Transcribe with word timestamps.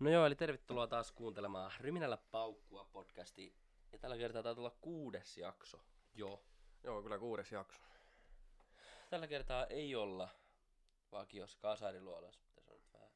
No 0.00 0.10
joo, 0.10 0.26
eli 0.26 0.36
tervetuloa 0.36 0.86
taas 0.86 1.12
kuuntelemaan 1.12 1.72
Ryminällä 1.80 2.18
paukkua 2.30 2.88
podcasti. 2.92 3.54
Ja 3.92 3.98
tällä 3.98 4.16
kertaa 4.16 4.42
taitaa 4.42 4.54
tulla 4.54 4.76
kuudes 4.80 5.38
jakso. 5.38 5.80
Joo. 6.14 6.44
Joo, 6.84 7.02
kyllä 7.02 7.18
kuudes 7.18 7.52
jakso. 7.52 7.82
Tällä 9.10 9.26
kertaa 9.26 9.66
ei 9.66 9.94
olla 9.94 10.28
vakiossa 11.12 11.58
kasariluolassa. 11.58 12.44
Tässä 12.54 12.72
on 12.72 12.78
nyt 12.78 12.92
vähän 12.92 13.08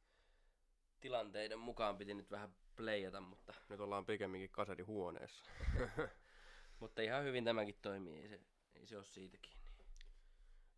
tilanteiden 1.00 1.58
mukaan 1.58 1.98
piti 1.98 2.14
nyt 2.14 2.30
vähän 2.30 2.54
playata, 2.76 3.20
mutta, 3.20 3.54
Nyt 3.68 3.80
ollaan 3.80 4.06
pikemminkin 4.06 4.50
kasadi 4.50 4.82
huoneessa. 4.82 5.44
mutta 6.80 7.02
ihan 7.02 7.24
hyvin 7.24 7.44
tämäkin 7.44 7.78
toimii. 7.82 8.22
Ei 8.22 8.28
se, 8.28 8.40
ei 8.74 8.86
se 8.86 8.96
ole 8.96 9.04
siitä 9.04 9.38
kiinni. 9.38 9.62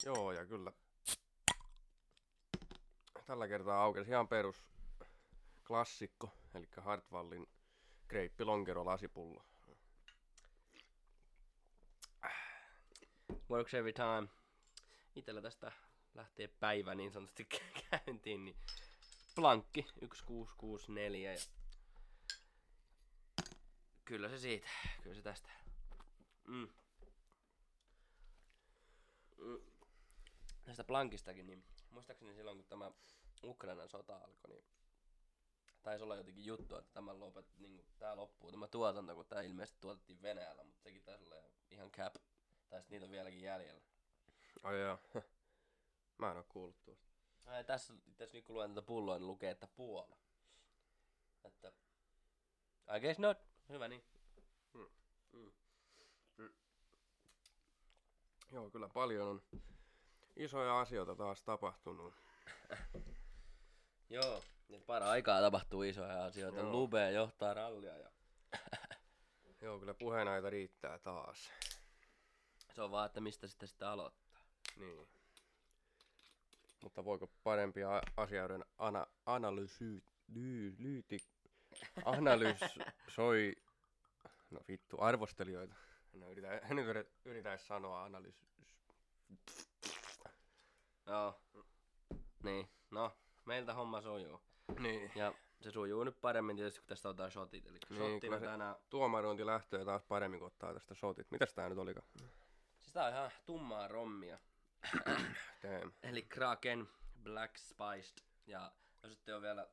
Joo, 0.04 0.32
ja 0.32 0.46
kyllä. 0.46 0.72
Tällä 3.26 3.48
kertaa 3.48 3.82
aukesi 3.82 4.10
ihan 4.10 4.28
perus 4.28 4.73
klassikko, 5.66 6.30
eli 6.54 6.68
Hartwallin 6.76 7.46
Greippi 8.08 8.44
Lonkero 8.44 8.84
lasipullo. 8.84 9.44
Works 13.50 13.74
every 13.74 13.92
time. 13.92 14.28
Itellä 15.14 15.42
tästä 15.42 15.72
lähtee 16.14 16.48
päivä 16.48 16.94
niin 16.94 17.12
sanotusti 17.12 17.48
käyntiin, 17.90 18.44
niin 18.44 18.56
plankki 19.34 19.82
1664 19.82 21.32
ja 21.32 21.38
kyllä 24.04 24.28
se 24.28 24.38
siitä, 24.38 24.68
kyllä 25.02 25.16
se 25.16 25.22
tästä. 25.22 25.50
Mm. 26.46 26.68
Mm. 29.38 29.60
Tästä 30.64 30.84
plankistakin, 30.84 31.46
niin 31.46 31.64
muistaakseni 31.90 32.34
silloin 32.34 32.56
kun 32.56 32.66
tämä 32.66 32.90
Ukrainan 33.44 33.88
sota 33.88 34.16
alkoi, 34.16 34.50
niin 34.50 34.64
taisi 35.84 36.04
olla 36.04 36.16
jotenkin 36.16 36.44
juttu, 36.44 36.76
että 36.76 36.92
tämä 36.92 37.18
lopet, 37.18 37.46
niin 37.58 37.84
tämä 37.98 38.16
loppuu 38.16 38.50
tämä 38.50 38.68
tuotanto, 38.68 39.14
kun 39.14 39.26
tämä 39.26 39.40
ilmeisesti 39.40 39.80
tuotettiin 39.80 40.22
Venäjällä, 40.22 40.64
mutta 40.64 40.82
sekin 40.82 41.02
taisi 41.02 41.24
olla 41.24 41.36
ihan 41.70 41.90
cap. 41.90 42.14
Tai 42.68 42.80
sitten 42.80 42.96
niitä 42.96 43.06
on 43.06 43.10
vieläkin 43.10 43.42
jäljellä. 43.42 43.82
Ai 44.62 44.80
joo. 44.80 44.98
Mä 46.18 46.30
en 46.30 46.36
oo 46.36 46.44
kuullut 46.48 46.84
tuosta. 46.84 47.06
Ai, 47.46 47.64
tässä, 47.64 47.94
tässä 48.16 48.36
nyt 48.36 48.44
kun 48.44 48.54
luen 48.54 48.74
tätä 48.74 48.86
pulloa, 48.86 49.18
niin 49.18 49.26
lukee, 49.26 49.50
että 49.50 49.66
Puola. 49.66 50.16
Että... 51.44 51.72
I 52.96 53.00
guess 53.00 53.18
not. 53.18 53.38
Hyvä 53.68 53.88
niin. 53.88 54.04
Hmm. 54.74 54.90
Mm. 55.32 56.52
Joo, 58.52 58.70
kyllä 58.70 58.88
paljon 58.88 59.28
on 59.28 59.42
isoja 60.36 60.80
asioita 60.80 61.16
taas 61.16 61.42
tapahtunut. 61.42 62.14
Joo, 64.10 64.42
nyt 64.68 64.86
para 64.86 65.10
aikaa 65.10 65.40
tapahtuu 65.40 65.82
isoja 65.82 66.24
asioita. 66.24 66.60
Joo. 66.60 66.72
Lube 66.72 67.10
johtaa 67.12 67.54
rallia 67.54 67.98
ja 67.98 68.10
Joo, 69.62 69.78
kyllä 69.78 69.94
puheenaita 69.94 70.50
riittää 70.50 70.98
taas. 70.98 71.50
se 72.74 72.82
on 72.82 72.90
vaan, 72.90 73.06
että 73.06 73.20
mistä 73.20 73.46
sitten 73.46 73.68
sitten 73.68 73.88
aloittaa. 73.88 74.40
Niin. 74.76 75.08
Mutta 76.82 77.04
voiko 77.04 77.30
parempia 77.42 78.02
asioiden 78.16 78.64
ana- 78.78 79.06
analysy... 79.26 80.02
Ly- 80.34 80.74
lyyti... 80.78 81.18
Analysoi... 82.04 83.52
No 84.50 84.60
vittu, 84.68 84.96
arvostelijoita. 85.00 85.74
En 86.14 86.22
yritä, 86.22 86.58
en 86.58 86.78
yritä, 86.78 87.10
yritä 87.24 87.56
sanoa 87.56 88.04
analys... 88.04 88.34
Joo. 91.06 91.40
Niin, 92.42 92.68
no, 92.90 93.16
meiltä 93.44 93.74
homma 93.74 94.00
sujuu. 94.00 94.40
Niin. 94.78 95.10
Ja 95.14 95.34
se 95.60 95.70
sujuu 95.70 96.04
nyt 96.04 96.20
paremmin 96.20 96.56
tietysti, 96.56 96.80
kun 96.80 96.88
tästä 96.88 97.08
otetaan 97.08 97.30
shotit. 97.30 97.66
Eli 97.66 97.78
Niin, 97.90 98.10
shottina 98.10 98.40
tänään... 98.40 98.76
Tuomarointi 98.90 99.46
lähtee 99.46 99.84
taas 99.84 100.04
paremmin, 100.04 100.40
kun 100.40 100.46
ottaa 100.46 100.74
tästä 100.74 100.94
shotit. 100.94 101.30
Mitäs 101.30 101.54
tää 101.54 101.68
nyt 101.68 101.78
olikaan? 101.78 102.06
Siis 102.80 102.92
tää 102.92 103.06
on 103.06 103.12
ihan 103.12 103.30
tummaa 103.46 103.88
rommia. 103.88 104.38
Damn. 105.62 105.92
Eli 106.02 106.22
Kraken 106.22 106.88
Black 107.22 107.56
Spiced. 107.56 108.24
Ja 108.46 108.72
jos 109.02 109.12
ette 109.12 109.34
ole 109.34 109.42
vielä 109.42 109.68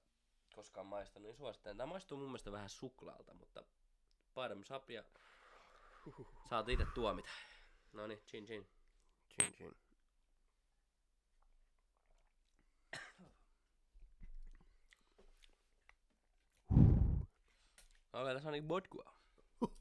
koskaan 0.55 0.85
maistanut, 0.85 1.23
niin 1.23 1.37
suosittelen. 1.37 1.77
Tämä 1.77 1.89
maistuu 1.89 2.17
mun 2.17 2.27
mielestä 2.27 2.51
vähän 2.51 2.69
suklaalta, 2.69 3.33
mutta 3.33 3.63
up 4.75 4.89
ja 4.89 5.03
saat 6.49 6.69
itse 6.69 6.85
tuomita. 6.93 7.29
No 7.93 8.07
niin, 8.07 8.19
chin 8.27 8.45
chin. 8.45 8.67
Chin 9.33 9.53
chin. 9.53 9.75
Okei, 18.13 18.33
tässä 18.33 18.49
on 18.49 18.53
niinku 18.53 18.67
bodkua. 18.67 19.13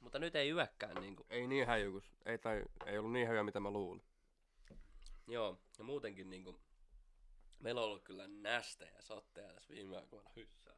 mutta 0.00 0.18
nyt 0.18 0.36
ei 0.36 0.50
yökkään 0.50 0.94
niinku. 1.00 1.26
Ei 1.30 1.46
niin 1.46 1.66
häjy, 1.66 1.90
kun... 1.92 2.02
Ei, 2.26 2.38
tai, 2.38 2.64
ei 2.86 2.98
ollut 2.98 3.12
niin 3.12 3.26
häjyä, 3.28 3.42
mitä 3.42 3.60
mä 3.60 3.70
luulin. 3.70 4.02
Joo, 5.26 5.58
ja 5.78 5.84
muutenkin 5.84 6.30
niinku... 6.30 6.60
Meillä 7.58 7.80
on 7.80 7.86
ollut 7.86 8.02
kyllä 8.04 8.28
nästejä 8.28 9.02
sotteja 9.02 9.54
tässä 9.54 9.74
viime 9.74 9.96
aikoina 9.96 10.30
hyssää. 10.36 10.74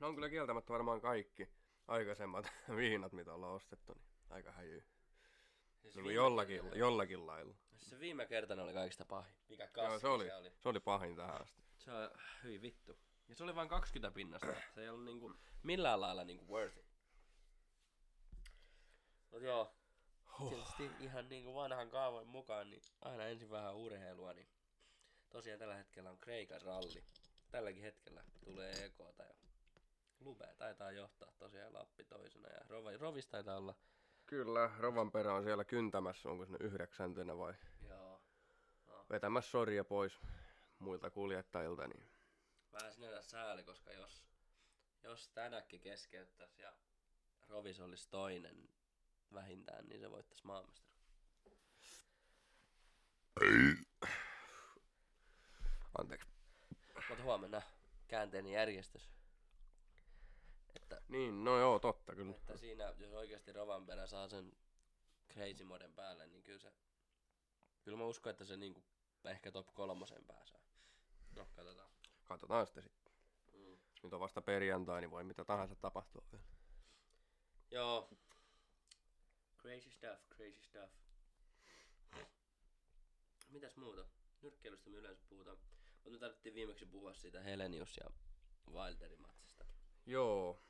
Ne 0.00 0.06
on 0.06 0.14
kyllä 0.14 0.28
kieltämättä 0.28 0.72
varmaan 0.72 1.00
kaikki 1.00 1.48
aikaisemmat 1.88 2.46
viinat, 2.76 3.12
mitä 3.12 3.34
ollaan 3.34 3.54
ostettu, 3.54 3.92
niin 3.94 4.04
aika 4.30 4.52
häjyy. 4.52 4.84
Siis 5.82 5.96
Niin 5.96 6.14
jollakin, 6.14 6.56
kertana- 6.60 6.76
jollakin 6.76 7.26
lailla. 7.26 7.54
Se 7.76 7.98
viime 8.00 8.26
kertana 8.26 8.62
oli 8.62 8.72
kaikista 8.72 9.04
pahin. 9.04 9.34
Mikä 9.48 9.66
kassi 9.68 9.90
Joo, 9.90 9.98
se 9.98 10.08
oli, 10.08 10.24
se 10.26 10.34
oli. 10.34 10.50
se 10.58 10.68
oli 10.68 10.80
pahin 10.80 11.16
tähän 11.16 11.42
asti. 11.42 11.62
Se 11.78 11.92
on 11.92 12.10
hyvin 12.44 12.62
vittu. 12.62 12.98
Ja 13.28 13.34
se 13.34 13.44
oli 13.44 13.54
vain 13.54 13.68
20 13.68 14.14
pinnasta. 14.14 14.54
Se 14.74 14.82
ei 14.82 14.88
ollut 14.88 15.04
niinku 15.04 15.34
millään 15.62 16.00
lailla 16.00 16.24
niinku 16.24 16.54
worth 16.54 16.78
it. 16.78 16.86
Mut 19.30 19.42
joo. 19.42 19.74
Tietysti 20.48 20.90
ihan 21.00 21.28
niinku 21.28 21.54
vanhan 21.54 21.90
kaavoin 21.90 22.28
mukaan, 22.28 22.70
niin 22.70 22.82
aina 23.00 23.24
ensin 23.24 23.50
vähän 23.50 23.76
urheilua, 23.76 24.32
niin 24.32 24.48
tosiaan 25.28 25.58
tällä 25.58 25.74
hetkellä 25.74 26.10
on 26.10 26.18
Kreikan 26.18 26.62
ralli. 26.62 27.04
Tälläkin 27.50 27.82
hetkellä 27.82 28.24
tulee 28.44 28.84
EKta 28.84 29.22
ja 29.22 29.34
Lube 30.20 30.54
taitaa 30.58 30.90
johtaa 30.90 31.32
tosiaan 31.38 31.74
Lappi 31.74 32.04
toisena 32.04 32.48
ja 32.48 32.60
Rova, 32.68 32.96
Rovis 32.96 33.26
taitaa 33.28 33.56
olla, 33.56 33.74
Kyllä, 34.26 34.70
Rovan 34.78 35.12
perä 35.12 35.34
on 35.34 35.44
siellä 35.44 35.64
kyntämässä, 35.64 36.28
onko 36.28 36.44
sinne 36.44 36.58
yhdeksäntenä 36.60 37.38
vai 37.38 37.54
joo, 37.88 38.22
vetämässä 39.10 39.50
soria 39.50 39.84
pois 39.84 40.20
muilta 40.78 41.10
kuljettajilta, 41.10 41.88
niin 41.88 42.15
vähän 42.76 42.94
sinänsä 42.94 43.22
sääli, 43.22 43.64
koska 43.64 43.92
jos, 43.92 44.24
jos 45.02 45.28
tänäkin 45.28 45.80
keskeyttäisi 45.80 46.62
ja 46.62 46.72
Rovis 47.48 47.80
olisi 47.80 48.10
toinen 48.10 48.68
vähintään, 49.32 49.88
niin 49.88 50.00
se 50.00 50.10
voittaisi 50.10 50.46
maamestari. 50.46 50.96
anteeksi. 55.98 56.28
Mutta 57.08 57.22
huomenna 57.22 57.62
käänteinen 58.08 58.52
järjestys. 58.52 59.10
Että, 60.76 61.00
Niin, 61.08 61.44
no 61.44 61.58
joo, 61.58 61.78
totta 61.78 62.14
kyllä. 62.14 62.36
että 62.36 62.56
siinä, 62.56 62.94
jos 62.98 63.12
oikeasti 63.12 63.52
Rovanperä 63.52 64.06
saa 64.06 64.28
sen 64.28 64.52
crazy 65.32 65.64
moden 65.64 65.94
päälle, 65.94 66.26
niin 66.26 66.42
kyllä 66.42 66.58
se... 66.58 66.72
Kyllä 67.82 67.98
mä 67.98 68.04
uskon, 68.04 68.30
että 68.30 68.44
se 68.44 68.56
niinku 68.56 68.84
ehkä 69.24 69.52
top 69.52 69.74
kolmosen 69.74 70.24
pääsee. 70.24 70.60
No, 71.36 71.48
katsotaan. 71.56 71.95
Katsotaan 72.26 72.66
sitten 72.66 72.82
sitten. 72.82 73.12
Mm. 73.52 73.78
Nyt 74.02 74.12
on 74.12 74.20
vasta 74.20 74.42
perjantai, 74.42 75.00
niin 75.00 75.10
voi 75.10 75.24
mitä 75.24 75.44
tahansa 75.44 75.74
tapahtua 75.74 76.22
vielä. 76.32 76.44
Joo. 77.70 78.10
Crazy 79.58 79.90
stuff, 79.90 80.28
crazy 80.28 80.62
stuff. 80.62 80.92
Mitäs 83.50 83.76
muuta? 83.76 84.04
Nyrkkeilystä 84.42 84.90
me 84.90 84.96
yleensä 84.96 85.22
puhutaan. 85.28 85.58
Mutta 85.94 86.10
me 86.10 86.18
tarvittiin 86.18 86.54
viimeksi 86.54 86.86
puhua 86.86 87.14
siitä 87.14 87.40
Helenius 87.40 87.96
ja 87.96 88.10
Wilderin 88.72 89.22
matsista. 89.22 89.64
Joo. 90.06 90.62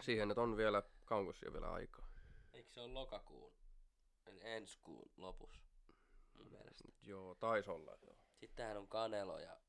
Siihen 0.00 0.28
nyt 0.28 0.38
on 0.38 0.56
vielä 0.56 0.82
kankossia 1.04 1.52
vielä 1.52 1.72
aikaa. 1.72 2.08
Eikö 2.52 2.70
se 2.70 2.80
ole 2.80 2.92
lokakuun, 2.92 3.52
eli 4.26 4.40
ensi 4.42 4.78
kuun 4.82 5.10
lopussa 5.16 5.62
mun 6.34 6.46
mielestä. 6.46 6.84
Joo, 7.02 7.34
taisi 7.34 7.70
olla. 7.70 7.96
Joo, 8.02 8.16
Sittenhän 8.34 8.76
on 8.76 8.88
Kanelo 8.88 9.38
ja 9.38 9.60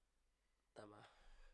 tämä. 0.78 1.04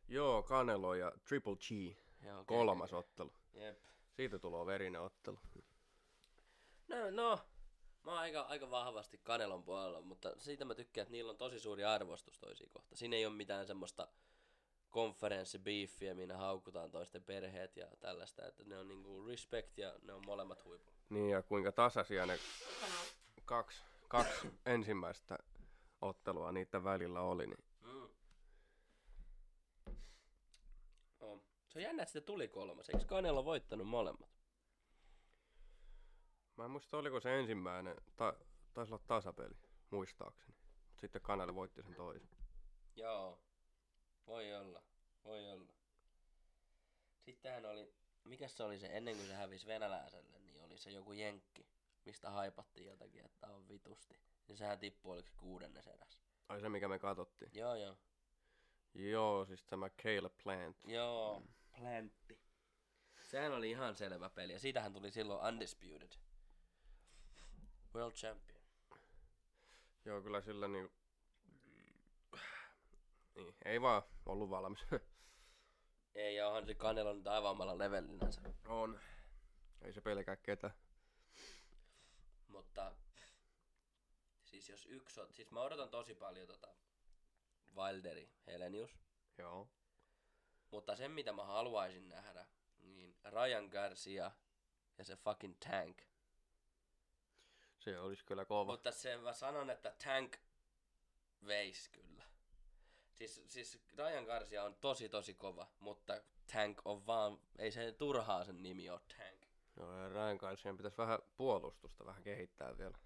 joo 0.07 0.43
Canelo 0.43 0.93
ja 0.95 1.11
Triple 1.27 1.55
G, 1.55 1.97
Joo, 2.25 2.43
kolmas 2.45 2.93
ottelu. 2.93 3.33
Jep. 3.53 3.77
Siitä 4.15 4.39
tulee 4.39 4.65
verinen 4.65 5.01
ottelu. 5.01 5.39
No, 6.87 7.11
no. 7.11 7.39
Mä 8.03 8.11
oon 8.11 8.19
aika, 8.19 8.41
aika 8.41 8.69
vahvasti 8.71 9.17
Kanelon 9.23 9.63
puolella, 9.63 10.01
mutta 10.01 10.31
siitä 10.39 10.65
mä 10.65 10.75
tykkään, 10.75 11.03
että 11.03 11.11
niillä 11.11 11.29
on 11.31 11.37
tosi 11.37 11.59
suuri 11.59 11.83
arvostus 11.83 12.39
toisia 12.39 12.69
kohta. 12.69 12.95
Siinä 12.95 13.15
ei 13.15 13.25
ole 13.25 13.35
mitään 13.35 13.67
semmoista 13.67 14.07
konferenssibiiffiä, 14.89 16.13
minä 16.13 16.37
haukutaan 16.37 16.91
toisten 16.91 17.23
perheet 17.23 17.77
ja 17.77 17.87
tällaista, 17.99 18.47
että 18.47 18.63
ne 18.63 18.77
on 18.77 18.87
niinku 18.87 19.25
respect 19.27 19.77
ja 19.77 19.93
ne 20.01 20.13
on 20.13 20.25
molemmat 20.25 20.65
huipulla. 20.65 20.97
Niin 21.09 21.29
ja 21.29 21.41
kuinka 21.41 21.71
tasaisia 21.71 22.25
ne 22.25 22.39
kaksi, 23.45 23.83
kaksi 24.07 24.47
ensimmäistä 24.65 25.37
ottelua 26.01 26.51
niiden 26.51 26.83
välillä 26.83 27.21
oli, 27.21 27.47
niin 27.47 27.63
Mm. 27.81 28.09
Se 31.73 31.79
on 31.79 31.83
jännä, 31.83 32.03
että 32.03 32.13
sitä 32.13 32.25
tuli 32.25 32.47
kolmas. 32.47 32.89
Eikö 32.89 33.05
Kanelo 33.05 33.45
voittanut 33.45 33.87
molemmat? 33.87 34.29
Mä 36.57 36.65
en 36.65 36.71
muista, 36.71 36.97
oliko 36.97 37.19
se 37.19 37.39
ensimmäinen, 37.39 37.95
ta, 38.15 38.33
taisi 38.73 38.93
olla 38.93 39.03
tasapeli, 39.07 39.55
muistaakseni. 39.89 40.57
Mut 40.89 40.99
sitten 40.99 41.21
Kaneli 41.21 41.55
voitti 41.55 41.83
sen 41.83 41.95
toisen. 41.95 42.29
Joo. 42.95 43.39
Voi 44.27 44.53
olla. 44.55 44.83
Voi 45.23 45.51
olla. 45.51 45.73
Sittenhän 47.19 47.65
oli, 47.65 47.93
mikä 48.23 48.47
se 48.47 48.63
oli 48.63 48.79
se, 48.79 48.87
ennen 48.91 49.15
kuin 49.15 49.27
se 49.27 49.33
hävisi 49.33 49.67
venäläiselle, 49.67 50.39
niin 50.39 50.61
oli 50.61 50.77
se 50.77 50.91
joku 50.91 51.13
jenkki, 51.13 51.67
mistä 52.05 52.29
haipattiin 52.29 52.87
jotakin, 52.87 53.25
että 53.25 53.47
on 53.47 53.67
vitusti. 53.67 54.19
Niin 54.47 54.57
sehän 54.57 54.79
tippui 54.79 55.13
oliko 55.13 55.29
kuudennes 55.37 55.87
eräs. 55.87 56.19
Ai 56.49 56.61
se, 56.61 56.69
mikä 56.69 56.87
me 56.87 56.99
katsottiin. 56.99 57.51
Joo, 57.53 57.75
joo. 57.75 57.97
Joo, 58.93 59.45
siis 59.45 59.63
tämä 59.63 59.89
Caleb 59.89 60.33
Plant. 60.43 60.77
Joo, 60.87 61.43
plantti. 61.77 62.39
Sehän 63.21 63.51
oli 63.51 63.69
ihan 63.69 63.95
selvä 63.95 64.29
peli, 64.29 64.53
ja 64.53 64.59
siitähän 64.59 64.93
tuli 64.93 65.11
silloin 65.11 65.45
Undisputed. 65.45 66.11
World 67.95 68.13
Champion. 68.13 68.63
Joo, 70.05 70.21
kyllä 70.21 70.41
sillä 70.41 70.67
niinku... 70.67 70.93
Niin, 73.35 73.55
ei 73.65 73.81
vaan 73.81 74.03
ollut 74.25 74.49
valmis. 74.49 74.85
Ei, 76.15 76.35
ja 76.35 76.47
onhan 76.47 76.65
se 76.65 76.75
Kanelo 76.75 77.13
nyt 77.13 77.27
aivan 77.27 77.51
omalla 77.51 77.77
levelinänsä. 77.77 78.41
On. 78.65 78.99
Ei 79.81 79.93
se 79.93 80.01
pelkää 80.01 80.35
ketään. 80.35 80.73
Mutta 82.47 82.95
siis 84.43 84.69
jos 84.69 84.85
yksi 84.85 85.21
on, 85.21 85.33
siis 85.33 85.51
mä 85.51 85.61
odotan 85.61 85.89
tosi 85.89 86.15
paljon 86.15 86.47
tota 86.47 86.75
Wilderi 87.75 88.29
Helenius, 88.47 88.97
Joo. 89.37 89.69
Mutta 90.73 90.95
sen 90.95 91.11
mitä 91.11 91.33
mä 91.33 91.43
haluaisin 91.43 92.09
nähdä, 92.09 92.45
niin 92.79 93.15
Ryan 93.25 93.65
Garcia 93.65 94.31
ja 94.97 95.05
se 95.05 95.15
fucking 95.15 95.55
Tank. 95.69 96.01
Se 97.79 97.99
olisi 97.99 98.25
kyllä 98.25 98.45
kova. 98.45 98.71
Mutta 98.71 98.91
sen 98.91 99.19
mä 99.19 99.33
sanon, 99.33 99.69
että 99.69 99.95
Tank 100.03 100.37
veis 101.47 101.89
kyllä. 101.89 102.23
Siis, 103.11 103.43
siis 103.47 103.79
Ryan 103.97 104.25
Garcia 104.25 104.63
on 104.63 104.75
tosi 104.75 105.09
tosi 105.09 105.33
kova, 105.33 105.67
mutta 105.79 106.21
Tank 106.53 106.81
on 106.85 107.07
vaan, 107.07 107.39
ei 107.57 107.71
se 107.71 107.91
turhaa 107.91 108.43
sen 108.43 108.63
nimi 108.63 108.89
ole 108.89 109.01
Tank. 109.17 109.45
Joo, 109.77 109.97
ja 109.97 110.09
Ryan 110.09 110.37
Garcian 110.37 110.77
pitäisi 110.77 110.97
vähän 110.97 111.19
puolustusta 111.37 112.05
vähän 112.05 112.23
kehittää 112.23 112.77
vielä. 112.77 112.97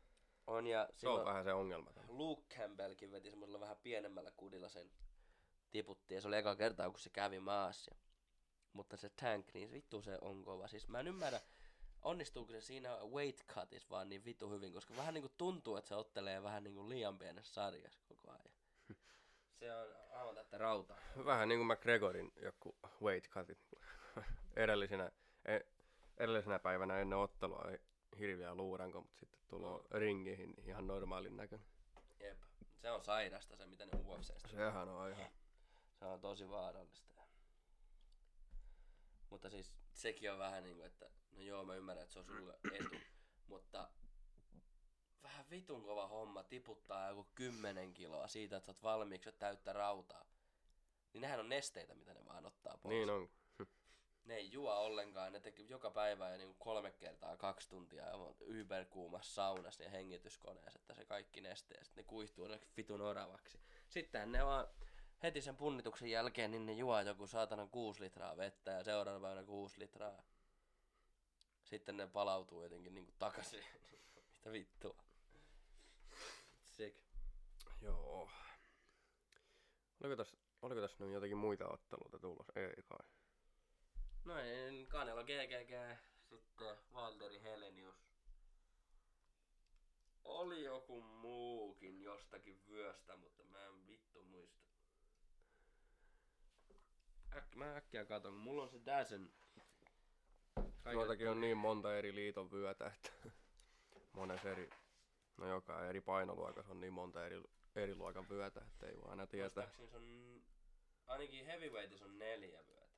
On 0.47 0.67
ja 0.67 0.89
Se 0.95 1.09
on 1.09 1.25
vähän 1.25 1.43
se 1.43 1.53
ongelma. 1.53 1.91
Luke 2.07 2.55
Campbellkin 2.55 3.11
veti 3.11 3.29
semmoisella 3.29 3.59
vähän 3.59 3.77
pienemmällä 3.77 4.31
kudilla 4.37 4.69
sen 4.69 4.91
tiputti 5.77 6.13
ja 6.13 6.21
se 6.21 6.27
oli 6.27 6.37
eka 6.37 6.55
kertaa 6.55 6.89
kun 6.89 6.99
se 6.99 7.09
kävi 7.09 7.39
maassa. 7.39 7.95
Mutta 8.73 8.97
se 8.97 9.09
tank, 9.09 9.53
niin 9.53 9.71
vittu 9.71 10.01
se 10.01 10.17
on 10.21 10.43
kova. 10.43 10.67
Siis 10.67 10.87
mä 10.87 10.99
en 10.99 11.07
ymmärrä, 11.07 11.41
onnistuuko 12.01 12.51
se 12.51 12.61
siinä 12.61 12.89
weight 13.11 13.47
cutis 13.47 13.89
vaan 13.89 14.09
niin 14.09 14.25
vittu 14.25 14.49
hyvin, 14.49 14.73
koska 14.73 14.97
vähän 14.97 15.13
niinku 15.13 15.29
tuntuu, 15.37 15.77
että 15.77 15.87
se 15.87 15.95
ottelee 15.95 16.43
vähän 16.43 16.63
niinku 16.63 16.89
liian 16.89 17.17
pienessä 17.17 17.53
sarjassa 17.53 17.99
koko 18.07 18.31
ajan. 18.31 18.45
Se 19.59 19.75
on 19.75 19.87
aivan 20.11 20.35
tätä 20.35 20.57
rautaa. 20.57 20.97
Vähän 21.25 21.49
niin 21.49 21.59
kuin 21.59 21.67
McGregorin 21.67 22.31
joku 22.35 22.75
weight 23.01 23.29
cutit. 23.31 23.59
edellisenä, 24.55 25.11
e, 25.45 25.59
edellisenä 26.17 26.59
päivänä 26.59 26.99
ennen 26.99 27.19
ottelua 27.19 27.65
ei 27.71 27.79
hirviä 28.19 28.55
luuranko, 28.55 29.01
mutta 29.01 29.19
sitten 29.19 29.39
tulee 29.47 29.79
ringiin 29.91 30.37
niin 30.37 30.69
ihan 30.69 30.87
normaalin 30.87 31.37
näköinen. 31.37 31.67
Jep. 32.19 32.37
Se 32.81 32.91
on 32.91 33.03
sairasta 33.03 33.55
se, 33.55 33.65
mitä 33.65 33.85
ne 33.85 33.91
UFCstä. 34.05 34.47
Sehän 34.47 34.89
on 34.89 35.11
ihan... 35.11 35.27
Se 35.99 36.05
on 36.05 36.21
tosi 36.21 36.49
vaarallista. 36.49 37.07
Mutta 39.29 39.49
siis 39.49 39.73
sekin 39.93 40.31
on 40.31 40.39
vähän 40.39 40.63
niinku, 40.63 40.83
että 40.83 41.09
no 41.31 41.41
joo 41.41 41.63
mä 41.63 41.75
ymmärrän, 41.75 42.03
että 42.03 42.13
se 42.13 42.19
on 42.19 42.25
sulle 42.25 42.59
etu, 42.79 42.95
mutta 43.47 43.89
vähän 45.23 45.49
vitun 45.49 45.83
kova 45.83 46.07
homma 46.07 46.43
tiputtaa 46.43 47.09
joku 47.09 47.27
10 47.35 47.93
kiloa 47.93 48.27
siitä, 48.27 48.57
että 48.57 48.65
sä 48.65 48.71
oot 48.71 48.83
valmiiksi 48.83 49.31
täyttä 49.31 49.73
rautaa. 49.73 50.25
Niin 51.13 51.21
nehän 51.21 51.39
on 51.39 51.49
nesteitä, 51.49 51.95
mitä 51.95 52.13
ne 52.13 52.25
vaan 52.25 52.45
ottaa 52.45 52.77
pois. 52.77 52.93
Niin 52.93 53.09
on. 53.09 53.29
Ne 54.25 54.35
ei 54.35 54.51
juo 54.51 54.73
ollenkaan, 54.73 55.33
ne 55.33 55.39
tekee 55.39 55.65
joka 55.65 55.91
päivä 55.91 56.29
ja 56.29 56.37
niinku 56.37 56.55
kolme 56.59 56.91
kertaa 56.91 57.37
kaksi 57.37 57.69
tuntia 57.69 58.05
ja 58.05 58.15
on 58.15 58.35
yberkuumassa 58.41 59.33
saunassa 59.33 59.83
ja 59.83 59.89
hengityskoneessa, 59.89 60.79
että 60.79 60.93
se 60.93 61.05
kaikki 61.05 61.41
nesteet, 61.41 61.85
sitten 61.85 62.03
ne 62.03 62.07
kuihtuu 62.07 62.47
vitun 62.77 63.01
oravaksi. 63.01 63.59
Sittenhän 63.89 64.31
ne 64.31 64.45
vaan 64.45 64.67
heti 65.23 65.41
sen 65.41 65.57
punnituksen 65.57 66.09
jälkeen, 66.09 66.51
niin 66.51 66.65
ne 66.65 66.73
juo 66.73 67.01
joku 67.01 67.27
saatanan 67.27 67.69
kuusi 67.69 68.01
litraa 68.01 68.37
vettä 68.37 68.71
ja 68.71 68.83
seuraavana 68.83 69.21
päivänä 69.21 69.47
kuusi 69.47 69.79
litraa. 69.79 70.23
Sitten 71.63 71.97
ne 71.97 72.07
palautuu 72.07 72.63
jotenkin 72.63 72.93
niinku 72.93 73.13
takaisin. 73.19 73.63
Mitä 74.37 74.51
vittua. 74.51 75.03
Sick. 76.63 76.97
Joo. 77.81 78.29
Oliko 80.03 80.15
tässä, 80.15 80.37
oliko 80.61 80.81
tässä 80.81 81.03
nyt 81.03 81.13
jotakin 81.13 81.37
muita 81.37 81.67
otteluita 81.67 82.19
tulossa? 82.19 82.53
Ei 82.55 82.83
kai. 82.83 83.07
No 84.25 84.37
ei, 84.39 84.85
Kanelo 84.85 85.23
GGG, 85.23 85.99
sitten 86.29 86.77
Valderi 86.93 87.41
Helenius. 87.41 88.07
Oli 90.23 90.63
joku 90.63 91.01
muukin 91.01 92.01
jostakin 92.01 92.67
vyöstä, 92.67 93.15
mutta 93.15 93.43
mä 93.43 93.65
en 93.65 93.87
vittu 93.87 94.23
muista. 94.23 94.66
Äk, 97.37 97.55
mä 97.55 97.75
äkkiä 97.75 98.05
katon, 98.05 98.33
kun 98.33 98.41
mulla 98.41 98.63
on 98.63 98.69
se 98.69 98.79
Dazen. 98.85 99.31
Noitakin 100.85 101.29
on 101.29 101.41
niin 101.41 101.57
monta 101.57 101.97
eri 101.97 102.15
liiton 102.15 102.51
vyötä, 102.51 102.87
että 102.95 103.09
monessa 104.13 104.49
eri, 104.49 104.69
no 105.37 105.47
joka 105.47 105.85
eri 105.85 106.01
painoluokassa 106.01 106.71
on 106.71 106.79
niin 106.79 106.93
monta 106.93 107.25
eri, 107.25 107.43
eri 107.75 107.95
luokan 107.95 108.29
vyötä, 108.29 108.61
että 108.61 108.87
ei 108.87 108.97
voi 108.97 109.09
aina 109.09 109.27
tietää. 109.27 109.69
Se 109.89 109.95
on, 109.97 110.41
ainakin 111.07 111.45
heavyweightissa 111.45 112.05
on 112.05 112.19
neljä 112.19 112.59
vyötä. 112.67 112.97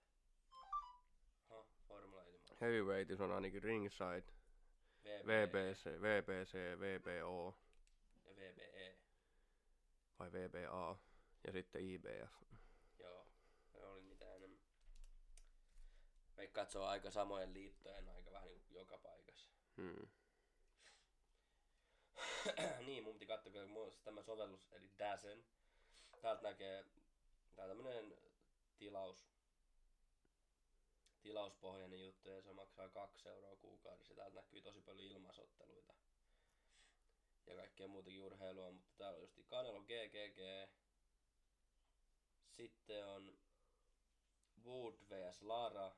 Ha, 1.49 1.65
Formula 1.87 2.23
ilman. 2.23 2.57
Heavyweightis 2.61 3.21
on 3.21 3.31
ainakin 3.31 3.63
ringside, 3.63 4.23
VBC, 5.05 6.01
VBC, 6.01 6.53
VBO 6.79 7.55
Ja 8.25 8.35
VBE. 8.35 8.97
vai 10.19 10.31
VBA 10.31 10.97
ja 11.47 11.51
sitten 11.51 11.81
IBF. 11.81 12.31
Joo, 12.99 13.27
ne 13.73 13.85
oli 13.85 14.01
niitä 14.01 14.33
enemmän. 14.35 14.59
Veikkaan, 16.39 16.63
että 16.63 16.71
se 16.71 16.79
on 16.79 16.87
aika 16.87 17.11
samojen 17.11 17.53
liittojen 17.53 18.09
aika 18.09 18.31
vähän 18.31 18.47
niin 18.47 18.61
joka 18.69 18.97
paikassa. 18.97 19.47
Hmm. 19.77 20.07
niin, 22.87 23.03
mun 23.03 23.13
piti 23.13 23.25
katsoa, 23.25 23.51
kun 23.51 23.61
on 23.61 23.93
tämä 24.03 24.23
sovellus, 24.23 24.67
eli 24.71 24.91
Dazen. 24.99 25.45
Täältä 26.21 26.43
näkee, 26.43 26.85
tää 27.55 27.65
on 27.65 27.77
tämmönen 27.77 28.17
tilaus, 28.77 29.29
tilauspohjainen 31.21 32.01
juttu 32.01 32.29
ja 32.29 32.41
se 32.41 32.53
maksaa 32.53 32.89
kaksi 32.89 33.29
euroa 33.29 33.55
kuukaudessa. 33.55 34.15
Täältä 34.15 34.35
näkyy 34.35 34.61
tosi 34.61 34.81
paljon 34.81 35.07
ilmaisotteluita 35.07 35.93
ja 37.47 37.55
kaikkea 37.55 37.87
muutakin 37.87 38.21
urheilua, 38.21 38.71
mutta 38.71 38.93
täällä 38.97 39.17
on 39.17 39.21
just 39.21 39.39
Canelo 39.49 39.81
GGG. 39.81 40.69
Sitten 42.49 43.05
on 43.05 43.37
Wood 44.65 44.93
vs 45.09 45.41
Lara. 45.41 45.95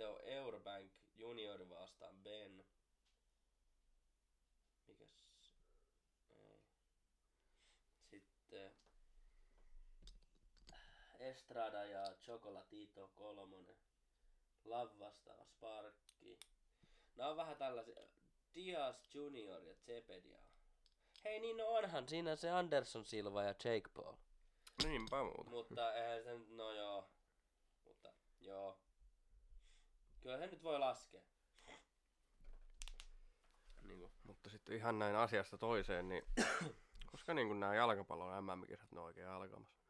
Sitten 0.00 0.14
on 0.14 0.20
Eurobank 0.24 0.92
Junior 1.16 1.68
vastaan 1.68 2.16
Ben. 2.22 2.64
Mikäs? 4.86 5.08
Ei. 6.28 6.64
Sitten 8.10 8.72
Estrada 11.18 11.84
ja 11.84 12.16
Chocolatito 12.22 13.08
kolmonen. 13.14 13.76
Love 14.64 14.98
vastaan 14.98 15.46
Sparkki. 15.46 16.38
Nämä 17.14 17.30
on 17.30 17.36
vähän 17.36 17.56
tällaisia. 17.56 18.00
Diaz 18.54 19.14
Junior 19.14 19.62
ja 19.62 19.74
Zepedia. 19.74 20.38
Hei 21.24 21.40
niin 21.40 21.56
no 21.56 21.68
onhan 21.68 22.08
siinä 22.08 22.36
se 22.36 22.50
Anderson 22.50 23.04
Silva 23.04 23.42
ja 23.42 23.54
Jake 23.64 23.90
Paul. 23.94 24.16
Niinpä 24.84 25.22
muuta. 25.22 25.50
Mutta 25.50 25.94
eihän 25.94 26.24
se 26.24 26.38
no 26.48 26.72
joo. 26.72 27.10
Mutta 27.84 28.12
joo. 28.40 28.78
Kyllä 30.20 30.38
se 30.38 30.46
nyt 30.46 30.62
voi 30.62 30.78
laskea. 30.78 31.22
Niinku. 33.82 34.12
Mutta 34.22 34.50
sitten 34.50 34.76
ihan 34.76 34.98
näin 34.98 35.16
asiasta 35.16 35.58
toiseen, 35.58 36.08
niin 36.08 36.22
koska 37.12 37.34
niin 37.34 37.46
kuin 37.46 37.60
nämä 37.60 37.74
jalkapallon 37.74 38.44
MM-kisat 38.44 38.92
ne 38.92 39.00
on 39.00 39.06
oikein 39.06 39.28
alkamassa. 39.28 39.80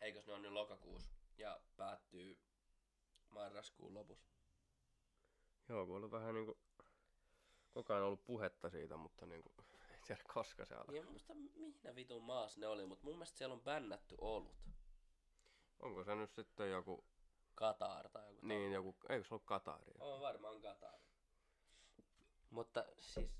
Eikös 0.00 0.26
ne 0.26 0.32
on 0.32 0.42
nyt 0.42 0.52
lokakuussa 0.52 1.14
ja 1.38 1.60
päättyy 1.76 2.38
marraskuun 3.30 3.94
lopussa. 3.94 4.34
Joo, 5.68 5.86
kun 5.86 5.94
on 5.94 5.96
ollut 5.96 6.10
vähän 6.10 6.34
niin 6.34 6.46
kuin 6.46 6.58
koko 7.70 7.92
ajan 7.92 8.04
ollut 8.06 8.24
puhetta 8.24 8.70
siitä, 8.70 8.96
mutta 8.96 9.26
niin 9.26 9.42
kuin, 9.42 9.54
ei 9.92 10.00
tiedä 10.06 10.22
koska 10.34 10.64
se 10.64 10.74
alkaa. 10.74 10.94
Ja 10.94 11.02
muista 11.02 11.34
mihin 11.34 11.80
vitun 11.94 12.22
maassa 12.22 12.60
ne 12.60 12.66
oli, 12.66 12.86
mutta 12.86 13.04
mun 13.04 13.14
mielestä 13.14 13.38
siellä 13.38 13.54
on 13.54 13.62
bännätty 13.62 14.14
olut. 14.20 14.56
Onko 15.78 16.04
se 16.04 16.14
nyt 16.14 16.34
sitten 16.34 16.70
joku 16.70 17.04
Katar 17.54 18.08
tai 18.08 18.34
joku 18.34 18.46
Niin, 18.46 18.72
joku, 18.72 18.96
eikö 19.08 19.28
se 19.28 19.34
ollut 19.34 19.46
Katari? 19.46 19.92
On 19.98 20.20
varmaan 20.20 20.60
Katar. 20.60 21.00
Mutta 22.50 22.84
siis 22.98 23.30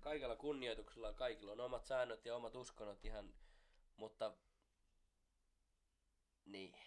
kaikella 0.00 0.36
kunnioituksella 0.36 1.12
kaikilla 1.12 1.52
on 1.52 1.60
omat 1.60 1.84
säännöt 1.84 2.26
ja 2.26 2.36
omat 2.36 2.56
uskonnot 2.56 3.04
ihan, 3.04 3.34
mutta 3.96 4.34
niin. 6.44 6.78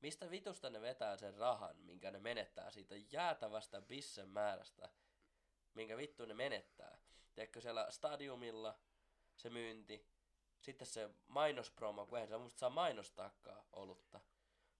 Mistä 0.00 0.30
vitusta 0.30 0.70
ne 0.70 0.80
vetää 0.80 1.16
sen 1.16 1.34
rahan, 1.34 1.76
minkä 1.76 2.10
ne 2.10 2.20
menettää 2.20 2.70
siitä 2.70 2.94
jäätävästä 3.12 3.82
bissen 3.82 4.28
määrästä, 4.28 4.88
minkä 5.74 5.96
vittu 5.96 6.24
ne 6.24 6.34
menettää? 6.34 6.98
Tiedätkö 7.34 7.60
siellä 7.60 7.90
stadiumilla 7.90 8.78
se 9.36 9.50
myynti, 9.50 10.08
sitten 10.60 10.86
se 10.86 11.10
mainospromo, 11.26 12.06
kun 12.06 12.18
eihän 12.18 12.28
sä 12.28 12.38
musta 12.38 12.58
saa 12.58 12.70
mainostaakaan 12.70 13.64
olutta. 13.72 14.20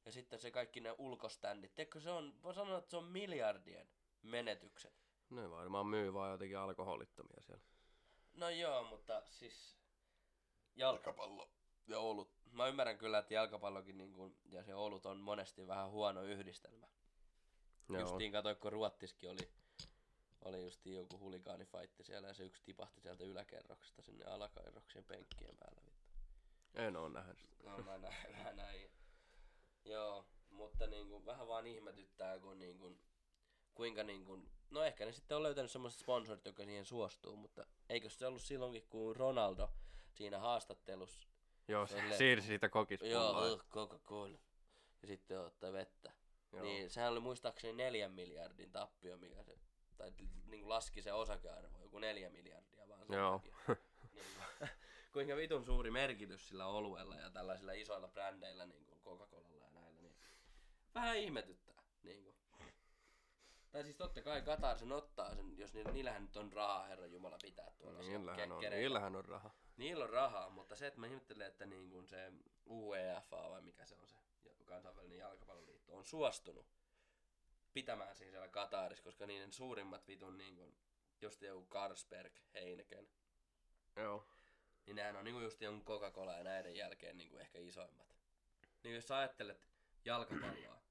Ja 0.05 0.13
sitten 0.13 0.39
se 0.39 0.51
kaikki 0.51 0.81
ne 0.81 0.95
ulkoständit. 0.99 1.75
Tiedätkö, 1.75 2.01
se 2.01 2.11
on, 2.11 2.43
voi 2.43 2.55
sanoa, 2.55 2.79
että 2.79 2.91
se 2.91 2.97
on 2.97 3.05
miljardien 3.05 3.89
menetykset. 4.23 5.05
Ne 5.31 5.51
varmaan 5.51 5.87
myy 5.87 6.15
vaan 6.15 6.31
jotenkin 6.33 6.59
alkoholittomia 6.59 7.43
siellä. 7.43 7.65
No 8.35 8.51
joo, 8.51 8.85
mutta 8.85 9.23
siis 9.31 9.77
jalkapallo 10.77 11.51
ja 11.87 11.99
olut. 11.99 12.35
Mä 12.53 12.67
ymmärrän 12.67 12.99
kyllä, 12.99 13.19
että 13.19 13.35
jalkapallokin 13.35 13.99
niin 13.99 14.13
kuin, 14.13 14.37
ja 14.45 14.63
se 14.65 14.75
olut 14.75 15.07
on 15.07 15.19
monesti 15.21 15.67
vähän 15.67 15.91
huono 15.91 16.23
yhdistelmä. 16.23 16.87
Joo. 17.89 18.01
Justiin 18.01 18.33
katsoin, 18.33 18.57
kun 18.57 18.73
Ruottiskin 18.73 19.31
oli, 19.31 19.53
oli 20.41 20.63
justiin 20.63 20.97
joku 20.97 21.19
huligaanifaitti 21.19 22.05
siellä 22.05 22.29
ja 22.29 22.35
se 22.35 22.45
yksi 22.45 22.63
tipahti 22.65 23.01
sieltä 23.01 23.25
yläkerroksesta 23.25 24.03
sinne 24.03 24.25
alakerroksien 24.25 25.05
penkkien 25.05 25.57
päällä. 25.57 25.83
Vittu. 25.87 26.05
En 26.75 26.97
oo 26.97 27.09
nähnyt 27.09 27.39
sitä. 27.39 27.71
No 27.71 27.79
mä 27.79 27.99
näin, 27.99 28.37
mä 28.45 28.53
näin. 28.53 28.91
Joo, 29.85 30.27
mutta 30.51 30.87
niin 30.87 31.09
kuin, 31.09 31.27
vähän 31.27 31.49
vaan 31.49 31.67
ihmetyttää, 31.67 32.39
kun 32.39 32.59
niin 32.59 32.79
kuin, 32.79 33.01
kuinka 33.75 34.03
niin 34.03 34.25
kuin, 34.25 34.51
no 34.71 34.83
ehkä 34.83 35.05
ne 35.05 35.13
sitten 35.13 35.37
on 35.37 35.43
löytänyt 35.43 35.71
semmoiset 35.71 36.01
sponsorit, 36.01 36.45
jotka 36.45 36.65
siihen 36.65 36.85
suostuu, 36.85 37.37
mutta 37.37 37.67
eikö 37.89 38.11
se 38.11 38.27
ollut 38.27 38.43
silloinkin, 38.43 38.87
kun 38.89 39.17
Ronaldo 39.17 39.71
siinä 40.13 40.39
haastattelussa, 40.39 41.29
Joo, 41.69 41.87
Se 41.87 42.17
siirsi 42.19 42.47
siitä 42.47 42.69
kokispulloa. 42.69 43.47
joo, 43.47 43.55
uh, 43.55 43.65
Coca-Cola, 43.71 44.39
ja 45.03 45.09
sitten 45.09 45.41
ottaa 45.41 45.73
vettä. 45.73 46.13
Joo. 46.53 46.63
Niin 46.63 46.91
sehän 46.91 47.13
oli 47.13 47.21
muistaakseni 47.21 47.73
neljän 47.73 48.13
miljardin 48.13 48.73
tappio, 48.73 49.17
mikä 49.17 49.43
se, 49.43 49.59
tai 49.97 50.13
niin 50.47 50.61
kuin 50.61 50.69
laski 50.69 51.03
se 51.03 51.13
osakearvo, 51.13 51.79
joku 51.81 51.99
neljä 51.99 52.31
miljardia 52.31 52.89
vaan 52.89 53.07
Joo. 53.09 53.41
niin, 53.45 53.55
kuin, 53.67 53.79
kuinka 55.13 55.37
vitun 55.37 55.65
suuri 55.65 55.91
merkitys 55.91 56.49
sillä 56.49 56.67
oluella 56.67 57.17
ja 57.17 57.31
tällaisilla 57.31 57.73
isoilla 57.73 58.09
brändeillä, 58.09 58.67
niin 58.67 58.85
kuin 58.85 58.99
niin 59.49 59.54
vähän 60.95 61.17
ihmetyttää. 61.17 61.83
Niin 62.03 62.23
kuin. 62.23 62.37
Tai 63.71 63.83
siis 63.85 63.97
totta 63.97 64.23
kai 64.23 64.43
Katar 64.43 64.79
sen 64.79 64.93
ottaa 64.93 65.35
sen, 65.35 65.59
jos 65.59 65.75
niillä, 65.75 65.93
niillähän 65.93 66.23
nyt 66.23 66.37
on 66.37 66.53
rahaa, 66.53 66.87
herra 66.87 67.07
Jumala, 67.07 67.39
pitää 67.43 67.71
tuolla 67.79 67.99
Niillähän 67.99 68.53
on, 68.53 68.61
niillähän 68.61 69.17
on 69.17 69.25
raha. 69.25 69.51
Niillä 69.77 70.05
on 70.05 70.11
rahaa, 70.11 70.51
mutta 70.51 70.77
se, 70.77 70.87
että 70.87 71.01
mä 71.01 71.07
ihmettelen, 71.07 71.47
että 71.47 71.67
niin 71.67 71.91
kuin 71.91 72.07
se 72.09 72.33
UEFA 72.67 73.51
vai 73.51 73.63
mikä 73.63 73.87
se 73.87 73.97
on 73.97 74.09
se 74.09 74.17
kansainvälinen 74.65 75.19
jalkapalloliitto 75.19 75.97
on 75.97 76.05
suostunut 76.05 76.67
pitämään 77.73 78.17
siinä 78.17 78.31
siellä 78.31 78.49
Katarissa, 78.49 79.05
koska 79.05 79.27
niiden 79.27 79.53
suurimmat 79.53 80.09
vitun 80.09 80.39
niin 80.39 80.57
kuin, 80.57 80.77
just 81.23 81.43
joku 81.43 81.67
Carlsberg, 81.67 82.33
Heineken, 82.55 83.09
Joo. 83.97 84.29
niin 84.87 84.97
nehän 84.97 85.17
on 85.17 85.25
niin 85.25 85.35
kuin 85.35 85.45
just 85.45 85.61
jonkun 85.61 85.85
Coca-Cola 85.85 86.33
ja 86.33 86.45
näiden 86.45 86.77
jälkeen 86.77 87.17
niin 87.17 87.31
kuin 87.31 87.41
ehkä 87.41 87.59
isoimmat. 87.59 88.17
Niin 88.83 88.95
jos 88.95 89.09
sä 89.09 89.19
ajattelet 89.19 89.69
jalkapalloa 90.05 90.84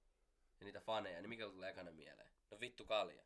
ja 0.60 0.66
niitä 0.66 0.80
faneja, 0.80 1.22
niin 1.22 1.30
mikä 1.30 1.46
tulee 1.46 1.70
ekana 1.70 1.92
mieleen? 1.92 2.32
No 2.52 2.60
vittu 2.60 2.86
kalja. 2.86 3.24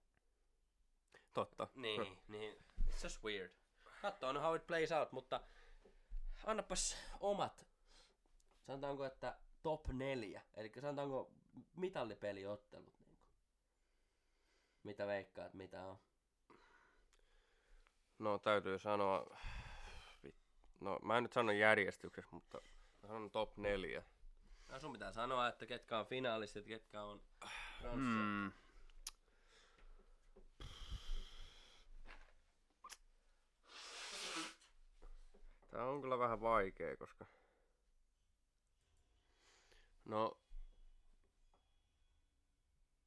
Totta. 1.33 1.67
Niin, 1.75 2.17
niin. 2.27 2.65
It's 2.89 3.03
just 3.03 3.23
weird. 3.23 3.51
Katsoa 4.01 4.33
no 4.33 4.41
how 4.41 4.55
it 4.55 4.67
plays 4.67 4.91
out, 4.91 5.11
mutta 5.11 5.41
annapas 6.45 6.97
omat, 7.19 7.67
sanotaanko, 8.67 9.05
että 9.05 9.37
top 9.63 9.87
neljä, 9.87 10.41
eli 10.53 10.71
sanotaanko 10.75 11.31
mitallipeliottelut, 11.75 12.99
niin 12.99 13.17
kuin. 13.17 13.29
mitä 14.83 15.07
veikkaat, 15.07 15.53
mitä 15.53 15.83
on. 15.85 15.97
No 18.19 18.39
täytyy 18.39 18.79
sanoa, 18.79 19.37
no 20.79 20.99
mä 21.01 21.17
en 21.17 21.23
nyt 21.23 21.33
sano 21.33 21.51
järjestyksessä, 21.51 22.31
mutta 22.31 22.61
mä 23.01 23.07
sanon 23.07 23.31
top 23.31 23.57
neljä. 23.57 24.03
No 24.71 24.79
sun 24.79 24.93
pitää 24.93 25.11
sanoa, 25.11 25.47
että 25.47 25.65
ketkä 25.65 25.99
on 25.99 26.05
finaalistit, 26.05 26.65
ketkä 26.65 27.03
on 27.03 27.21
pronssia. 27.81 28.21
Hmm. 28.23 28.51
Tää 35.71 35.85
on 35.85 36.01
kyllä 36.01 36.19
vähän 36.19 36.41
vaikea, 36.41 36.97
koska... 36.97 37.25
No, 40.05 40.37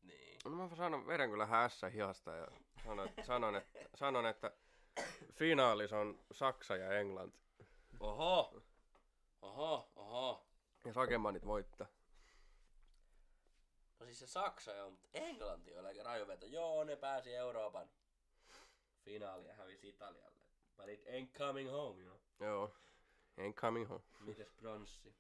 Niin. 0.03 0.39
no 0.45 0.51
mä 0.51 0.77
sanon, 0.77 1.07
vedän 1.07 1.31
kyllä 1.31 1.47
hässä 1.47 1.89
hihasta 1.89 2.31
ja 2.35 2.47
sanon, 2.85 3.09
että, 3.09 3.23
sanon, 3.25 3.57
että, 3.57 3.79
sanon, 3.95 4.27
että 4.27 4.53
finaalis 5.33 5.93
on 5.93 6.19
Saksa 6.33 6.77
ja 6.77 6.93
Englanti. 6.99 7.41
Oho! 8.01 8.63
Oho, 9.43 9.93
oho. 9.97 10.50
Ja 10.85 10.93
Sakemannit 10.93 11.47
voittaa. 11.47 11.87
No 13.99 14.07
siis 14.07 14.19
se 14.19 14.27
Saksa 14.27 14.75
joo, 14.75 14.91
mutta 14.91 15.09
Englanti 15.13 15.77
on 15.77 15.87
aika 15.87 16.03
raju 16.03 16.27
veto. 16.27 16.47
Joo, 16.47 16.85
ne 16.85 16.97
pääsi 16.97 17.35
Euroopan 17.35 17.91
finaaliin 19.05 19.49
ja 19.49 19.55
hävisi 19.55 19.89
Italialle. 19.89 20.45
But 20.77 20.89
it 20.89 21.07
ain't 21.07 21.33
coming 21.33 21.71
home, 21.71 22.03
you 22.03 22.09
know. 22.09 22.49
Joo. 22.49 22.75
Ain't 23.39 23.57
coming 23.57 23.89
home. 23.89 24.05
Mites 24.21 24.53
pronssi? 24.53 25.15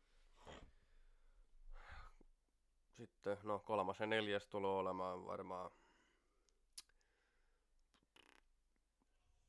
Sitten, 2.97 3.39
no 3.43 3.59
kolmas 3.59 4.01
ja 4.01 4.07
neljäs 4.07 4.47
tulee 4.47 4.71
olemaan 4.71 5.27
varmaan... 5.27 5.71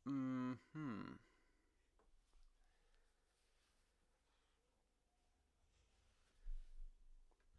Mm-hmm. 0.05 1.19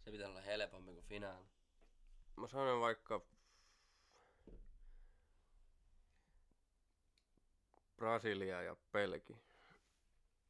Se 0.04 0.10
pitää 0.10 0.28
olla 0.28 0.40
helpompi 0.40 0.92
kuin 0.92 1.04
finaali. 1.04 1.46
Mä 2.36 2.46
sanon 2.46 2.80
vaikka... 2.80 3.20
Brasilia 7.96 8.62
ja 8.62 8.76
Belgia. 8.92 9.36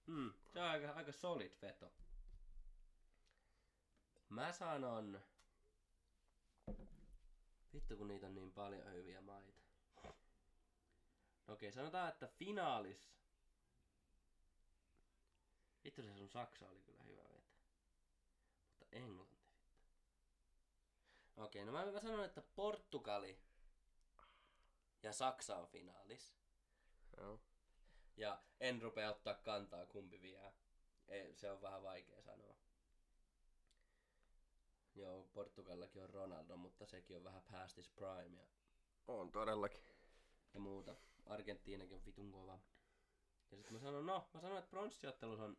Hmm, 0.06 0.32
se 0.52 0.60
on 0.60 0.68
aika, 0.68 0.92
aika 0.92 1.12
solid 1.12 1.52
veto. 1.62 1.92
Mä 4.28 4.52
sanon... 4.52 5.20
Vittu 7.74 7.96
kun 7.96 8.08
niitä 8.08 8.26
on 8.26 8.34
niin 8.34 8.52
paljon 8.52 8.92
hyviä 8.92 9.20
maita. 9.20 9.62
No 11.46 11.54
okei, 11.54 11.72
sanotaan, 11.72 12.08
että 12.08 12.26
finaalis... 12.26 13.12
Vittu 15.84 16.02
se 16.02 16.14
sun 16.14 16.28
Saksa 16.28 16.68
oli 16.68 16.82
kyllä 16.82 17.02
hyvä 17.02 17.22
veto. 17.22 17.52
Mutta 18.68 18.96
Englanti. 18.96 19.41
Okei, 21.42 21.64
no 21.64 21.72
mä, 21.72 21.92
mä 21.92 22.00
sanon, 22.00 22.24
että 22.24 22.42
Portugali 22.54 23.38
ja 25.02 25.12
Saksa 25.12 25.56
on 25.56 25.66
finaalis. 25.66 26.36
Joo. 27.16 27.40
Ja 28.16 28.42
en 28.60 28.82
rupea 28.82 29.10
ottaa 29.10 29.34
kantaa 29.34 29.86
kumpi 29.86 30.22
vie. 30.22 30.54
Ei, 31.08 31.34
se 31.36 31.50
on 31.50 31.62
vähän 31.62 31.82
vaikea 31.82 32.22
sanoa. 32.22 32.56
Joo, 34.94 35.28
Portugallakin 35.32 36.02
on 36.02 36.10
Ronaldo, 36.10 36.56
mutta 36.56 36.86
sekin 36.86 37.16
on 37.16 37.24
vähän 37.24 37.42
past 37.50 37.76
his 37.76 37.88
prime 37.88 38.38
ja, 38.38 38.46
On 39.08 39.30
todellakin. 39.32 39.80
ja 40.54 40.60
muuta. 40.60 40.96
Argentiinakin 41.26 41.96
on 41.96 42.04
vitun 42.04 42.32
kova. 42.32 42.58
Ja 43.50 43.56
sitten 43.56 43.72
mä 43.72 43.80
sanon, 43.80 44.06
no, 44.06 44.28
mä 44.34 44.40
sanon, 44.40 44.58
että 44.58 44.70
pronssiottelus 44.70 45.40
on... 45.40 45.56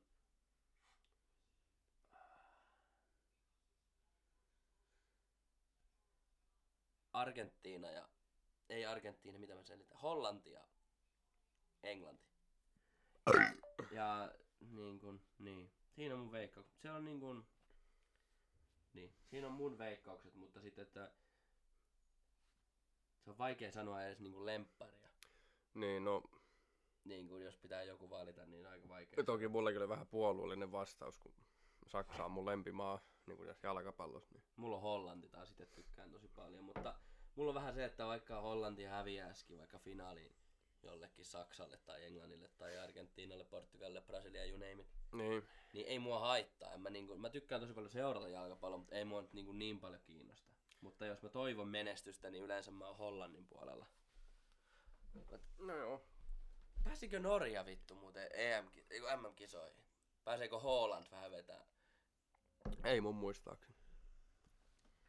Argentiina 7.13 7.91
ja... 7.91 8.09
Ei 8.69 8.85
Argentiina, 8.85 9.39
mitä 9.39 9.55
mä 9.55 9.63
selitän. 9.63 9.97
Hollanti 9.97 10.51
ja 10.51 10.67
Englanti. 11.83 12.27
Ja 13.91 14.31
niin 14.71 14.99
kun, 14.99 15.21
niin. 15.37 15.71
Siinä 15.95 16.13
on 16.13 16.19
mun 16.19 16.31
veikkaukset. 16.31 16.79
Se 16.79 16.91
on 16.91 17.05
niin 17.05 17.19
kun, 17.19 17.47
niin. 18.93 19.15
Siinä 19.29 19.47
on 19.47 19.53
mun 19.53 19.77
veikkaukset, 19.77 20.35
mutta 20.35 20.61
sitten, 20.61 20.81
että 20.81 21.11
se 23.23 23.29
on 23.29 23.37
vaikea 23.37 23.71
sanoa 23.71 24.03
edes 24.03 24.19
niin 24.19 24.33
kuin 24.33 24.45
lempparia. 24.45 25.09
Niin, 25.73 26.03
no 26.03 26.23
Niin 27.03 27.27
kuin 27.27 27.43
jos 27.45 27.57
pitää 27.57 27.83
joku 27.83 28.09
valita, 28.09 28.45
niin 28.45 28.67
aika 28.67 28.87
vaikea. 28.89 29.23
toki 29.23 29.47
mullakin 29.47 29.79
oli 29.81 29.89
vähän 29.89 30.07
puolueellinen 30.07 30.71
vastaus, 30.71 31.17
kun 31.17 31.33
Saksa 31.87 32.25
on 32.25 32.31
mun 32.31 32.45
lempimaa. 32.45 33.01
Niin 33.27 33.37
kuin 33.37 33.47
tässä 33.47 33.67
jalkapallossa. 33.67 34.33
Niin. 34.33 34.43
Mulla 34.55 34.75
on 34.75 34.81
Hollanti 34.81 35.29
taas 35.29 35.51
itse 35.51 35.65
tykkään 35.65 36.11
tosi 36.11 36.27
paljon, 36.27 36.63
mutta 36.63 36.95
mulla 37.35 37.49
on 37.49 37.55
vähän 37.55 37.73
se, 37.73 37.85
että 37.85 38.05
vaikka 38.05 38.41
Hollanti 38.41 38.83
häviäisikin 38.83 39.57
vaikka 39.57 39.79
finaaliin 39.79 40.35
jollekin 40.83 41.25
Saksalle 41.25 41.77
tai 41.77 42.05
Englannille 42.05 42.49
tai 42.57 42.77
Argentiinalle, 42.77 43.43
Portugalille, 43.43 44.01
Brasilia, 44.01 44.45
you 44.45 44.57
name 44.57 44.71
it, 44.81 44.87
Niin. 45.11 45.43
niin 45.73 45.87
ei 45.87 45.99
mua 45.99 46.19
haittaa. 46.19 46.73
En 46.73 46.81
mä, 46.81 46.89
niinku, 46.89 47.17
mä 47.17 47.29
tykkään 47.29 47.61
tosi 47.61 47.73
paljon 47.73 47.91
seurata 47.91 48.29
jalkapalloa, 48.29 48.77
mutta 48.77 48.95
ei 48.95 49.05
mua 49.05 49.21
nyt 49.21 49.33
niinku 49.33 49.51
niin 49.51 49.79
paljon 49.79 50.01
kiinnosta. 50.01 50.51
Mutta 50.81 51.05
jos 51.05 51.21
mä 51.21 51.29
toivon 51.29 51.67
menestystä, 51.67 52.29
niin 52.29 52.43
yleensä 52.43 52.71
mä 52.71 52.87
oon 52.87 52.97
Hollannin 52.97 53.47
puolella. 53.47 53.85
No 55.57 55.75
joo. 55.75 56.05
Pääsikö 56.83 57.19
Norja 57.19 57.65
vittu 57.65 57.95
muuten 57.95 58.29
EM, 58.33 58.65
MM-kisoihin? 59.19 59.83
Pääseekö 60.23 60.59
Holland 60.59 61.05
vähän 61.11 61.31
vetää? 61.31 61.65
Ei 62.83 63.01
mun 63.01 63.15
muistaakseni. 63.15 63.77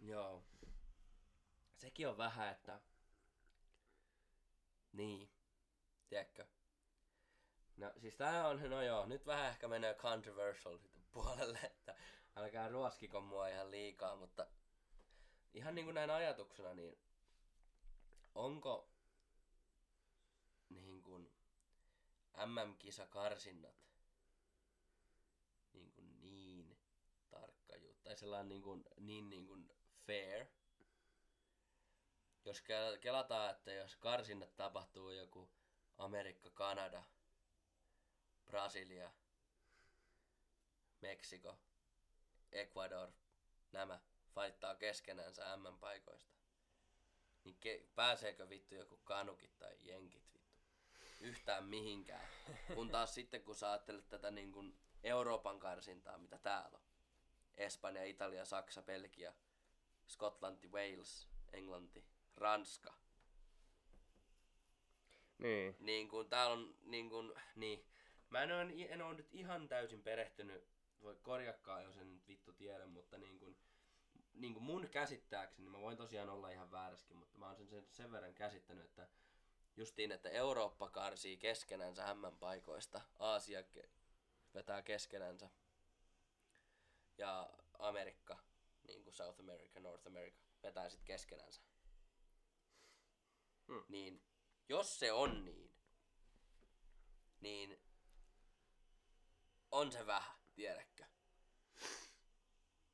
Joo. 0.00 0.44
Sekin 1.76 2.08
on 2.08 2.18
vähän, 2.18 2.49
että... 2.49 2.80
Niin. 4.92 5.30
Tiedätkö? 6.08 6.46
No 7.76 7.92
siis 7.99 8.16
tää 8.16 8.49
on, 8.49 8.70
no 8.70 8.82
joo, 8.82 9.06
nyt 9.06 9.26
vähän 9.26 9.50
ehkä 9.50 9.68
menee 9.68 9.94
controversial 9.94 10.78
puolelle, 11.12 11.58
että 11.62 11.94
älkää 12.37 12.68
ruoskiko 12.68 13.20
mua 13.20 13.49
ihan 13.49 13.70
liikaa, 13.70 14.16
mutta 14.16 14.46
ihan 15.54 15.75
niin 15.75 15.84
kuin 15.84 15.94
näin 15.94 16.11
ajatuksena, 16.11 16.75
niin 16.75 16.99
onko 18.34 18.90
niin 20.68 21.02
kuin 21.02 21.32
MM-kisakarsinnat 22.46 23.84
niin, 25.73 25.92
kuin 25.92 26.20
niin 26.20 26.78
tarkka 27.30 27.76
juttu, 27.76 27.93
tai 28.04 28.16
sellainen 28.16 28.49
niin, 28.49 28.62
kuin, 28.62 28.84
niin, 29.00 29.30
niin 29.30 29.46
kuin 29.46 29.68
fair, 30.06 30.46
jos 32.44 32.61
ke- 32.61 32.99
kelataan, 32.99 33.50
että 33.50 33.73
jos 33.73 33.96
karsinnat 33.96 34.56
tapahtuu 34.56 35.11
joku 35.11 35.50
Amerikka, 35.99 36.50
Kanada, 36.50 37.02
Brasilia, 38.46 39.12
Meksiko, 41.00 41.58
Ecuador, 42.52 43.12
nämä 43.73 44.00
faittaa 44.34 44.75
keskenänsä 44.75 45.56
M-paikoista. 45.56 46.34
Niin 47.44 47.56
ke- 47.66 47.87
pääseekö 47.94 48.49
vittu 48.49 48.75
joku 48.75 48.96
kanukit 48.96 49.58
tai 49.58 49.76
jenkit 49.80 50.34
vittu 50.34 50.54
yhtään 51.20 51.64
mihinkään. 51.64 52.28
Kun 52.75 52.90
taas 52.90 53.14
sitten 53.14 53.42
kun 53.42 53.54
sä 53.54 53.70
ajattelet 53.70 54.08
tätä 54.08 54.30
niin 54.30 54.52
kuin 54.52 54.78
Euroopan 55.02 55.58
karsintaa, 55.58 56.18
mitä 56.18 56.38
täällä 56.38 56.78
on. 56.78 56.93
Espanja, 57.56 58.04
Italia, 58.04 58.44
Saksa, 58.44 58.82
Belgia, 58.82 59.32
Skotlanti, 60.06 60.68
Wales, 60.68 61.28
Englanti, 61.52 62.04
Ranska. 62.37 62.94
Niin. 65.38 65.76
Niin 65.80 66.08
kuin 66.08 66.28
täällä 66.28 66.52
on, 66.52 66.75
niin 66.82 67.11
kuin, 67.11 67.32
niin. 67.56 67.84
Mä 68.30 68.42
en 68.42 68.52
ole, 68.52 68.87
en 68.88 69.02
ole 69.02 69.14
nyt 69.14 69.34
ihan 69.34 69.68
täysin 69.68 70.02
perehtynyt, 70.02 70.68
voi 71.02 71.16
korjakkaa, 71.23 71.82
jos 71.82 71.96
en 71.96 72.14
nyt 72.14 72.28
vittu 72.28 72.52
tiedä, 72.52 72.87
mutta 72.87 73.18
niin 73.18 73.38
kuin, 73.38 73.56
niin 74.34 74.52
kuin 74.52 74.64
mun 74.64 74.88
käsittääkseni, 74.88 75.68
mä 75.68 75.80
voin 75.80 75.96
tosiaan 75.96 76.28
olla 76.30 76.50
ihan 76.50 76.70
vääräskin, 76.70 77.16
mutta 77.16 77.38
mä 77.38 77.46
oon 77.46 77.56
sen, 77.56 77.68
sen, 77.68 77.87
sen 77.90 78.12
verran 78.12 78.34
käsittänyt, 78.34 78.84
että 78.84 79.08
justiin, 79.76 80.12
että 80.12 80.28
Eurooppa 80.28 80.88
karsii 80.90 81.37
keskenänsä 81.37 82.14
M-paikoista, 82.14 83.00
Aasia 83.18 83.61
ke- 83.61 83.88
vetää 84.54 84.82
keskenänsä 84.82 85.50
Amerikka, 87.85 88.38
niin 88.87 89.03
kuin 89.05 89.14
South 89.14 89.41
America, 89.41 89.81
North 89.81 90.07
America, 90.07 90.38
vetää 90.62 90.88
sitten 90.88 91.07
keskenänsä. 91.07 91.62
Hmm. 93.68 93.85
Niin 93.88 94.23
jos 94.68 94.99
se 94.99 95.12
on 95.12 95.44
niin, 95.44 95.75
niin 97.40 97.81
on 99.70 99.92
se 99.92 100.07
vähän, 100.07 100.38
tiedätkö? 100.55 101.05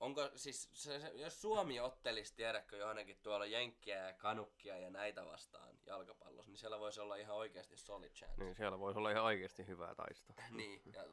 Onko 0.00 0.30
siis, 0.36 0.70
se, 0.72 1.00
se, 1.00 1.08
jos 1.14 1.40
Suomi 1.40 1.80
ottelisi, 1.80 2.34
tiedätkö, 2.34 2.76
johonkin 2.76 3.18
tuolla 3.22 3.46
Jenkkiä 3.46 4.06
ja 4.06 4.12
Kanukkia 4.12 4.78
ja 4.78 4.90
näitä 4.90 5.26
vastaan 5.26 5.78
jalkapallossa, 5.86 6.50
niin 6.50 6.58
siellä 6.58 6.80
voisi 6.80 7.00
olla 7.00 7.16
ihan 7.16 7.36
oikeasti 7.36 7.76
solid 7.76 8.10
chance. 8.10 8.44
Niin 8.44 8.54
siellä 8.54 8.78
voisi 8.78 8.98
olla 8.98 9.10
ihan 9.10 9.24
oikeasti 9.24 9.66
hyvää 9.66 9.94
taistoa. 9.94 10.36
niin, 10.50 10.82
ja 10.92 11.04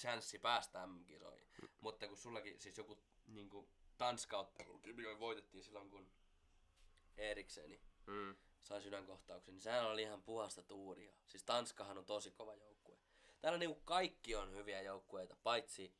chanssi 0.00 0.38
päästä 0.38 0.86
M-kisoihin. 0.86 1.48
Mutta 1.80 2.08
kun 2.08 2.16
sullakin 2.16 2.60
siis 2.60 2.78
joku 2.78 2.98
niin 3.26 3.50
Tanska-ottelu, 3.98 4.80
mikä 4.94 5.18
voitettiin 5.18 5.64
silloin, 5.64 5.90
kun 5.90 6.10
Erikseni 7.16 7.80
Mm. 8.06 8.36
sai 8.62 8.82
sydänkohtauksen, 8.82 9.54
niin 9.54 9.62
sehän 9.62 9.86
oli 9.86 10.02
ihan 10.02 10.22
puhasta 10.22 10.62
tuuria. 10.62 11.12
Siis 11.26 11.44
Tanskahan 11.44 11.98
on 11.98 12.04
tosi 12.06 12.30
kova 12.30 12.54
joukkue. 12.54 12.98
Täällä 13.40 13.58
niinku 13.58 13.80
kaikki 13.84 14.34
on 14.34 14.52
hyviä 14.54 14.82
joukkueita, 14.82 15.36
paitsi 15.42 15.94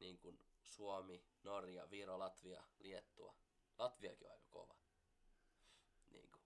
niinku 0.00 0.38
Suomi, 0.62 1.24
Norja, 1.42 1.90
Viro, 1.90 2.18
Latvia, 2.18 2.62
Liettua. 2.78 3.34
Latviakin 3.78 4.26
on 4.26 4.32
aika 4.32 4.46
kova. 4.50 4.76
Niinku. 6.10 6.38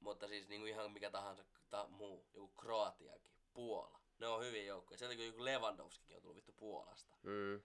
Mutta 0.00 0.28
siis 0.28 0.48
niinku 0.48 0.66
ihan 0.66 0.92
mikä 0.92 1.10
tahansa 1.10 1.44
ta- 1.70 1.88
muu, 1.88 2.26
joku 2.34 2.48
Kroatiakin, 2.48 3.32
Puola. 3.54 4.00
Ne 4.24 4.28
on 4.28 4.44
hyviä 4.44 4.62
joukkueita. 4.62 4.98
Sieltä 4.98 5.22
joku 5.22 5.44
Lewandowskikin 5.44 6.16
on 6.16 6.22
tullut 6.22 6.36
vittu 6.36 6.52
Puolasta. 6.52 7.16
Mm. 7.22 7.62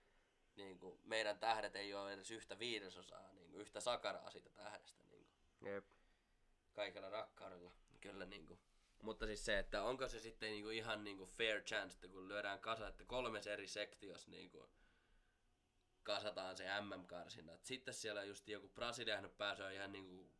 Niin 0.55 0.79
kuin 0.79 0.99
meidän 1.03 1.39
tähdet 1.39 1.75
ei 1.75 1.93
ole 1.93 2.13
edes 2.13 2.31
yhtä 2.31 2.59
viidesosaa, 2.59 3.33
niin 3.33 3.51
kuin 3.51 3.61
yhtä 3.61 3.79
sakaraa 3.79 4.29
siitä 4.31 4.49
tähdestä. 4.49 5.03
Niin 5.03 5.25
kuin 5.25 5.71
Jep. 5.71 5.85
kaikella 6.73 7.09
rakkaudella. 7.09 7.71
Kyllä 8.01 8.25
niin 8.25 8.45
kuin. 8.45 8.59
Mutta 9.01 9.25
siis 9.25 9.45
se, 9.45 9.59
että 9.59 9.83
onko 9.83 10.07
se 10.07 10.19
sitten 10.19 10.51
niin 10.51 10.63
kuin 10.63 10.77
ihan 10.77 11.03
niin 11.03 11.17
kuin 11.17 11.29
fair 11.29 11.61
chance, 11.61 11.93
että 11.93 12.07
kun 12.07 12.27
lyödään 12.27 12.59
kasa, 12.59 12.87
että 12.87 13.05
kolmes 13.05 13.47
eri 13.47 13.67
sektios 13.67 14.27
niin 14.27 14.49
kuin 14.49 14.69
kasataan 16.03 16.57
se 16.57 16.65
MM-karsinta. 16.81 17.53
Et 17.53 17.65
Sitten 17.65 17.93
siellä 17.93 18.23
just 18.23 18.47
joku 18.47 18.69
Brasilian 18.69 19.29
pääsee 19.37 19.75
ihan 19.75 19.91
niin 19.91 20.07
kuin 20.07 20.31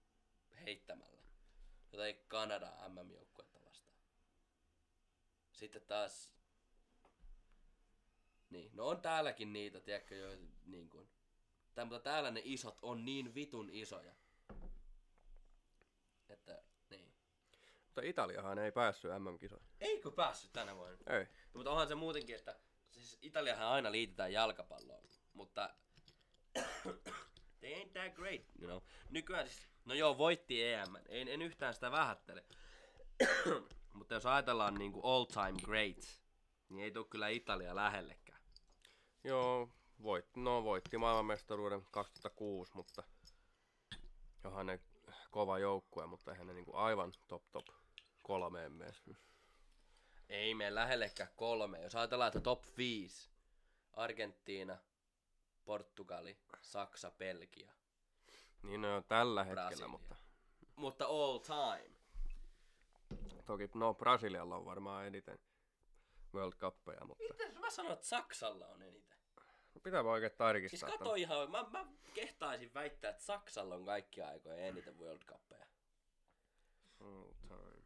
heittämällä. 0.66 1.24
Jotain 1.92 2.20
Kanada 2.28 2.90
MM-joukkuetta. 2.90 3.59
Sitten 5.60 5.82
taas... 5.82 6.32
Niin, 8.50 8.72
no 8.74 8.88
on 8.88 9.02
täälläkin 9.02 9.54
niitä, 9.54 9.80
tiedätkö, 9.80 10.16
jo 10.16 10.38
niin 10.66 10.90
kuin... 10.90 11.10
Tää, 11.74 11.86
mutta 11.86 12.00
täällä 12.00 12.32
ne 12.32 12.42
isot 12.44 12.80
on 12.82 13.06
niin 13.06 13.36
vitun 13.36 13.70
isoja. 13.72 14.16
Että, 16.30 16.64
niin. 16.90 17.14
Mutta 17.86 18.02
Italiahan 18.02 18.60
ei 18.60 18.72
päässyt 18.72 19.12
MM-kisoihin. 19.12 19.70
Eikö 19.80 20.12
päässyt 20.12 20.54
tänä 20.54 20.76
vuonna? 20.76 20.98
Ei. 21.08 21.24
No, 21.24 21.30
mutta 21.54 21.72
onhan 21.72 21.88
se 21.88 21.96
muutenkin, 21.96 22.36
että 22.36 22.60
siis 22.92 23.18
Italiahan 23.22 23.68
aina 23.68 23.92
liitetään 23.92 24.34
jalkapalloon, 24.34 25.04
mutta 25.34 25.76
they 27.60 27.74
ain't 27.74 27.90
that 27.90 28.14
great, 28.16 28.42
you 28.62 28.68
know. 28.68 28.82
Nykyään 29.10 29.48
siis, 29.48 29.70
no 29.86 29.94
joo, 29.94 30.18
voitti 30.18 30.64
EM, 30.64 30.96
en, 31.10 31.28
en 31.28 31.42
yhtään 31.42 31.74
sitä 31.74 31.92
vähättele. 31.92 32.46
mutta 33.94 34.14
jos 34.14 34.26
ajatellaan 34.26 34.74
niinku 34.74 35.02
all 35.02 35.26
time 35.26 35.60
great, 35.64 36.22
niin 36.70 36.84
ei 36.84 36.92
tule 36.92 37.06
kyllä 37.10 37.28
Italia 37.28 37.76
lähellekään. 37.76 38.42
Joo, 39.24 39.70
voitti, 40.04 40.40
no 40.40 40.64
voitti 40.64 40.98
maailmanmestaruuden 40.98 41.86
2006, 41.92 42.72
mutta 42.76 43.04
johan 44.44 44.66
ne 44.66 44.80
kova 45.32 45.60
joukkue, 45.60 46.06
mutta 46.08 46.32
eihän 46.32 46.48
ne 46.48 46.54
niinku 46.54 46.76
aivan 46.76 47.12
top 47.28 47.44
top 47.52 47.66
kolmeen 48.24 48.72
mene. 48.72 48.94
Ei 50.30 50.56
mene 50.56 50.76
lähellekään 50.76 51.30
kolme. 51.36 51.82
Jos 51.82 51.96
ajatellaan, 51.96 52.28
että 52.28 52.40
top 52.40 52.64
5, 52.78 53.30
Argentiina, 53.94 54.78
Portugali, 55.66 56.38
Saksa, 56.62 57.12
Belgia. 57.12 57.72
Niin 58.64 58.82
ne 58.82 58.94
on 58.94 59.04
tällä 59.04 59.44
hetkellä, 59.44 59.68
Brasilia. 59.68 59.88
mutta 59.88 60.16
Mutta 60.76 61.06
all 61.06 61.38
time. 61.38 61.99
Toki 63.50 63.70
no 63.74 63.94
Brasilialla 63.94 64.56
on 64.56 64.66
varmaan 64.66 65.08
eniten 65.08 65.40
World 66.34 66.54
Cuppeja, 66.54 67.06
mutta 67.06 67.24
Miten 67.24 67.60
mä 67.60 67.70
sanon, 67.70 67.92
että 67.92 68.08
Saksalla 68.08 68.68
on 68.68 68.82
eniten? 68.82 69.18
no 69.76 69.82
pitää 69.84 70.04
vaan 70.04 70.14
oikein 70.14 70.38
tarkistaa. 70.38 70.90
Siis 70.90 71.00
kato 71.00 71.16
ihan, 71.16 71.52
mä, 71.52 71.66
mä 71.70 71.86
kehtaisin 72.14 72.74
väittää, 72.74 73.12
että 73.12 73.24
Saksalla 73.24 73.76
on 73.76 73.86
kaikki 73.86 74.22
aikoja 74.22 74.56
eniten 74.56 75.00
World 75.00 75.22
Cuppeja. 75.26 75.66
All 77.00 77.34
time. 77.48 77.84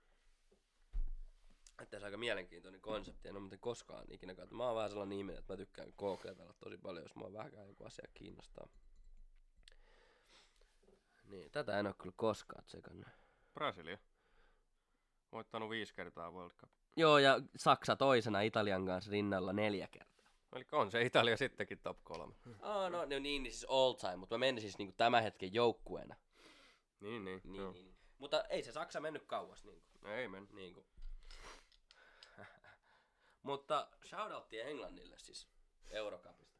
Että 1.81 1.89
se 1.89 1.97
on 1.97 2.05
aika 2.05 2.17
mielenkiintoinen 2.17 2.81
konsepti, 2.81 3.27
en 3.27 3.35
ole 3.35 3.41
muuten 3.41 3.59
koskaan 3.59 4.05
ikinä 4.11 4.35
katsonut. 4.35 4.57
Mä 4.57 4.65
oon 4.65 4.75
vähän 4.75 4.89
sellainen 4.89 5.17
ihminen, 5.17 5.39
että 5.39 5.53
mä 5.53 5.57
tykkään 5.57 5.93
googletella 5.97 6.53
tosi 6.53 6.77
paljon, 6.77 7.03
jos 7.03 7.15
mua 7.15 7.33
vähänkään 7.33 7.67
joku 7.67 7.83
asia 7.83 8.07
kiinnostaa. 8.13 8.67
Niin, 11.23 11.51
tätä 11.51 11.79
en 11.79 11.87
ole 11.87 11.95
kyllä 11.97 12.13
koskaan 12.15 12.65
tsekannut. 12.65 13.07
Brasilia. 13.53 13.97
Voittanut 15.33 15.69
viisi 15.69 15.93
kertaa 15.93 16.31
World 16.31 16.51
Cup. 16.57 16.71
Joo, 16.95 17.17
ja 17.17 17.39
Saksa 17.55 17.95
toisena 17.95 18.41
Italian 18.41 18.85
kanssa 18.85 19.11
rinnalla 19.11 19.53
neljä 19.53 19.87
kertaa. 19.87 20.25
Eli 20.55 20.65
on 20.71 20.91
se 20.91 21.01
Italia 21.01 21.37
sittenkin 21.37 21.79
top 21.79 21.97
kolme. 22.03 22.33
Oh, 22.47 22.89
no, 22.89 22.89
no 22.89 23.05
niin, 23.05 23.23
niin 23.23 23.51
siis 23.51 23.65
all 23.69 23.93
time, 23.93 24.15
mutta 24.15 24.35
mä 24.35 24.39
menin 24.39 24.61
siis 24.61 24.77
niinku 24.77 24.93
tämän 24.97 25.23
hetken 25.23 25.53
joukkueena. 25.53 26.15
Niin, 26.99 27.25
niin. 27.25 27.41
Niin, 27.43 27.55
joo. 27.55 27.71
niin, 27.71 27.85
niin. 27.85 27.95
Mutta 28.17 28.43
ei 28.43 28.63
se 28.63 28.71
Saksa 28.71 28.99
mennyt 28.99 29.23
kauas 29.25 29.63
niinku. 29.63 29.87
Ei 30.05 30.27
men. 30.27 30.47
niinku. 30.51 30.85
mutta 33.43 33.87
shoutoutti 34.05 34.59
Englannille 34.59 35.19
siis 35.19 35.47
Eurocupista. 35.89 36.57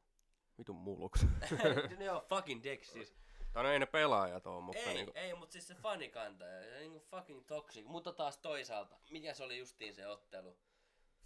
Vitun 0.57 0.75
mulluks. 0.75 1.25
ne 1.99 2.11
on 2.11 2.21
fucking 2.29 2.63
dicks 2.63 2.93
siis. 2.93 3.15
Tai 3.53 3.63
no 3.63 3.71
ei 3.71 3.79
ne 3.79 3.85
pelaajat 3.85 4.47
oo, 4.47 4.61
mutta 4.61 4.81
ei, 4.81 4.93
niinku... 4.93 5.11
ei, 5.15 5.33
mutta 5.33 5.53
siis 5.53 5.67
se 5.67 5.75
fanikanta 5.75 6.45
ja 6.45 6.79
niinku 6.79 6.99
fucking 6.99 7.45
toxic. 7.45 7.85
Mutta 7.85 8.13
taas 8.13 8.37
toisaalta, 8.37 8.99
mikä 9.09 9.33
se 9.33 9.43
oli 9.43 9.57
justiin 9.57 9.93
se 9.93 10.07
ottelu? 10.07 10.59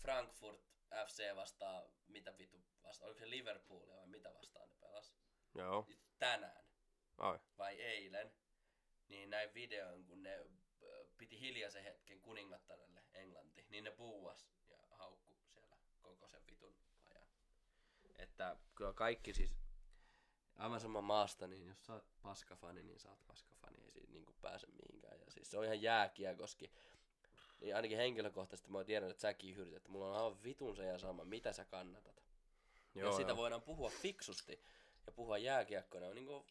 Frankfurt 0.02 0.62
FC 1.08 1.36
vastaan, 1.36 1.84
mitä 2.08 2.38
vitu 2.38 2.66
vastaan, 2.84 3.08
oliko 3.08 3.20
se 3.20 3.30
Liverpool 3.30 3.88
vai 3.88 4.08
mitä 4.08 4.34
vastaan 4.34 4.70
ne 4.70 4.76
pelas? 4.80 5.14
Joo. 5.56 5.88
Tänään 6.20 6.66
Ai. 7.18 7.40
vai 7.58 7.82
eilen, 7.82 8.34
niin 9.08 9.30
näin 9.30 9.54
videon, 9.54 10.06
kun 10.06 10.24
ne 10.24 10.46
ö, 10.82 11.08
piti 11.18 11.40
hiljaisen 11.40 11.84
hetken 11.84 12.22
kuningattarelle 12.22 13.04
Englanti, 13.14 13.66
niin 13.70 13.84
ne 13.84 13.92
puuas 13.92 14.50
ja 14.68 14.78
haukku 14.90 15.36
siellä 15.36 15.78
koko 16.02 16.28
sen 16.28 16.48
vitun 16.48 16.76
ajan. 17.12 17.28
Että 18.18 18.58
kyllä 18.76 18.94
kaikki 18.94 19.34
siis, 19.34 19.56
aivan 20.58 20.80
sama 20.80 21.02
maasta, 21.02 21.48
niin 21.48 21.68
jos 21.68 21.86
sä 21.86 21.94
oot 21.94 22.06
paskafani, 22.22 22.84
niin 22.84 23.00
sä 23.00 23.10
oot 23.10 23.26
paskafani, 23.28 23.82
ei 23.82 23.92
siitä 23.92 24.14
niinku 24.14 24.34
pääse 24.42 24.68
mihinkään. 24.68 25.20
Ja 25.20 25.32
siis 25.32 25.52
se 25.52 25.58
on 25.58 25.66
ihan 25.66 25.82
jääkiekoski. 25.82 26.72
Niin 27.62 27.76
ainakin 27.76 27.98
henkilökohtaisesti 27.98 28.72
mä 28.72 28.84
tiedän, 28.84 29.12
että 29.12 29.22
säkin 29.22 29.56
hyrit, 29.56 29.74
että 29.74 29.90
mulla 29.90 30.10
on 30.10 30.16
aivan 30.16 30.44
vitun 30.44 30.76
se 30.76 30.86
ja 30.86 31.00
sama, 31.00 31.26
mitä 31.26 31.54
sä 31.54 31.66
kannatat. 31.66 32.24
Joo, 32.96 33.12
ja 33.12 33.18
sitä 33.18 33.30
joo. 33.30 33.38
voidaan 33.38 33.62
puhua 33.62 33.90
fiksusti 33.90 34.64
ja 35.06 35.12
puhua 35.12 35.38
jääkiekkona 35.38 36.08
on 36.08 36.16
niin 36.16 36.46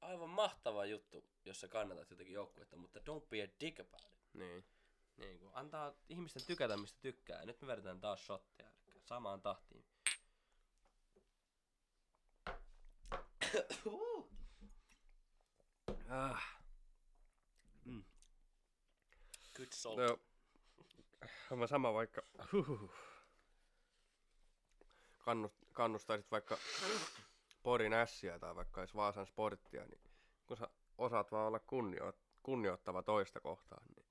aivan 0.00 0.30
mahtava 0.30 0.84
juttu, 0.84 1.24
jos 1.44 1.60
sä 1.60 1.68
kannatat 1.68 2.10
jotakin 2.10 2.32
joukkuetta, 2.32 2.76
mutta 2.76 2.98
don't 2.98 3.28
be 3.28 3.42
a 3.42 3.48
dick 3.60 3.80
about 3.80 4.12
it. 4.12 4.34
Niin. 4.34 4.64
Niin 5.16 5.38
kuin, 5.38 5.50
antaa 5.54 5.94
ihmisten 6.08 6.46
tykätä, 6.46 6.76
mistä 6.76 6.98
tykkää. 7.00 7.46
Nyt 7.46 7.60
me 7.60 7.66
vedetään 7.66 8.00
taas 8.00 8.26
shottia, 8.26 8.70
samaan 9.04 9.42
tahtiin. 9.42 9.84
Ah. 16.08 16.42
mm. 17.84 18.04
Good 19.56 19.68
salt. 19.72 19.98
No, 19.98 20.18
on 21.50 21.68
sama 21.68 21.94
vaikka... 21.94 22.22
Kannust, 25.18 25.56
kannustaisit 25.72 26.30
vaikka 26.30 26.58
Porin 27.62 27.92
ässiä 27.92 28.38
tai 28.38 28.56
vaikka 28.56 28.80
edes 28.80 28.94
Vaasan 28.94 29.26
sporttia, 29.26 29.84
niin 29.86 30.00
kun 30.46 30.56
sä 30.56 30.68
osaat 30.98 31.32
vaan 31.32 31.46
olla 31.46 31.58
kunnio, 31.58 32.12
kunnioittava 32.42 33.02
toista 33.02 33.40
kohtaan, 33.40 33.86
niin, 33.86 34.06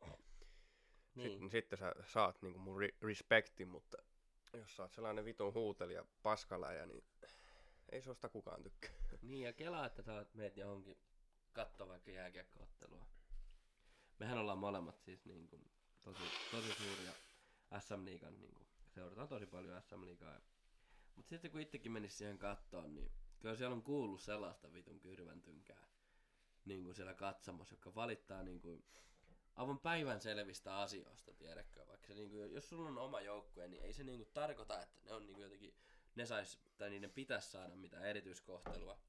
niin. 1.16 1.32
sit, 1.32 1.40
niin 1.40 1.52
sitten 1.52 1.80
sä 1.80 1.96
saat 2.06 2.42
niinku 2.42 2.60
mun 2.60 2.82
respektin, 3.02 3.68
mutta 3.68 3.98
jos 4.54 4.76
sä 4.76 4.84
oot 4.84 4.94
sellainen 4.94 5.26
vitun 5.26 5.54
huutelija 5.54 6.06
paskaläjä, 6.24 6.86
niin 6.86 7.04
ei 7.92 8.02
susta 8.02 8.30
kukaan 8.30 8.64
tykkää. 8.64 8.92
Niin, 9.22 9.46
ja 9.46 9.54
kelaa, 9.54 9.86
että 9.86 10.02
sä 10.02 10.26
meet 10.34 10.58
johonkin 10.58 10.98
katsoa 11.54 11.88
vaikka 11.88 12.12
jääkiekkoottelua. 12.12 13.06
Mehän 14.20 14.38
ollaan 14.38 14.58
molemmat 14.58 15.00
siis 15.00 15.26
niin 15.26 15.48
kuin, 15.48 15.72
tosi, 16.02 16.24
tosi 16.52 16.74
suuria 16.74 17.12
SM 17.80 18.06
Liigan, 18.06 18.40
niin 18.40 18.54
kuin, 18.54 18.68
seurataan 18.88 19.28
tosi 19.28 19.46
paljon 19.46 19.82
SM 19.82 20.06
Liigaa. 20.06 20.40
Mutta 21.16 21.30
sitten 21.30 21.52
kun 21.52 21.62
itsekin 21.62 21.92
menisi 21.92 22.18
siihen 22.18 22.38
kattoon, 22.38 22.96
niin 22.96 23.12
kyllä 23.40 23.56
siellä 23.56 23.76
on 23.76 23.84
kuullut 23.84 24.22
sellaista 24.22 24.74
vitun 24.74 25.00
kyrväntynkää 25.00 25.90
niin 26.66 26.84
kuin 26.84 26.96
siellä 26.96 27.14
katsomossa, 27.14 27.76
joka 27.76 27.96
valittaa 27.96 28.44
niin 28.44 28.62
kuin, 28.62 28.86
aivan 29.56 29.80
päivän 29.80 30.22
selvistä 30.22 30.78
asioista, 30.78 31.34
tiedätkö? 31.34 31.88
Vaikka 31.88 32.08
se, 32.08 32.14
niin 32.14 32.30
kuin, 32.30 32.54
jos 32.54 32.70
sulla 32.70 32.90
on 32.90 32.98
oma 32.98 33.22
joukkue, 33.22 33.68
niin 33.68 33.84
ei 33.84 33.94
se 33.94 34.04
niin 34.04 34.20
kuin, 34.20 34.30
tarkoita, 34.34 34.82
että 34.82 35.00
ne 35.06 35.14
on 35.14 35.26
niin 35.26 35.34
kuin, 35.34 35.44
jotenkin, 35.44 35.74
ne 36.20 36.26
sais, 36.26 36.60
tai 36.78 36.90
niiden 36.90 37.12
pitäisi 37.12 37.52
saada 37.52 37.76
mitään 37.76 38.06
erityiskohtelua, 38.06 39.00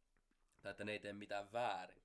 tai 0.61 0.70
että 0.70 0.85
ne 0.85 0.92
ei 0.92 0.99
tee 0.99 1.12
mitään 1.12 1.53
väärin. 1.53 2.03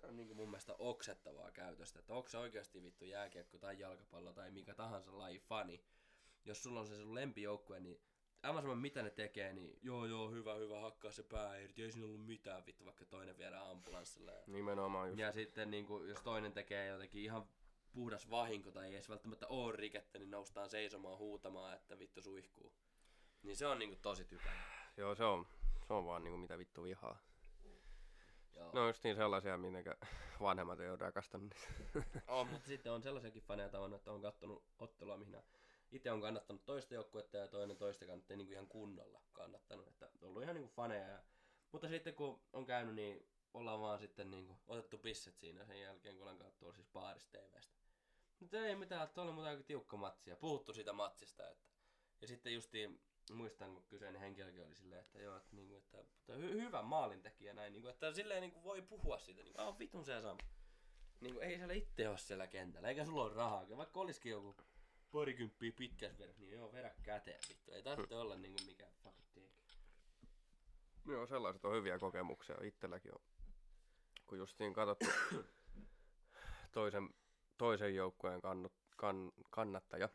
Se 0.00 0.06
on 0.06 0.16
niin 0.16 0.26
kuin, 0.26 0.36
mun 0.36 0.48
mielestä 0.48 0.74
oksettavaa 0.78 1.50
käytöstä, 1.50 1.98
että 1.98 2.14
onko 2.14 2.28
se 2.28 2.38
oikeasti 2.38 2.82
vittu 2.82 3.04
jääkiekko 3.04 3.58
tai 3.58 3.78
jalkapallo 3.78 4.32
tai 4.32 4.50
mikä 4.50 4.74
tahansa 4.74 5.18
laji 5.18 5.38
fani. 5.38 5.84
Jos 6.44 6.62
sulla 6.62 6.80
on 6.80 6.86
se 6.86 6.96
sun 6.96 7.14
lempijoukkue, 7.14 7.80
niin 7.80 8.00
aivan 8.42 8.62
sama 8.62 8.74
mitä 8.74 9.02
ne 9.02 9.10
tekee, 9.10 9.52
niin 9.52 9.78
joo 9.82 10.06
joo 10.06 10.30
hyvä 10.30 10.54
hyvä 10.54 10.80
hakkaa 10.80 11.12
se 11.12 11.22
pää 11.22 11.56
irti, 11.56 11.82
ei 11.82 11.92
siinä 11.92 12.06
ollut 12.06 12.26
mitään 12.26 12.66
vittu, 12.66 12.84
vaikka 12.84 13.04
toinen 13.04 13.38
viedään 13.38 13.70
ambulanssille. 13.70 14.32
Ja, 14.32 14.42
Nimenomaan 14.46 15.08
just. 15.08 15.20
ja 15.20 15.32
sitten 15.32 15.70
niin 15.70 15.86
kuin, 15.86 16.08
jos 16.08 16.22
toinen 16.22 16.52
tekee 16.52 16.86
jotenkin 16.86 17.22
ihan 17.22 17.48
puhdas 17.92 18.30
vahinko 18.30 18.70
tai 18.70 18.86
ei 18.86 18.94
edes 18.94 19.08
välttämättä 19.08 19.46
ole 19.46 19.76
rikettä, 19.76 20.18
niin 20.18 20.30
noustaan 20.30 20.70
seisomaan 20.70 21.18
huutamaan, 21.18 21.74
että 21.74 21.98
vittu 21.98 22.22
suihkuu. 22.22 22.72
Niin 23.42 23.56
se 23.56 23.66
on 23.66 23.78
niinku 23.78 23.96
tosi 24.02 24.24
typerä. 24.24 24.62
Joo, 24.96 25.14
se 25.14 25.24
on, 25.24 25.46
se 25.86 25.92
on 25.92 26.06
vaan 26.06 26.24
niinku 26.24 26.38
mitä 26.38 26.58
vittu 26.58 26.82
vihaa. 26.82 27.18
Joo. 28.54 28.70
No 28.72 28.86
just 28.86 29.04
niin 29.04 29.16
sellaisia, 29.16 29.58
minkä 29.58 29.96
vanhemmat 30.40 30.80
ei 30.80 30.88
ole 30.88 30.96
rakastanut. 30.96 31.54
On, 32.26 32.48
mutta 32.48 32.68
sitten 32.68 32.92
on 32.92 33.02
sellaisiakin 33.02 33.42
faneja 33.42 33.68
tavannut, 33.68 34.00
että 34.00 34.12
on 34.12 34.22
kattonut 34.22 34.64
ottelua, 34.78 35.16
mihin 35.16 35.36
itse 35.92 36.10
on 36.10 36.20
kannattanut 36.20 36.64
toista 36.64 36.94
joukkuetta 36.94 37.36
ja 37.36 37.48
toinen 37.48 37.76
toista 37.76 38.06
kannattaa 38.06 38.36
niin 38.36 38.46
kuin 38.46 38.54
ihan 38.54 38.66
kunnolla 38.66 39.22
kannattanut. 39.32 39.88
Että 39.88 40.06
on 40.06 40.28
ollut 40.28 40.42
ihan 40.42 40.54
niin 40.54 40.64
kuin 40.64 40.74
faneja. 40.74 41.08
Ja... 41.08 41.22
Mutta 41.72 41.88
sitten 41.88 42.14
kun 42.14 42.40
on 42.52 42.66
käynyt, 42.66 42.94
niin 42.94 43.28
ollaan 43.54 43.80
vaan 43.80 43.98
sitten 43.98 44.30
niin 44.30 44.46
kuin 44.46 44.58
otettu 44.66 44.98
pisset 44.98 45.38
siinä 45.38 45.64
sen 45.64 45.80
jälkeen, 45.80 46.14
kun 46.14 46.22
ollaan 46.22 46.38
katsottu 46.38 46.72
siis 46.72 46.88
baarista 46.92 47.38
TVstä. 47.38 47.76
Mutta 48.40 48.58
ei 48.58 48.76
mitään, 48.76 49.08
tuolla 49.08 49.28
oli 49.28 49.34
muuten 49.34 49.50
aika 49.50 49.62
tiukka 49.62 49.96
matsi 49.96 50.30
ja 50.30 50.36
puhuttu 50.36 50.74
siitä 50.74 50.92
matsista. 50.92 51.50
Että... 51.50 51.70
Ja 52.20 52.26
sitten 52.26 52.54
justiin 52.54 53.00
muistan, 53.34 53.74
kun 53.74 53.84
kyseinen 53.88 54.20
henkilökin 54.20 54.64
oli 54.64 54.74
silleen, 54.74 55.00
että 55.00 55.18
joo, 55.18 55.36
että, 55.36 55.56
niinku, 55.56 55.76
että, 55.76 56.00
että 56.00 56.32
hy- 56.32 56.60
hyvä 56.62 56.82
maalintekijä 56.82 57.54
näin, 57.54 57.72
niinku, 57.72 57.88
että 57.88 58.12
silleen 58.12 58.40
niinku 58.40 58.64
voi 58.64 58.82
puhua 58.82 59.18
siitä, 59.18 59.42
niinku, 59.42 59.60
ah, 59.60 59.78
vitun 59.78 60.04
se 60.04 60.20
sama. 60.20 60.38
Niinku, 61.20 61.40
ei 61.40 61.56
siellä 61.56 61.74
itse 61.74 62.08
ole 62.08 62.18
siellä 62.18 62.46
kentällä, 62.46 62.88
eikä 62.88 63.04
sulla 63.04 63.24
ole 63.24 63.34
rahaa, 63.34 63.76
vaikka 63.76 64.00
olisikin 64.00 64.32
joku 64.32 64.56
parikymppiä 65.12 65.72
pitkäs 65.76 66.18
vedä, 66.18 66.32
niin 66.38 66.52
joo, 66.52 66.72
vedä 66.72 66.94
käteen 67.02 67.40
vittu, 67.48 67.72
ei 67.72 67.82
tarvitse 67.82 68.14
olla 68.14 68.36
niinku 68.36 68.58
mikään 68.66 68.92
fucking. 69.02 69.30
Joo, 71.06 71.26
sellaiset 71.26 71.64
on 71.64 71.74
hyviä 71.74 71.98
kokemuksia. 71.98 72.56
Itselläkin 72.62 73.12
on, 73.14 73.20
kun 74.26 74.38
justiin 74.38 74.74
katsottu 74.74 75.06
toisen, 76.72 77.08
toisen 77.58 77.94
joukkueen 77.94 78.40
kannut, 78.40 78.72
kan, 78.96 79.32
kannattaja 79.50 80.08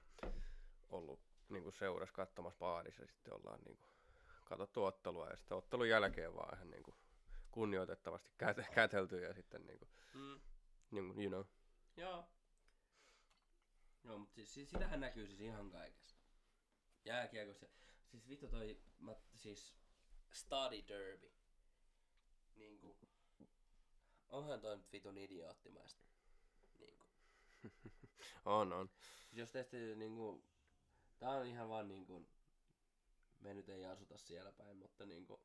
ollut 0.89 1.19
niin 1.49 1.63
kuin 1.63 1.73
seurassa 1.73 2.15
katsomassa 2.15 2.59
baarissa 2.59 3.01
ja 3.01 3.07
sitten 3.07 3.33
ollaan 3.33 3.59
niin 3.65 3.77
kuin, 3.77 3.89
katsottu 4.45 4.83
ottelua 4.83 5.29
ja 5.29 5.35
sitten 5.37 5.57
ottelun 5.57 5.89
jälkeen 5.89 6.35
vaan 6.35 6.55
ihan 6.57 6.71
niin 6.71 6.83
kuin, 6.83 6.95
kunnioitettavasti 7.51 8.31
käte, 8.37 8.67
kätelty 8.75 9.19
ja 9.21 9.33
sitten 9.33 9.65
niin 9.65 9.79
kuin, 9.79 9.89
Mm. 10.13 10.39
niin 10.91 11.07
kuin, 11.13 11.21
you 11.21 11.29
know. 11.29 11.45
Joo. 11.97 12.27
Joo, 14.03 14.17
mutta 14.17 14.35
siis, 14.35 14.53
siis 14.53 14.69
sitähän 14.69 14.99
näkyy 14.99 15.27
siis 15.27 15.39
ihan 15.39 15.71
kaikessa. 15.71 16.15
Jääkiekossa. 17.05 17.65
Siis 18.11 18.29
vittu 18.29 18.47
toi, 18.47 18.79
mä, 18.99 19.15
siis 19.35 19.75
study 20.31 20.87
derby. 20.87 21.31
Niinku, 22.55 22.97
onhan 24.29 24.61
toi 24.61 24.77
nyt 24.77 24.91
vitun 24.91 25.17
idioottimaista. 25.17 26.03
Niinku. 26.79 26.97
On, 28.45 28.73
on. 28.73 28.89
Siis 28.99 29.37
jos 29.37 29.51
teistä 29.51 29.77
niinku, 29.77 30.43
tää 31.19 31.29
on 31.29 31.45
ihan 31.45 31.69
vaan 31.69 31.87
niinku, 31.87 32.27
me 33.39 33.53
nyt 33.53 33.69
ei 33.69 33.85
asuta 33.85 34.17
siellä 34.17 34.51
päin, 34.51 34.77
mutta 34.77 35.05
niinku, 35.05 35.41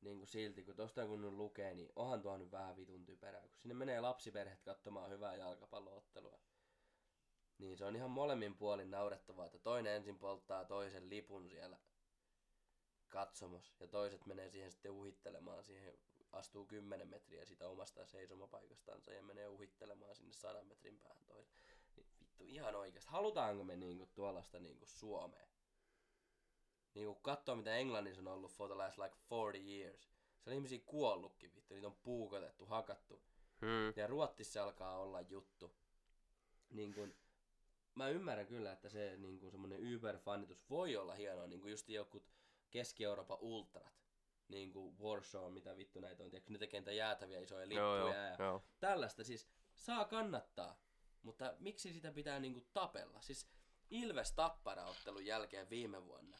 niinku 0.00 0.26
silti, 0.26 0.64
kun 0.64 0.76
tosta 0.76 1.06
kun 1.06 1.38
lukee, 1.38 1.74
niin 1.74 1.92
onhan 1.96 2.22
tuo 2.22 2.36
nyt 2.36 2.52
vähän 2.52 2.76
vitun 2.76 3.04
typerää, 3.04 3.48
kun 3.48 3.58
sinne 3.58 3.74
menee 3.74 4.00
lapsiperheet 4.00 4.62
katsomaan 4.62 5.10
hyvää 5.10 5.36
jalkapalloottelua. 5.36 6.40
Niin 7.58 7.76
se 7.76 7.84
on 7.84 7.96
ihan 7.96 8.10
molemmin 8.10 8.56
puolin 8.56 8.90
naurettavaa, 8.90 9.46
että 9.46 9.58
toinen 9.58 9.92
ensin 9.94 10.18
polttaa 10.18 10.64
toisen 10.64 11.10
lipun 11.10 11.50
siellä 11.50 11.78
katsomos 13.08 13.74
ja 13.80 13.88
toiset 13.88 14.26
menee 14.26 14.50
siihen 14.50 14.70
sitten 14.70 14.92
uhittelemaan 14.92 15.64
siihen, 15.64 15.98
astuu 16.32 16.66
10 16.66 17.08
metriä 17.08 17.44
siitä 17.44 17.68
omasta 17.68 18.06
seisomapaikastansa 18.06 19.12
ja 19.12 19.22
menee 19.22 19.48
uhittelemaan 19.48 20.16
sinne 20.16 20.32
100 20.32 20.64
metrin 20.64 21.00
päähän 21.00 21.26
toisen. 21.26 21.65
Vittu 22.38 22.54
ihan 22.54 22.74
oikeasti, 22.74 23.10
halutaanko 23.10 23.64
me 23.64 23.76
niinku 23.76 24.06
tuollaista 24.14 24.58
niinku 24.58 24.86
Suomeen? 24.86 25.48
Niinku 26.94 27.14
katsoo 27.14 27.56
mitä 27.56 27.76
Englannissa 27.76 28.20
on 28.20 28.28
ollut 28.28 28.52
for 28.52 28.68
the 28.68 28.74
last 28.74 28.98
like 28.98 29.16
40 29.30 29.70
years. 29.70 30.02
Siellä 30.02 30.50
on 30.50 30.54
ihmisiä 30.54 30.80
kuollutkin 30.86 31.54
vittu, 31.54 31.74
niitä 31.74 31.86
on 31.86 31.96
puukotettu, 32.02 32.66
hakattu. 32.66 33.22
Hmm. 33.60 33.92
Ja 33.96 34.06
Ruotsissa 34.06 34.64
alkaa 34.64 34.98
olla 34.98 35.20
juttu. 35.20 35.76
Niin 36.70 36.94
kun, 36.94 37.14
mä 37.94 38.08
ymmärrän 38.08 38.46
kyllä, 38.46 38.72
että 38.72 38.88
se 38.88 39.16
niin 39.16 39.38
kun 39.38 39.50
semmonen 39.50 39.80
Uber-fanitus 39.80 40.64
voi 40.70 40.96
olla 40.96 41.14
hienoa, 41.14 41.46
niin 41.46 41.60
kuin 41.60 41.70
just 41.70 41.88
joku 41.88 42.24
Keski-Euroopan 42.70 43.38
ultrat, 43.40 44.02
niin 44.48 44.72
kuin 44.72 44.98
Warsaw, 44.98 45.52
mitä 45.52 45.76
vittu 45.76 46.00
näitä 46.00 46.24
on, 46.24 46.30
tiedätkö, 46.30 46.52
ne 46.52 46.58
tekee 46.58 46.80
niitä 46.80 46.92
jäätäviä 46.92 47.40
isoja 47.40 47.60
Joo, 47.60 47.68
lippuja 47.68 47.96
joo, 47.96 48.12
ja 48.12 48.44
joo. 48.44 48.62
tällaista 48.80 49.24
siis 49.24 49.48
saa 49.74 50.04
kannattaa, 50.04 50.78
mutta 51.26 51.54
miksi 51.58 51.92
sitä 51.92 52.12
pitää 52.12 52.40
niinku 52.40 52.60
tapella? 52.72 53.20
Siis 53.20 53.48
Ilves 53.90 54.32
Tappara-ottelun 54.32 55.26
jälkeen 55.26 55.70
viime 55.70 56.04
vuonna. 56.04 56.38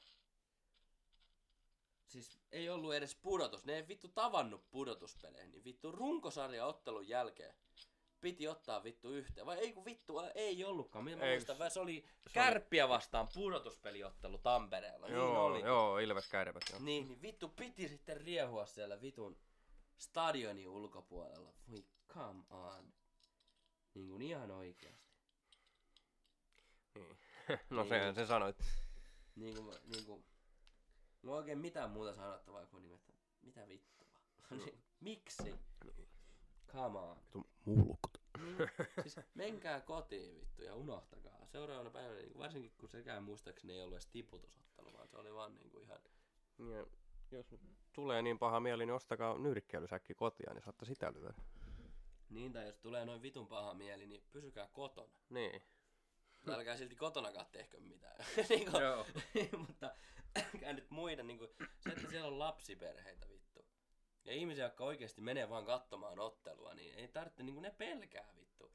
Siis 2.06 2.38
ei 2.52 2.68
ollut 2.70 2.94
edes 2.94 3.14
pudotus. 3.14 3.64
Ne 3.64 3.74
ei 3.76 3.88
vittu 3.88 4.08
tavannut 4.08 4.70
pudotuspeleihin. 4.70 5.50
Niin 5.50 5.64
vittu 5.64 5.92
runkosarja 5.92 6.66
ottelun 6.66 7.08
jälkeen 7.08 7.54
piti 8.20 8.48
ottaa 8.48 8.84
vittu 8.84 9.10
yhteen. 9.10 9.46
Vai 9.46 9.58
ei 9.58 9.72
kun 9.72 9.84
vittu 9.84 10.14
ei 10.34 10.64
ollutkaan. 10.64 11.04
Minä 11.04 11.24
Ei, 11.24 11.32
muistan, 11.36 11.70
se 11.70 11.80
oli 11.80 11.92
oli- 11.96 12.32
kärppiä 12.32 12.88
vastaan 12.88 13.28
pudotuspeliottelu 13.34 14.38
Tampereella. 14.38 15.06
niin 15.06 15.16
Joo, 15.16 15.44
oli. 15.44 15.60
joo, 15.60 15.98
Ilves 15.98 16.28
kärpät, 16.28 16.62
joo. 16.70 16.80
Niin, 16.80 17.08
niin 17.08 17.22
vittu 17.22 17.48
piti 17.48 17.88
sitten 17.88 18.16
riehua 18.16 18.66
siellä 18.66 19.00
vitun 19.00 19.38
stadionin 19.98 20.68
ulkopuolella. 20.68 21.52
Voi 21.70 21.84
come 22.08 22.44
on. 22.50 22.92
Niin 23.96 24.08
kuin 24.08 24.22
ihan 24.22 24.50
oikeasti. 24.50 25.16
Niin. 26.94 27.16
no 27.70 27.82
Niin. 27.82 27.88
sehän 27.88 28.14
se 28.14 28.26
sanoit. 28.26 28.56
Niin 29.36 29.56
kuin, 29.56 29.76
niin 29.84 30.06
kuin, 30.06 30.24
mulla 31.22 31.36
ei 31.36 31.38
oikein 31.40 31.58
mitään 31.58 31.90
muuta 31.90 32.14
sanottavaa 32.14 32.66
kuin 32.66 32.82
nimeltä, 32.82 33.12
mitä 33.42 33.68
vittua. 33.68 34.06
Niin, 34.50 34.82
Miksi? 35.00 35.54
Come 36.68 36.98
on. 36.98 37.16
Vittu 37.16 37.46
mulkut. 37.64 38.20
Niin, 38.38 38.68
siis 39.02 39.16
menkää 39.34 39.80
kotiin 39.80 40.34
vittu 40.40 40.62
ja 40.62 40.74
unohtakaa. 40.74 41.46
Seuraavana 41.46 41.90
päivänä, 41.90 42.20
niin 42.20 42.38
varsinkin 42.38 42.72
kun 42.78 42.88
sekään 42.88 43.22
muistaakseni 43.22 43.72
ei 43.72 43.82
ollut 43.82 43.94
edes 43.94 44.06
tiputusottelu, 44.06 44.92
vaan 44.92 45.08
se 45.08 45.16
oli 45.16 45.34
vaan 45.34 45.54
niin 45.54 45.70
kuin 45.70 45.84
ihan... 45.84 45.98
Ja 46.58 46.86
jos 47.30 47.54
tulee 47.92 48.22
niin 48.22 48.38
paha 48.38 48.60
mieli, 48.60 48.86
niin 48.86 48.94
ostakaa 48.94 49.38
nyrkkeilysäkki 49.38 50.14
kotia, 50.14 50.54
niin 50.54 50.62
saatte 50.62 50.84
sitä 50.84 51.12
lyödä. 51.12 51.34
Niin, 52.30 52.52
tai 52.52 52.66
jos 52.66 52.78
tulee 52.78 53.04
noin 53.04 53.22
vitun 53.22 53.46
paha 53.46 53.74
mieli, 53.74 54.06
niin 54.06 54.24
pysykää 54.32 54.68
kotona. 54.72 55.20
Niin. 55.30 55.62
Älkää 56.48 56.76
silti 56.76 56.96
kotonakaan 56.96 57.46
tehkö 57.52 57.80
mitään. 57.80 58.24
niin 58.48 58.70
kuin, 58.70 58.82
Joo. 58.82 59.06
mutta 59.66 59.94
älkää 60.36 60.72
nyt 60.72 60.90
muida, 60.90 61.22
niin 61.22 61.38
kuin, 61.38 61.50
se, 61.78 61.90
että 61.90 62.10
siellä 62.10 62.26
on 62.28 62.38
lapsiperheitä 62.38 63.28
vittu. 63.28 63.66
Ja 64.24 64.32
ihmisiä, 64.32 64.64
jotka 64.64 64.84
oikeasti 64.84 65.20
menee 65.20 65.48
vaan 65.48 65.64
katsomaan 65.64 66.18
ottelua, 66.18 66.74
niin 66.74 66.94
ei 66.94 67.08
tarvitse, 67.08 67.42
niin 67.42 67.54
kuin 67.54 67.62
ne 67.62 67.70
pelkää 67.70 68.34
vittu. 68.36 68.72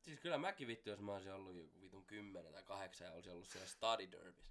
Siis 0.00 0.20
kyllä 0.20 0.38
mäkin 0.38 0.68
vittu, 0.68 0.90
jos 0.90 1.00
mä 1.00 1.12
olisin 1.14 1.32
ollut 1.32 1.56
joku 1.56 1.80
vitun 1.80 2.06
10 2.06 2.52
tai 2.52 2.62
8 2.62 3.06
ja 3.06 3.12
olisin 3.12 3.32
ollut 3.32 3.48
siellä 3.48 3.68
Study 3.68 4.12
Derbys 4.12 4.50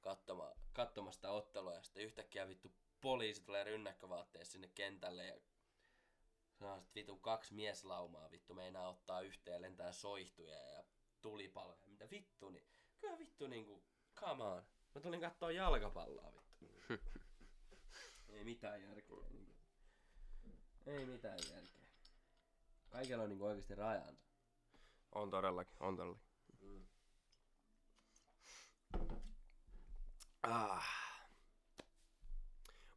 kattoma, 0.00 0.52
katsomassa 0.72 1.18
sitä 1.18 1.30
ottelua 1.30 1.74
ja 1.74 1.82
sitten 1.82 2.02
yhtäkkiä 2.02 2.48
vittu 2.48 2.72
poliisi 3.00 3.42
tulee 3.42 3.64
rynnäkkövaatteessa 3.64 4.52
sinne 4.52 4.68
kentälle 4.74 5.26
ja 5.26 5.40
että 6.60 6.94
vitun 6.94 7.20
kaksi 7.20 7.54
mieslaumaa 7.54 8.30
vittu 8.30 8.54
meinaa 8.54 8.88
ottaa 8.88 9.20
yhteen 9.20 9.54
ja 9.54 9.62
lentää 9.62 9.92
soihtuja 9.92 10.58
ja 10.58 10.84
tulipaloja. 11.22 11.86
Mitä 11.86 12.10
vittu, 12.10 12.50
niin 12.50 12.64
kyllä 13.00 13.18
vittu 13.18 13.46
niinku, 13.46 13.84
come 14.14 14.44
on. 14.44 14.62
Mä 14.94 15.00
tulin 15.00 15.20
kattoo 15.20 15.50
jalkapalloa 15.50 16.32
vittu. 16.32 16.66
Ei 18.28 18.44
mitään 18.44 18.82
järkeä. 18.82 18.94
Niinku. 18.94 19.54
Ei 20.86 21.06
mitään 21.06 21.38
järkeä. 21.50 21.88
Kaikella 22.88 23.22
on 23.22 23.28
niinku 23.28 23.44
oikeasti 23.44 23.74
rajansa. 23.74 24.28
On 25.12 25.30
todellakin, 25.30 25.76
on 25.80 25.96
todellakin. 25.96 26.28
Mm. 26.60 26.86
Ah. 30.42 30.88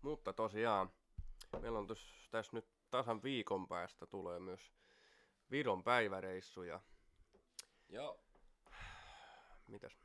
Mutta 0.02 0.34
tosiaan, 0.34 0.92
meillä 1.62 1.80
on 1.80 1.88
tässä 2.32 2.52
nyt 2.54 2.81
tasan 2.92 3.24
viikon 3.24 3.68
päästä 3.68 4.06
tulee 4.06 4.40
myös 4.40 4.72
Viron 5.52 5.84
päiväreissu 5.84 6.64
ja 6.64 6.82
Joo. 7.90 8.24
mitäs? 9.68 10.00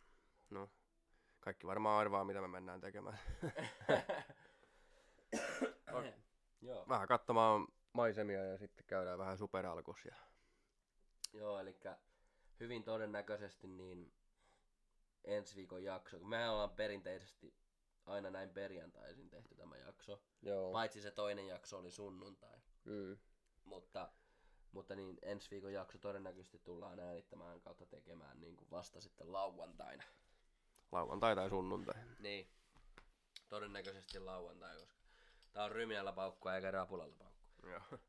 No, 0.51 0.71
kaikki 1.41 1.67
varmaan 1.67 2.01
arvaa, 2.01 2.25
mitä 2.25 2.41
me 2.41 2.49
mennään 2.49 2.81
tekemään. 2.81 3.19
Joo. 6.61 6.89
Vähän 6.89 7.09
katsomaan 7.09 7.67
maisemia 7.93 8.45
ja 8.45 8.59
sitten 8.59 8.87
käydään 8.87 9.19
vähän 9.19 9.39
superalkus. 9.39 10.05
Ja... 10.05 10.17
Joo, 11.33 11.59
eli 11.59 11.79
hyvin 12.61 12.85
todennäköisesti 12.85 13.67
niin 13.67 14.13
ensi 15.25 15.57
viikon 15.57 15.85
jakso, 15.85 16.19
me 16.19 16.49
ollaan 16.49 16.71
perinteisesti 16.71 17.55
aina 18.07 18.31
näin 18.31 18.51
perjantaisin 18.51 19.31
tehty 19.31 19.55
tämä 19.55 19.77
jakso. 19.77 20.23
Joo. 20.43 20.73
Paitsi 20.73 21.01
se 21.01 21.11
toinen 21.11 21.47
jakso 21.47 21.79
oli 21.79 21.91
sunnuntai. 21.91 22.61
Mm. 22.87 23.17
Mutta, 23.65 24.13
mutta 24.73 24.95
niin 24.95 25.19
ensi 25.23 25.51
viikon 25.51 25.73
jakso 25.73 25.99
todennäköisesti 25.99 26.59
tullaan 26.59 27.01
äänittämään 27.01 27.61
kautta 27.61 27.87
tekemään 27.87 28.41
niin 28.41 28.57
kuin 28.57 28.71
vasta 28.71 29.01
sitten 29.01 29.33
lauantaina. 29.33 30.05
Lauantai 30.93 31.35
tai 31.37 31.49
sunnuntai. 31.51 31.95
Niin. 32.19 32.49
Todennäköisesti 33.49 34.19
lauantai, 34.19 34.77
koska 34.77 35.01
tää 35.53 35.65
on 35.65 35.73
ryminällä 35.73 36.13
paukkua 36.13 36.55
eikä 36.55 36.71
rapulalla 36.71 37.17
paukkua. 37.17 37.71
Joo. 37.71 38.01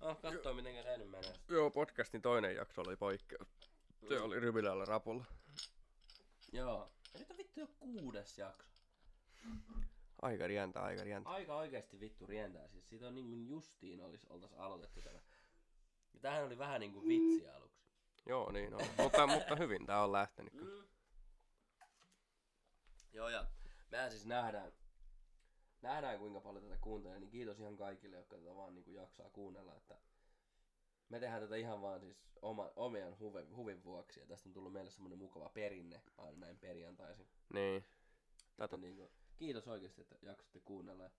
No, 0.00 0.14
kattoo 0.14 0.54
miten 0.54 0.82
se 0.82 0.96
nyt 0.96 1.10
menee. 1.10 1.34
Joo, 1.48 1.70
podcastin 1.70 2.22
toinen 2.22 2.56
jakso 2.56 2.82
oli 2.82 2.96
poikkeus. 2.96 3.48
Se 4.08 4.20
oli 4.20 4.40
Rybilällä 4.40 4.84
rapulla. 4.84 5.24
Joo. 6.52 6.92
Ja 7.14 7.20
nyt 7.20 7.30
on 7.30 7.36
vittu 7.36 7.60
jo 7.60 7.66
kuudes 7.66 8.38
jakso. 8.38 8.80
Aika 10.22 10.46
rientää, 10.46 10.82
aika 10.82 11.04
rientää. 11.04 11.32
Aika 11.32 11.56
oikeesti 11.56 12.00
vittu 12.00 12.26
rientää. 12.26 12.68
Siis 12.68 12.88
siitä 12.88 13.06
on 13.06 13.14
niin 13.14 13.28
kuin 13.28 13.48
justiin 13.48 14.00
olis, 14.00 14.24
oltais 14.24 14.52
aloitettu 14.52 15.02
tämä. 15.02 15.20
Ja 16.14 16.20
tämähän 16.20 16.44
oli 16.44 16.58
vähän 16.58 16.80
niinku 16.80 17.08
vitsi 17.08 17.48
aluksi. 17.48 17.80
Joo, 18.26 18.52
niin 18.52 18.74
on. 18.74 18.80
mutta, 18.98 19.26
mutta 19.26 19.56
hyvin 19.56 19.86
tää 19.86 20.04
on 20.04 20.12
lähtenyt. 20.12 20.52
Mm. 20.52 20.84
Joo, 23.12 23.28
ja 23.28 23.46
mehän 23.90 24.10
siis 24.10 24.26
nähdään, 24.26 24.72
nähdään 25.82 26.18
kuinka 26.18 26.40
paljon 26.40 26.64
tätä 26.64 26.78
kuuntelee, 26.80 27.20
niin 27.20 27.30
kiitos 27.30 27.60
ihan 27.60 27.76
kaikille, 27.76 28.16
jotka 28.16 28.36
tätä 28.36 28.54
vaan 28.54 28.74
niin 28.74 28.84
kuin 28.84 28.94
jaksaa 28.94 29.30
kuunnella, 29.30 29.76
että 29.76 29.96
me 31.08 31.20
tehdään 31.20 31.42
tätä 31.42 31.56
ihan 31.56 31.82
vaan 31.82 32.00
siis 32.00 32.24
oma, 32.42 32.70
omien 32.76 33.18
huve, 33.18 33.46
huvin 33.54 33.84
vuoksi, 33.84 34.20
ja 34.20 34.26
tästä 34.26 34.48
on 34.48 34.52
tullut 34.52 34.72
meille 34.72 34.90
semmoinen 34.90 35.18
mukava 35.18 35.48
perinne 35.48 36.02
aina 36.18 36.38
näin 36.38 36.58
perjantaisin. 36.58 37.28
Niin. 37.52 37.82
Tätä 37.82 37.96
Tätä, 38.56 38.76
niin 38.76 38.96
kuin, 38.96 39.10
kiitos 39.40 39.68
oikeasti, 39.68 40.00
että 40.00 40.16
jaksatte 40.22 40.60
kuunnella. 40.60 41.04
ja 41.04 41.10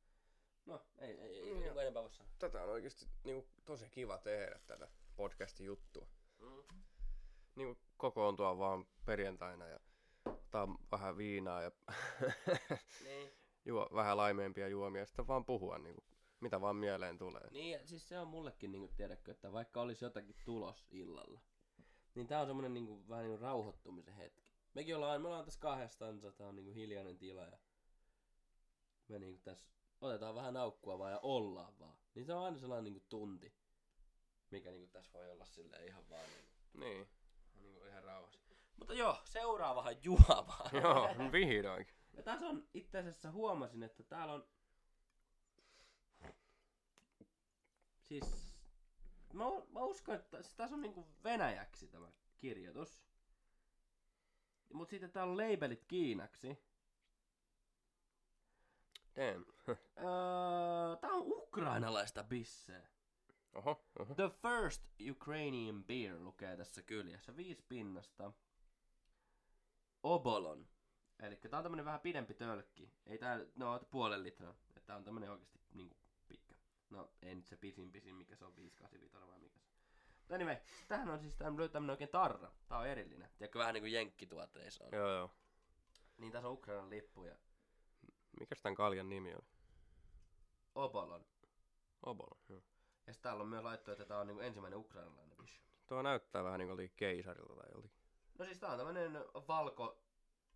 No, 0.66 0.82
ei, 0.98 1.10
ei, 1.10 1.20
ei, 1.20 1.52
ei, 1.52 1.64
ei 1.64 1.80
enempää 1.82 2.02
voi 2.04 2.12
sanoa. 2.12 2.32
tätä 2.40 2.64
on 2.64 2.70
oikeasti 2.70 3.08
niinku, 3.24 3.48
tosi 3.66 3.90
kiva 3.90 4.18
tehdä 4.18 4.60
tätä 4.68 4.88
podcastin 5.16 5.66
juttua. 5.66 6.08
Mm. 6.40 6.64
Niinku 7.56 7.82
kokoontua 7.98 8.58
vaan 8.58 8.86
perjantaina 9.06 9.68
ja 9.68 9.80
ottaa 10.26 10.68
vähän 10.92 11.18
viinaa 11.18 11.62
ja 11.62 11.72
Niin. 13.04 13.32
juo 13.66 13.90
vähän 13.94 14.18
laimeempia 14.18 14.68
juomia 14.68 15.02
ja 15.02 15.06
sitten 15.06 15.28
vaan 15.28 15.46
puhua 15.46 15.78
niinku, 15.78 16.04
mitä 16.40 16.62
vaan 16.62 16.76
mieleen 16.76 17.18
tulee. 17.18 17.48
Niin, 17.52 17.72
ja 17.80 17.88
siis 17.88 18.08
se 18.10 18.20
on 18.20 18.28
mullekin, 18.28 18.72
niin 18.72 18.82
kuin, 18.82 18.96
tiedätkö, 18.96 19.32
että 19.32 19.52
vaikka 19.52 19.82
olisi 19.82 20.06
jotakin 20.06 20.36
tulos 20.46 20.86
illalla, 20.92 21.42
niin 22.16 22.28
tää 22.28 22.42
on 22.42 22.48
semmonen 22.48 22.74
niin 22.74 22.86
kuin, 22.88 23.10
vähän 23.10 23.24
niin 23.24 23.32
kuin 23.32 23.42
rauhoittumisen 23.42 24.14
hetki. 24.14 24.52
Mekin 24.74 24.96
ollaan, 24.96 25.22
me 25.22 25.28
ollaan 25.28 25.46
tässä 25.46 25.60
kahdestaan, 25.60 26.22
tää 26.38 26.48
on 26.48 26.56
niin 26.56 26.66
kuin 26.66 26.76
hiljainen 26.76 27.18
tila 27.18 27.42
ja 27.44 27.58
me 29.12 29.20
niin 29.20 29.34
kuin 29.34 29.44
tässä 29.44 29.66
otetaan 30.02 30.36
vähän 30.36 30.54
naukkua 30.54 31.00
vaan 31.00 31.12
ja 31.12 31.20
ollaan 31.20 31.80
vaan. 31.80 31.98
Niin 32.16 32.26
se 32.26 32.34
on 32.34 32.44
aina 32.46 32.58
sellainen 32.58 32.84
niin 32.84 32.94
kuin 32.94 33.10
tunti, 33.10 33.54
mikä 34.52 34.70
niin 34.72 34.82
kuin 34.82 34.92
tässä 34.92 35.14
voi 35.14 35.30
olla 35.30 35.46
silleen 35.46 35.88
ihan 35.88 36.10
vaan 36.10 36.26
niin 36.26 36.46
kuin, 36.72 36.80
Niin. 36.80 37.08
niin 37.62 37.74
kuin 37.74 37.88
ihan 37.88 38.04
rauhassa. 38.04 38.40
Mutta 38.78 38.94
joo, 38.94 39.18
seuraavahan 39.26 39.96
juomaan. 40.04 40.70
Joo, 40.84 41.32
vihdoinkin. 41.32 41.96
Ja 42.14 42.24
tässä 42.24 42.48
on 42.48 42.68
itse 42.74 42.98
asiassa 43.00 43.32
huomasin, 43.32 43.84
että 43.84 44.04
täällä 44.04 44.34
on... 44.34 44.48
Siis... 48.02 48.56
Mä, 49.34 49.44
mä 49.70 49.80
uskon, 49.80 50.16
että 50.16 50.42
siis 50.42 50.56
tässä 50.56 50.76
on 50.76 50.82
niinku 50.82 51.08
venäjäksi 51.24 51.88
tämä 51.88 52.12
kirjoitus. 52.38 53.04
Mut 54.74 54.90
sitten 54.90 55.12
täällä 55.12 55.32
on 55.32 55.38
labelit 55.38 55.86
kiinaksi. 55.86 56.58
Damn. 59.16 59.46
Öö, 59.98 60.96
tää 61.02 61.12
on 61.12 61.24
ukrainalaista 61.26 62.24
bisseä. 62.24 62.88
Oho, 63.54 63.86
oho. 64.00 64.16
The 64.16 64.30
first 64.30 64.84
Ukrainian 65.12 65.84
beer 65.84 66.20
lukee 66.20 66.58
tässä 66.58 66.82
kyljessä. 66.82 67.36
Viisi 67.36 67.66
pinnasta. 67.70 68.32
Obolon. 70.04 70.68
Eli 71.20 71.36
tää 71.36 71.58
on 71.58 71.64
tämmönen 71.64 71.86
vähän 71.86 72.00
pidempi 72.00 72.34
tölkki. 72.34 72.94
Ei 73.06 73.18
tää, 73.18 73.40
no 73.56 73.80
puolen 73.92 74.24
litran. 74.24 74.56
Tää 74.86 74.96
on 74.96 75.04
tämmönen 75.04 75.32
oikeesti 75.32 75.60
niinku 75.74 75.98
pitkä. 76.28 76.56
No 76.90 77.12
ei 77.22 77.36
nyt 77.36 77.48
se 77.48 77.58
pisin 77.58 77.92
pisin, 77.92 78.16
mikä 78.16 78.36
se 78.36 78.46
on 78.46 78.56
585 78.56 79.28
vai 79.28 79.40
mikä 79.40 79.60
se 79.60 79.70
on. 79.70 79.76
Mutta 80.18 80.36
anyway, 80.36 80.56
tähän 80.88 81.10
on 81.10 81.20
siis 81.20 81.36
tämmönen, 81.36 81.70
tämmönen 81.70 81.94
oikein 81.94 82.10
tarra. 82.10 82.52
Tää 82.68 82.78
on 82.78 82.88
erillinen. 82.88 83.30
Tiedätkö 83.38 83.60
vähän 83.60 83.74
niinku 83.74 83.88
jenkkituotteissa 83.88 84.84
on. 84.84 84.90
Joo, 84.94 85.10
joo. 85.10 85.32
Niin 86.18 86.32
tässä 86.32 86.48
on 86.48 86.54
Ukrainan 86.54 86.90
lippu 86.90 87.24
ja 87.24 87.36
Mikäs 88.40 88.62
tän 88.62 88.76
kaljan 88.76 89.10
nimi 89.10 89.34
on? 89.34 89.42
Obolon. 90.76 91.26
Obolo. 92.04 92.40
Joo. 92.50 92.62
Ja 93.08 93.14
sitten 93.14 93.24
täällä 93.30 93.44
on 93.44 93.50
myös 93.50 93.64
laittu, 93.64 93.92
että 93.92 94.06
tää 94.06 94.20
on 94.20 94.28
niinku 94.28 94.42
ensimmäinen 94.42 94.80
ukrainalainen 94.80 95.38
vision. 95.38 95.66
Tuo 95.88 96.02
näyttää 96.02 96.44
vähän 96.44 96.60
niinku 96.60 96.72
oltiin 96.72 96.94
keisarilta 96.96 97.56
tai 97.56 97.72
joltakin. 97.74 98.02
No 98.40 98.46
siis 98.46 98.60
tää 98.60 98.72
on 98.72 98.78
tämmönen 98.78 99.26
valko 99.48 100.04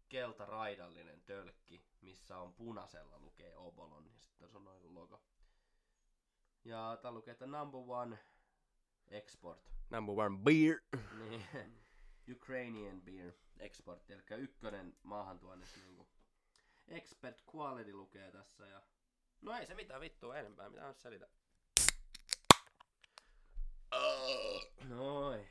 kelta 0.10 0.46
raidallinen 0.46 1.22
tölkki, 1.22 1.86
missä 2.02 2.38
on 2.38 2.54
punaisella 2.54 3.20
lukee 3.20 3.58
Obolon 3.58 4.06
ja 4.06 4.20
sitten 4.20 4.50
se 4.50 4.58
on 4.58 4.66
noin 4.66 4.96
logo. 4.96 5.24
Ja 6.64 6.98
tää 7.02 7.12
lukee, 7.12 7.32
että 7.32 7.48
number 7.48 7.82
one 7.88 8.20
export. 9.08 9.72
Number 9.90 10.16
one 10.26 10.38
beer. 10.44 10.82
Niin, 11.20 11.46
Ukrainian 12.36 13.02
beer 13.02 13.34
export, 13.60 14.10
eli 14.12 14.24
ykkönen 14.38 14.98
maahantuonnissa 15.04 15.80
niinku. 15.80 16.08
Expert 16.88 17.43
quality 17.56 17.93
lukee 17.93 18.32
tässä 18.32 18.67
ja... 18.67 18.82
No 19.41 19.54
ei 19.54 19.65
se 19.65 19.76
mitään 19.76 20.02
vittua 20.02 20.38
enempää, 20.38 20.69
mitä 20.69 20.88
on 20.88 20.95
selitä. 20.95 21.28
Noin. 24.89 25.48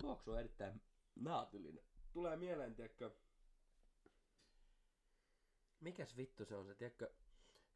Tuoksu 0.00 0.30
on 0.30 0.38
erittäin 0.38 0.82
naatillinen. 1.14 1.84
Tulee 2.12 2.36
mieleen, 2.36 2.74
tiedätkö... 2.74 3.10
Mikäs 5.80 6.16
vittu 6.16 6.44
se 6.44 6.56
on 6.56 6.66
se, 6.66 6.74
tiedätkö... 6.74 7.10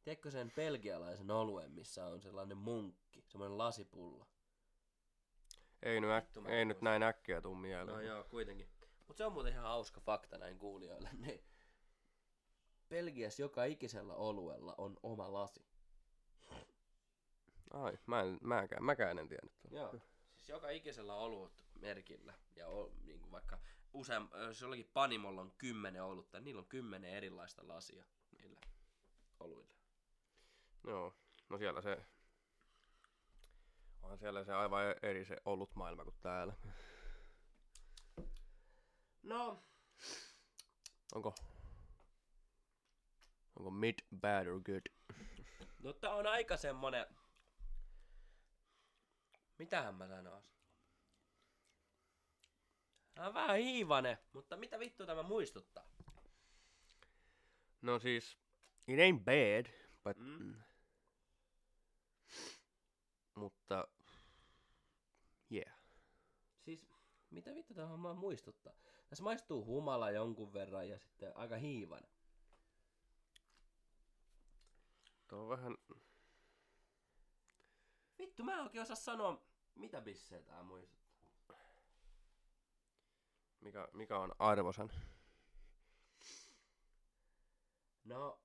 Tiedätkö 0.02 0.30
sen 0.30 0.52
belgialaisen 0.56 1.30
oluen, 1.30 1.72
missä 1.72 2.06
on 2.06 2.20
sellainen 2.20 2.56
munkki, 2.58 3.24
semmoinen 3.28 3.58
lasipullo? 3.58 4.28
Ei, 5.82 6.00
nyt, 6.00 6.10
äk- 6.10 6.50
ei 6.50 6.64
nyt 6.64 6.80
näin 6.82 7.02
äkkiä 7.02 7.40
tuu 7.40 7.54
mieleen. 7.54 7.96
No 7.96 8.00
joo, 8.00 8.24
kuitenkin. 8.24 8.68
Mutta 9.06 9.18
se 9.18 9.24
on 9.24 9.32
muuten 9.32 9.52
ihan 9.52 9.64
hauska 9.64 10.00
fakta 10.00 10.38
näin 10.38 10.58
kuulijoille. 10.58 11.08
Niin 11.12 11.44
Belgiassa 12.94 13.42
joka 13.42 13.64
ikisellä 13.64 14.14
oluella 14.14 14.74
on 14.78 14.96
oma 15.02 15.32
lasi. 15.32 15.66
Ai, 17.70 17.98
mä 18.06 18.20
en, 18.20 18.38
mäkään, 18.42 18.84
mäkään 18.84 19.18
en 19.18 19.28
tiennyt. 19.28 19.54
Joo. 19.70 19.90
Siis 20.36 20.48
joka 20.48 20.70
ikisellä 20.70 21.14
olut 21.14 21.64
merkillä. 21.80 22.34
Ja 22.56 22.68
o, 22.68 22.92
niin 23.04 23.20
kuin 23.20 23.32
vaikka 23.32 23.58
usein, 23.92 24.28
jos 24.46 24.60
jollakin 24.60 24.90
panimolla 24.92 25.40
on 25.40 25.52
kymmenen 25.58 26.02
olutta, 26.02 26.38
niin 26.38 26.44
niillä 26.44 26.58
on 26.58 26.66
kymmenen 26.66 27.10
erilaista 27.10 27.68
lasia 27.68 28.04
niillä 28.32 28.60
oluilla. 29.40 29.74
Joo, 30.86 31.14
no 31.48 31.58
siellä 31.58 31.80
se... 31.80 32.04
On 34.02 34.18
siellä 34.18 34.44
se 34.44 34.52
aivan 34.52 34.94
eri 35.02 35.24
se 35.24 35.36
ollut 35.44 35.74
maailma 35.74 36.04
kuin 36.04 36.16
täällä. 36.20 36.54
No, 39.22 39.62
Onko... 41.14 41.34
Onko 43.56 43.70
mid, 43.70 43.94
bad 44.20 44.46
or 44.46 44.60
good? 44.60 44.82
no 45.82 45.92
tää 45.92 46.14
on 46.14 46.26
aika 46.26 46.56
semmonen... 46.56 47.06
Mitähän 49.58 49.94
mä 49.94 50.08
sanoisin? 50.08 50.54
Tää 53.14 53.28
on 53.28 53.34
vähän 53.34 53.56
hiivane, 53.56 54.18
mutta 54.32 54.56
mitä 54.56 54.78
vittua 54.78 55.06
tämä 55.06 55.22
muistuttaa? 55.22 55.84
No 57.82 57.98
siis, 57.98 58.38
it 58.88 58.98
ain't 58.98 59.24
bad, 59.24 59.72
but... 60.04 60.16
Mm. 60.16 60.54
Mutta... 63.34 63.88
Yeah. 65.52 65.74
Siis, 66.60 66.86
mitä 67.30 67.54
vittu 67.54 67.74
tämä 67.74 67.88
homma 67.88 68.14
muistuttaa? 68.14 68.72
Tässä 69.08 69.24
maistuu 69.24 69.64
humala 69.64 70.10
jonkun 70.10 70.52
verran 70.52 70.88
ja 70.88 70.98
sitten 70.98 71.36
aika 71.36 71.56
hiivan. 71.56 72.02
Tuo 75.28 75.38
on 75.38 75.48
vähän... 75.48 75.76
Vittu, 78.18 78.44
mä 78.44 78.54
en 78.54 78.60
oikein 78.60 78.82
osaa 78.82 78.96
sanoa, 78.96 79.46
mitä 79.74 80.00
bissejä 80.00 80.42
tää 80.42 80.62
muistuttaa. 80.62 81.74
Mikä, 83.60 83.88
mikä 83.92 84.18
on 84.18 84.32
arvosan? 84.38 84.90
No, 88.04 88.40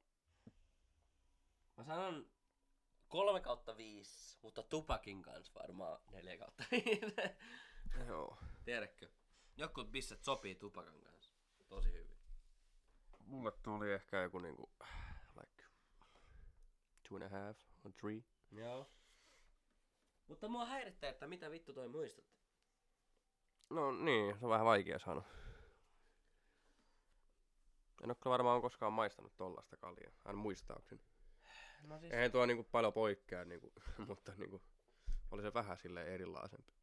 mä 1.77 1.83
sanon 1.83 2.31
3 3.07 3.39
kautta 3.41 3.77
5, 3.77 4.37
mutta 4.41 4.63
tupakin 4.63 5.21
kanssa 5.21 5.53
varmaan 5.59 5.99
4 6.11 6.37
kautta 6.37 6.63
5. 6.71 6.89
Joo. 8.07 8.37
Tiedätkö? 8.65 9.09
Jotkut 9.57 9.91
bisset 9.91 10.23
sopii 10.23 10.55
tupakan 10.55 11.01
kanssa 11.01 11.31
tosi 11.67 11.91
hyvin. 11.91 12.17
Mulle 13.25 13.51
tuli 13.51 13.91
ehkä 13.91 14.21
joku 14.21 14.39
niinku... 14.39 14.71
Two 17.09 17.15
and 17.15 17.23
a 17.23 17.29
half 17.29 17.57
or 17.83 17.91
three. 17.91 18.23
Joo. 18.51 18.89
Mutta 20.27 20.47
mua 20.47 20.65
häirittää, 20.65 21.09
että 21.09 21.27
mitä 21.27 21.51
vittu 21.51 21.73
toi 21.73 21.87
muistutti. 21.87 22.39
No 23.69 23.91
niin, 23.91 24.39
se 24.39 24.45
on 24.45 24.51
vähän 24.51 24.65
vaikea 24.65 24.99
sanoa. 24.99 25.23
En 28.03 28.11
oo 28.11 28.15
kyllä 28.15 28.31
varmaan 28.31 28.61
koskaan 28.61 28.93
maistanut 28.93 29.37
tollasta 29.37 29.77
kaljaa, 29.77 30.11
aina 30.25 30.39
muistaakseni. 30.39 31.01
No 31.83 31.99
siis... 31.99 32.13
Eihän 32.13 32.31
tuo 32.31 32.45
niinku 32.45 32.63
paljon 32.63 32.93
poikkea, 32.93 33.45
niinku, 33.45 33.73
mutta 34.07 34.33
niinku, 34.37 34.61
oli 35.31 35.41
se 35.41 35.53
vähän 35.53 35.77
silleen 35.77 36.07
erilaisempi. 36.07 36.73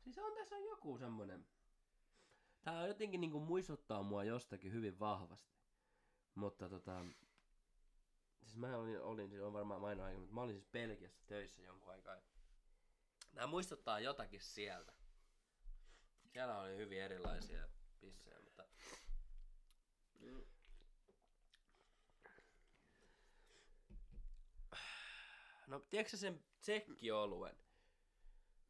Siis 0.00 0.18
on 0.18 0.32
tässä 0.34 0.56
on 0.56 0.64
joku 0.64 0.98
semmonen... 0.98 1.46
Tää 2.62 2.80
on 2.80 2.88
jotenkin 2.88 3.20
niinku 3.20 3.40
muistuttaa 3.40 4.02
mua 4.02 4.24
jostakin 4.24 4.72
hyvin 4.72 4.98
vahvasti. 4.98 5.54
Mutta 6.34 6.68
tota... 6.68 7.04
Siis 8.40 8.56
mä 8.56 8.76
olin, 8.76 9.00
olin 9.00 9.28
siis 9.28 9.42
on 9.42 9.52
varmaan 9.52 9.80
mainoa 9.80 10.06
aiemmin, 10.06 10.20
mutta 10.22 10.34
mä 10.34 10.42
olin 10.42 10.54
siis 10.54 10.70
Belgiassa 10.72 11.22
töissä 11.26 11.62
jonkun 11.62 11.92
aikaa. 11.92 12.16
Tää 13.34 13.46
muistuttaa 13.46 14.00
jotakin 14.00 14.40
sieltä. 14.40 14.92
Siellä 16.26 16.60
oli 16.60 16.76
hyvin 16.76 17.02
erilaisia 17.02 17.68
pissejä, 18.00 18.40
mutta... 18.40 18.64
Mm. 20.20 20.44
No, 25.66 25.80
tiedätkö 25.80 26.16
sen 26.16 26.44
tsekkioluen, 26.60 27.56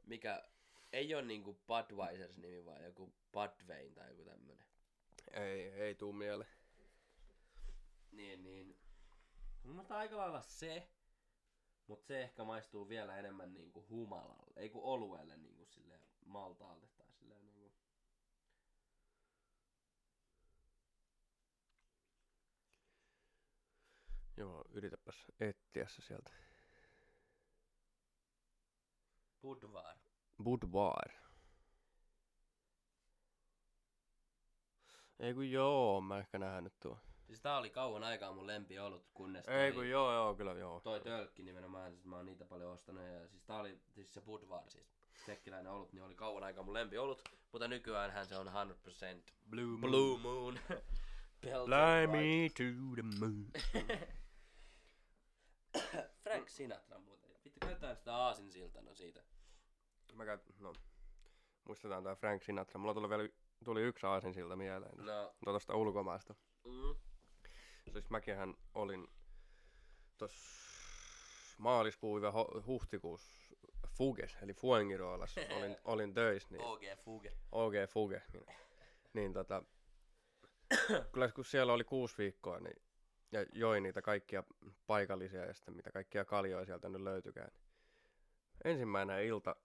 mikä 0.05 0.45
ei 0.93 1.15
ole 1.15 1.23
niinku 1.23 1.55
Budweisers 1.67 2.39
nimi, 2.39 2.65
vaan 2.65 2.85
joku 2.85 3.15
Budwein 3.33 3.95
tai 3.95 4.11
joku 4.11 4.25
tämmönen. 4.25 4.65
Ei, 5.33 5.69
ei 5.69 5.95
tuu 5.95 6.13
mieleen. 6.13 6.51
Niin, 8.13 8.43
niin. 8.43 8.80
Mun 9.63 9.75
mielestä 9.75 9.97
aika 9.97 10.17
lailla 10.17 10.43
se, 10.43 10.91
mutta 11.87 12.07
se 12.07 12.23
ehkä 12.23 12.45
maistuu 12.45 12.89
vielä 12.89 13.17
enemmän 13.17 13.55
niinku 13.55 13.87
humalalle, 13.89 14.53
ei 14.57 14.71
kun 14.71 14.83
oluelle 14.85 15.37
niinku 15.37 15.67
silleen 15.67 16.01
maltaalle 16.25 16.89
tai 16.89 17.13
silleen 17.13 17.47
niinku. 17.47 17.73
Joo, 24.37 24.65
yritäpäs 24.71 25.27
etsiä 25.41 25.89
se 25.89 26.03
sieltä. 26.03 26.31
Budvar. 29.43 29.99
Budvar. 30.45 31.11
Ei 35.19 35.35
kun 35.35 35.51
joo, 35.51 36.01
mä 36.01 36.19
ehkä 36.19 36.39
nähnyt 36.39 36.81
tuo. 36.81 36.99
Siis 37.31 37.41
tää 37.41 37.59
oli 37.59 37.71
kauan 37.71 38.05
aikaa 38.05 38.33
mun 38.33 38.47
lempi 38.47 38.79
ollut, 38.79 39.07
kunnes 39.15 39.49
Ei 39.49 39.73
kun 39.73 39.89
joo, 39.89 40.15
joo, 40.15 40.35
kyllä 40.35 40.53
joo. 40.53 40.81
toi 40.81 41.01
tölkki 41.01 41.43
nimenomaan, 41.43 41.93
siis 41.93 42.05
mä 42.05 42.17
oon 42.17 42.27
niitä 42.27 42.45
paljon 42.45 42.73
ostanut 42.73 43.03
ja 43.05 43.29
siis 43.29 43.43
tää 43.43 43.61
oli 43.61 43.81
siis 43.89 44.15
se 44.15 44.21
Budvar 44.21 44.71
siis. 44.71 44.87
Tsekkiläinen 45.23 45.73
olut, 45.73 45.93
niin 45.93 46.03
oli 46.03 46.15
kauan 46.15 46.45
aikaa 46.45 46.65
mun 46.65 46.75
lempi 46.75 46.99
ollut, 46.99 47.23
mutta 47.53 47.69
nykyään 47.69 48.27
se 48.27 48.37
on 48.37 48.47
100% 48.47 48.51
Blue 49.51 49.65
moon. 49.65 49.81
Blue 49.81 50.19
Moon. 50.19 50.59
Fly 51.41 52.07
me 52.07 52.49
to 52.57 52.65
the 52.95 53.03
moon. 53.21 53.47
Frank 56.23 56.49
Sinatra 56.49 56.99
muuten. 56.99 57.31
Vittu 57.45 57.61
käytetään 57.61 57.97
sitä 57.97 58.17
aasinsiltana 58.17 58.95
siitä. 58.95 59.23
Mä 60.15 60.25
käyt, 60.25 60.61
no, 60.61 60.73
muistetaan 61.65 62.05
tää 62.05 62.15
Frank 62.15 62.43
Sinatra. 62.43 62.79
Mulla 62.79 62.95
tuli 62.95 63.09
vielä 63.09 63.29
tuli 63.65 63.83
yksi 63.83 64.07
aasinsilta 64.07 64.57
mieleen. 64.57 64.97
No, 64.97 65.35
Tuosta 65.45 65.75
ulkomaasta. 65.77 66.35
mm, 66.65 67.10
Siis 67.93 68.11
mäkinhän 68.11 68.55
olin 68.75 69.09
tos 70.19 70.33
maaliskuun 71.59 72.23
ja 72.23 72.31
ho- 72.31 72.67
huhtikuussa 72.67 73.57
Fuges, 73.89 74.37
eli 74.43 74.55
Fuengirolas, 74.55 75.35
olin, 75.57 75.77
olin 75.85 76.15
töissä, 76.15 76.49
niin 76.51 76.65
OG 76.65 76.83
Fuge. 76.99 77.37
OG 77.53 77.73
Fuge. 77.89 78.23
Niin, 78.33 78.47
niin 79.13 79.33
tota, 79.33 79.63
kyllä 81.13 81.29
kun 81.29 81.45
siellä 81.45 81.73
oli 81.73 81.85
kuusi 81.85 82.19
viikkoa, 82.19 82.61
niin, 82.61 82.83
ja 83.33 83.47
join 83.53 83.83
niitä 83.83 84.03
kaikkia 84.03 84.45
paikallisia 84.87 85.45
ja 85.45 85.55
sitten 85.55 85.77
mitä 85.77 85.93
kaikkia 85.93 86.25
kaljoja 86.25 86.65
sieltä 86.65 86.89
nyt 86.89 87.03
löytykään. 87.03 87.51
Niin 87.53 87.71
ensimmäinen 88.65 89.25
ilta, 89.25 89.57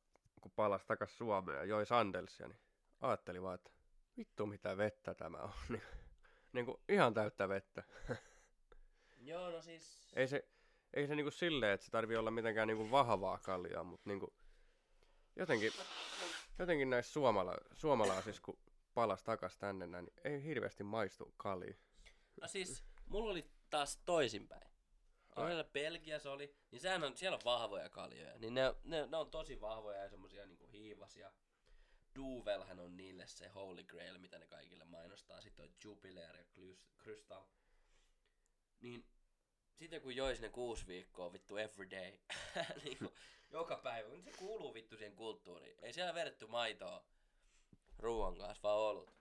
kun 0.42 0.52
palas 0.52 0.86
takas 0.86 1.18
Suomeen 1.18 1.58
ja 1.58 1.66
joi 1.66 1.86
Sandelsia, 1.86 2.48
niin 2.48 2.60
ajattelin 3.02 3.44
vaan, 3.44 3.56
että 3.56 3.72
vittu 4.18 4.46
mitä 4.46 4.78
vettä 4.78 5.14
tämä 5.14 5.38
on. 5.38 5.80
Niin 6.56 6.66
niinku 6.66 6.84
ihan 6.90 7.14
täyttä 7.14 7.50
vettä. 7.50 7.84
Joo, 9.30 9.50
no 9.50 9.62
siis... 9.62 10.14
Ei 10.16 10.28
se, 10.28 10.48
ei 10.94 11.08
se 11.08 11.16
niinku 11.16 11.32
silleen, 11.32 11.72
että 11.72 11.86
se 11.86 11.92
tarvii 11.92 12.18
olla 12.18 12.32
mitenkään 12.32 12.68
niinku 12.68 12.92
vahvaa 12.92 13.40
kaljaa, 13.40 13.84
mutta 13.84 14.10
niinku 14.10 14.34
jotenkin, 15.36 15.72
jotenkin 16.60 16.90
näissä 16.90 17.14
suomala, 17.14 17.58
suomalaisissa, 17.74 18.42
kun 18.42 18.60
palas 18.94 19.24
takas 19.24 19.58
tänne 19.58 19.88
näin, 19.88 20.06
niin 20.06 20.16
ei 20.24 20.44
hirveästi 20.44 20.84
maistu 20.84 21.34
kalja. 21.38 21.74
No 22.42 22.48
siis, 22.48 22.84
mulla 23.06 23.32
oli 23.32 23.50
taas 23.70 23.98
toisinpäin. 24.06 24.72
Ai. 25.36 25.64
Belgiassa 25.74 26.32
oli, 26.32 26.56
niin 26.72 26.80
sehän 26.80 27.04
on, 27.04 27.18
siellä 27.18 27.36
on 27.36 27.42
vahvoja 27.46 27.90
kaljoja. 27.90 28.40
Niin 28.40 28.54
ne, 28.54 28.76
ne, 28.84 29.08
ne 29.08 29.18
on 29.18 29.32
tosi 29.32 29.62
vahvoja 29.62 30.04
ja 30.04 30.10
semmosia 30.10 30.46
niinku 30.46 30.68
hiivasia. 30.68 31.32
Duvelhän 32.16 32.80
on 32.80 32.98
niille 32.98 33.28
se 33.28 33.48
holy 33.48 33.84
grail, 33.84 34.18
mitä 34.18 34.40
ne 34.40 34.48
kaikille 34.48 34.86
mainostaa. 34.86 35.42
Sitten 35.42 35.66
on 35.66 35.76
Jupiler 35.84 36.38
ja 36.38 36.44
Crystal. 37.04 37.44
Niin 38.82 39.06
sitten 39.76 40.02
kun 40.02 40.16
jois 40.16 40.42
ne 40.42 40.50
kuusi 40.50 40.88
viikkoa 40.88 41.34
vittu 41.34 41.58
every 41.58 41.90
day, 41.90 42.18
niin 42.84 42.98
joka 43.52 43.78
päivä, 43.78 44.10
niin 44.10 44.24
se 44.24 44.32
kuuluu 44.32 44.74
vittu 44.74 44.98
siihen 44.98 45.16
kulttuuriin. 45.16 45.78
Ei 45.82 45.94
siellä 45.94 46.14
vedetty 46.14 46.48
maitoa 46.48 47.06
ruoan 48.00 48.38
kanssa, 48.38 48.64
vaan 48.64 48.80
olut. 48.80 49.16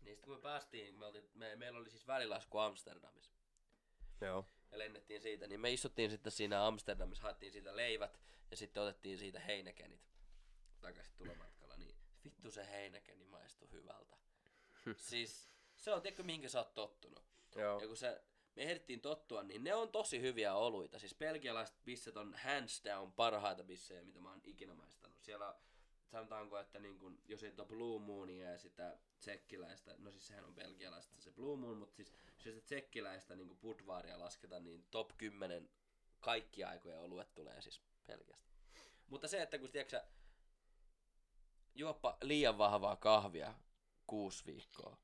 Niin 0.00 0.14
sitten 0.14 0.22
kun 0.24 0.34
me 0.34 0.40
päästiin, 0.40 0.98
me 0.98 1.06
oltiin, 1.06 1.30
me, 1.34 1.56
meillä 1.56 1.78
oli 1.78 1.90
siis 1.90 2.06
välilasku 2.06 2.58
Amsterdamissa 2.58 3.32
Joo. 4.20 4.46
ja 4.72 4.78
lennettiin 4.78 5.20
siitä, 5.20 5.46
niin 5.46 5.60
me 5.60 5.72
istuttiin 5.72 6.10
sitten 6.10 6.32
siinä 6.32 6.66
Amsterdamissa, 6.66 7.22
haettiin 7.22 7.52
siitä 7.52 7.76
leivät 7.76 8.20
ja 8.50 8.56
sitten 8.56 8.82
otettiin 8.82 9.18
siitä 9.18 9.40
heinäkenit 9.40 10.14
takaisin 10.84 11.14
tulomatkalla, 11.16 11.63
niin 11.63 11.63
vittu 12.24 12.50
se 12.50 12.66
heinäkeni 12.66 13.24
maistui 13.24 13.68
hyvältä. 13.72 14.16
siis 14.96 15.50
se 15.76 15.92
on, 15.92 16.02
tiedätkö 16.02 16.22
mihinkä 16.22 16.48
sä 16.48 16.58
oot 16.58 16.74
tottunut? 16.74 17.24
Joo. 17.56 17.80
Ja 17.80 17.86
kun 17.86 17.96
se, 17.96 18.22
me 18.56 18.62
ehdittiin 18.62 19.00
tottua, 19.00 19.42
niin 19.42 19.64
ne 19.64 19.74
on 19.74 19.88
tosi 19.88 20.20
hyviä 20.20 20.54
oluita. 20.54 20.98
Siis 20.98 21.14
belgialaiset 21.14 21.84
bisset 21.84 22.16
on 22.16 22.34
hands 22.34 22.82
down 22.84 23.12
parhaita 23.12 23.64
bissejä, 23.64 24.04
mitä 24.04 24.20
mä 24.20 24.30
oon 24.30 24.40
ikinä 24.44 24.74
maistanut. 24.74 25.22
Siellä 25.22 25.54
sanotaanko, 26.06 26.58
että 26.58 26.78
niin 26.78 26.98
kun, 26.98 27.20
jos 27.28 27.42
ei 27.42 27.52
ole 27.58 27.66
Blue 27.66 28.00
Moonia 28.00 28.50
ja 28.50 28.58
sitä 28.58 28.98
tsekkiläistä, 29.18 29.94
no 29.98 30.10
siis 30.10 30.26
sehän 30.26 30.44
on 30.44 30.54
belgialaista 30.54 31.20
se 31.20 31.30
Blue 31.30 31.56
Moon, 31.56 31.76
mutta 31.76 31.96
siis 31.96 32.12
jos 32.44 32.54
sitä 32.54 32.60
tsekkiläistä 32.60 33.36
niin 33.36 33.58
Budvaria 33.58 34.18
lasketaan, 34.18 34.64
niin 34.64 34.86
top 34.90 35.10
10 35.18 35.70
kaikki 36.20 36.64
aikoja 36.64 36.98
oluet 36.98 37.34
tulee 37.34 37.60
siis 37.60 37.80
Belgiasta. 38.06 38.50
Mutta 39.08 39.28
se, 39.28 39.42
että 39.42 39.58
kun 39.58 39.70
tiedätkö, 39.70 40.02
juoppa 41.74 42.16
liian 42.22 42.58
vahvaa 42.58 42.96
kahvia 42.96 43.54
kuusi 44.06 44.46
viikkoa, 44.46 44.96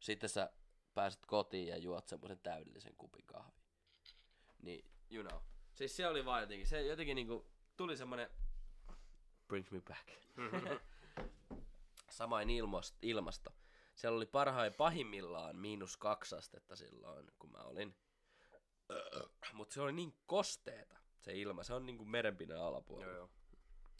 sitten 0.00 0.28
sä 0.28 0.52
pääset 0.94 1.26
kotiin 1.26 1.68
ja 1.68 1.76
juot 1.76 2.08
semmoisen 2.08 2.38
täydellisen 2.38 2.96
kupin 2.96 3.26
kahvia. 3.26 3.62
Niin, 4.62 4.84
you 5.10 5.28
know. 5.28 5.40
Siis 5.74 5.96
se 5.96 6.06
oli 6.06 6.24
vaan 6.24 6.40
jotenkin, 6.40 6.66
se 6.66 6.82
jotenkin 6.82 7.14
niinku 7.14 7.46
tuli 7.76 7.96
semmonen 7.96 8.30
brings 9.48 9.70
me 9.70 9.80
back. 9.80 10.08
Samain 12.10 12.50
ilmast, 12.50 12.96
ilmasto. 13.02 13.50
Siellä 13.94 14.16
oli 14.16 14.26
parhain 14.26 14.74
pahimmillaan 14.74 15.56
miinus 15.56 15.96
kaksi 15.96 16.36
astetta 16.36 16.76
silloin, 16.76 17.32
kun 17.38 17.52
mä 17.52 17.58
olin. 17.58 17.94
Mutta 19.52 19.74
se 19.74 19.80
oli 19.80 19.92
niin 19.92 20.14
kosteeta, 20.26 20.96
se 21.20 21.32
ilma. 21.34 21.62
Se 21.62 21.74
on 21.74 21.86
niinku 21.86 22.04
merenpinnan 22.04 22.62
alapuolella. 22.62 23.12
Joo, 23.12 23.16
joo. 23.16 23.30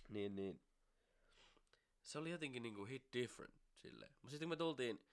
Niin, 0.08 0.36
niin. 0.36 0.60
Se 2.02 2.18
oli 2.18 2.30
jotenkin 2.30 2.62
niinku 2.62 2.84
hit 2.84 3.04
different 3.12 3.54
silleen. 3.74 4.12
Mutta 4.12 4.30
sitten 4.30 4.46
kun 4.48 4.52
me 4.52 4.56
tultiin 4.56 5.04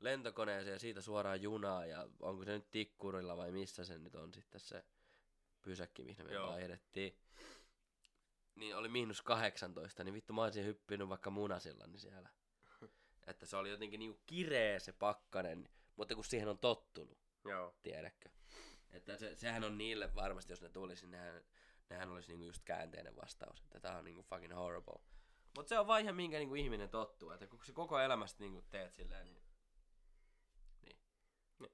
lentokoneeseen 0.00 0.72
ja 0.72 0.78
siitä 0.78 1.00
suoraan 1.00 1.42
junaa 1.42 1.86
ja 1.86 2.08
onko 2.20 2.44
se 2.44 2.52
nyt 2.52 2.70
Tikkurilla 2.70 3.36
vai 3.36 3.52
missä 3.52 3.84
se 3.84 3.98
nyt 3.98 4.14
on 4.14 4.34
sitten 4.34 4.60
se 4.60 4.84
pysäkki, 5.62 6.04
mihin 6.04 6.26
me 6.26 6.32
Joo. 6.32 6.48
vaihdettiin. 6.48 7.18
Niin 8.54 8.76
oli 8.76 8.88
miinus 8.88 9.22
18, 9.22 10.04
niin 10.04 10.14
vittu 10.14 10.32
mä 10.32 10.42
olisin 10.42 10.64
hyppinyt 10.64 11.08
vaikka 11.08 11.30
munasillani 11.30 11.98
siellä. 11.98 12.28
Että 13.26 13.46
se 13.46 13.56
oli 13.56 13.70
jotenkin 13.70 13.98
niinku 13.98 14.20
kireä 14.26 14.78
se 14.78 14.92
pakkanen, 14.92 15.68
mutta 15.96 16.14
kun 16.14 16.24
siihen 16.24 16.48
on 16.48 16.58
tottunut, 16.58 17.18
Joo. 17.44 17.74
tiedätkö. 17.82 18.28
Että 18.90 19.16
se, 19.16 19.36
sehän 19.36 19.64
on 19.64 19.78
niille 19.78 20.14
varmasti, 20.14 20.52
jos 20.52 20.62
ne 20.62 20.68
tulisi, 20.68 21.06
niin 21.06 21.10
nehän, 21.10 21.44
nehän 21.90 22.10
olisi 22.10 22.28
niinku 22.28 22.44
just 22.44 22.62
käänteinen 22.64 23.16
vastaus. 23.16 23.60
Että 23.60 23.80
tää 23.80 23.98
on 23.98 24.04
niinku 24.04 24.22
fucking 24.22 24.54
horrible. 24.54 25.00
Mutta 25.56 25.68
se 25.68 25.78
on 25.78 25.86
vaihe, 25.86 26.12
minkä 26.12 26.38
niinku 26.38 26.54
ihminen 26.54 26.90
tottuu. 26.90 27.30
Että 27.30 27.46
kun 27.46 27.64
se 27.64 27.72
koko 27.72 27.98
elämästä 27.98 28.40
niinku 28.40 28.62
teet 28.62 28.94
silleen, 28.94 29.24
niin... 29.24 29.42
niin. 30.82 30.98
niin. 31.58 31.72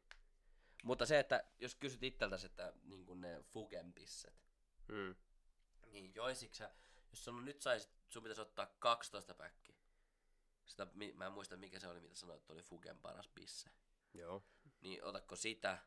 Mutta 0.85 1.07
se, 1.07 1.19
että 1.19 1.45
jos 1.59 1.75
kysyt 1.75 2.03
itseltäsi, 2.03 2.47
että 2.47 2.73
niinku 2.83 3.15
ne 3.15 3.43
fugenpisset, 3.43 4.41
Mm. 4.89 5.15
niin 5.87 6.15
joisitko 6.15 6.55
sä, 6.55 6.71
jos 7.11 7.25
sun 7.25 7.45
nyt 7.45 7.63
sais, 7.63 7.91
sun 8.09 8.23
pitäisi 8.23 8.41
ottaa 8.41 8.67
12 8.79 9.35
päkki. 9.35 9.81
Sitä, 10.67 10.87
mä 11.15 11.27
en 11.27 11.33
muista 11.33 11.57
mikä 11.57 11.79
se 11.79 11.89
oli, 11.89 12.01
mitä 12.01 12.15
sanoit, 12.15 12.41
että 12.41 12.53
oli 12.53 12.63
Fugen 12.63 12.99
paras 12.99 13.29
pisse. 13.29 13.71
Joo. 14.15 14.45
Niin 14.81 15.05
otatko 15.05 15.37
sitä 15.37 15.79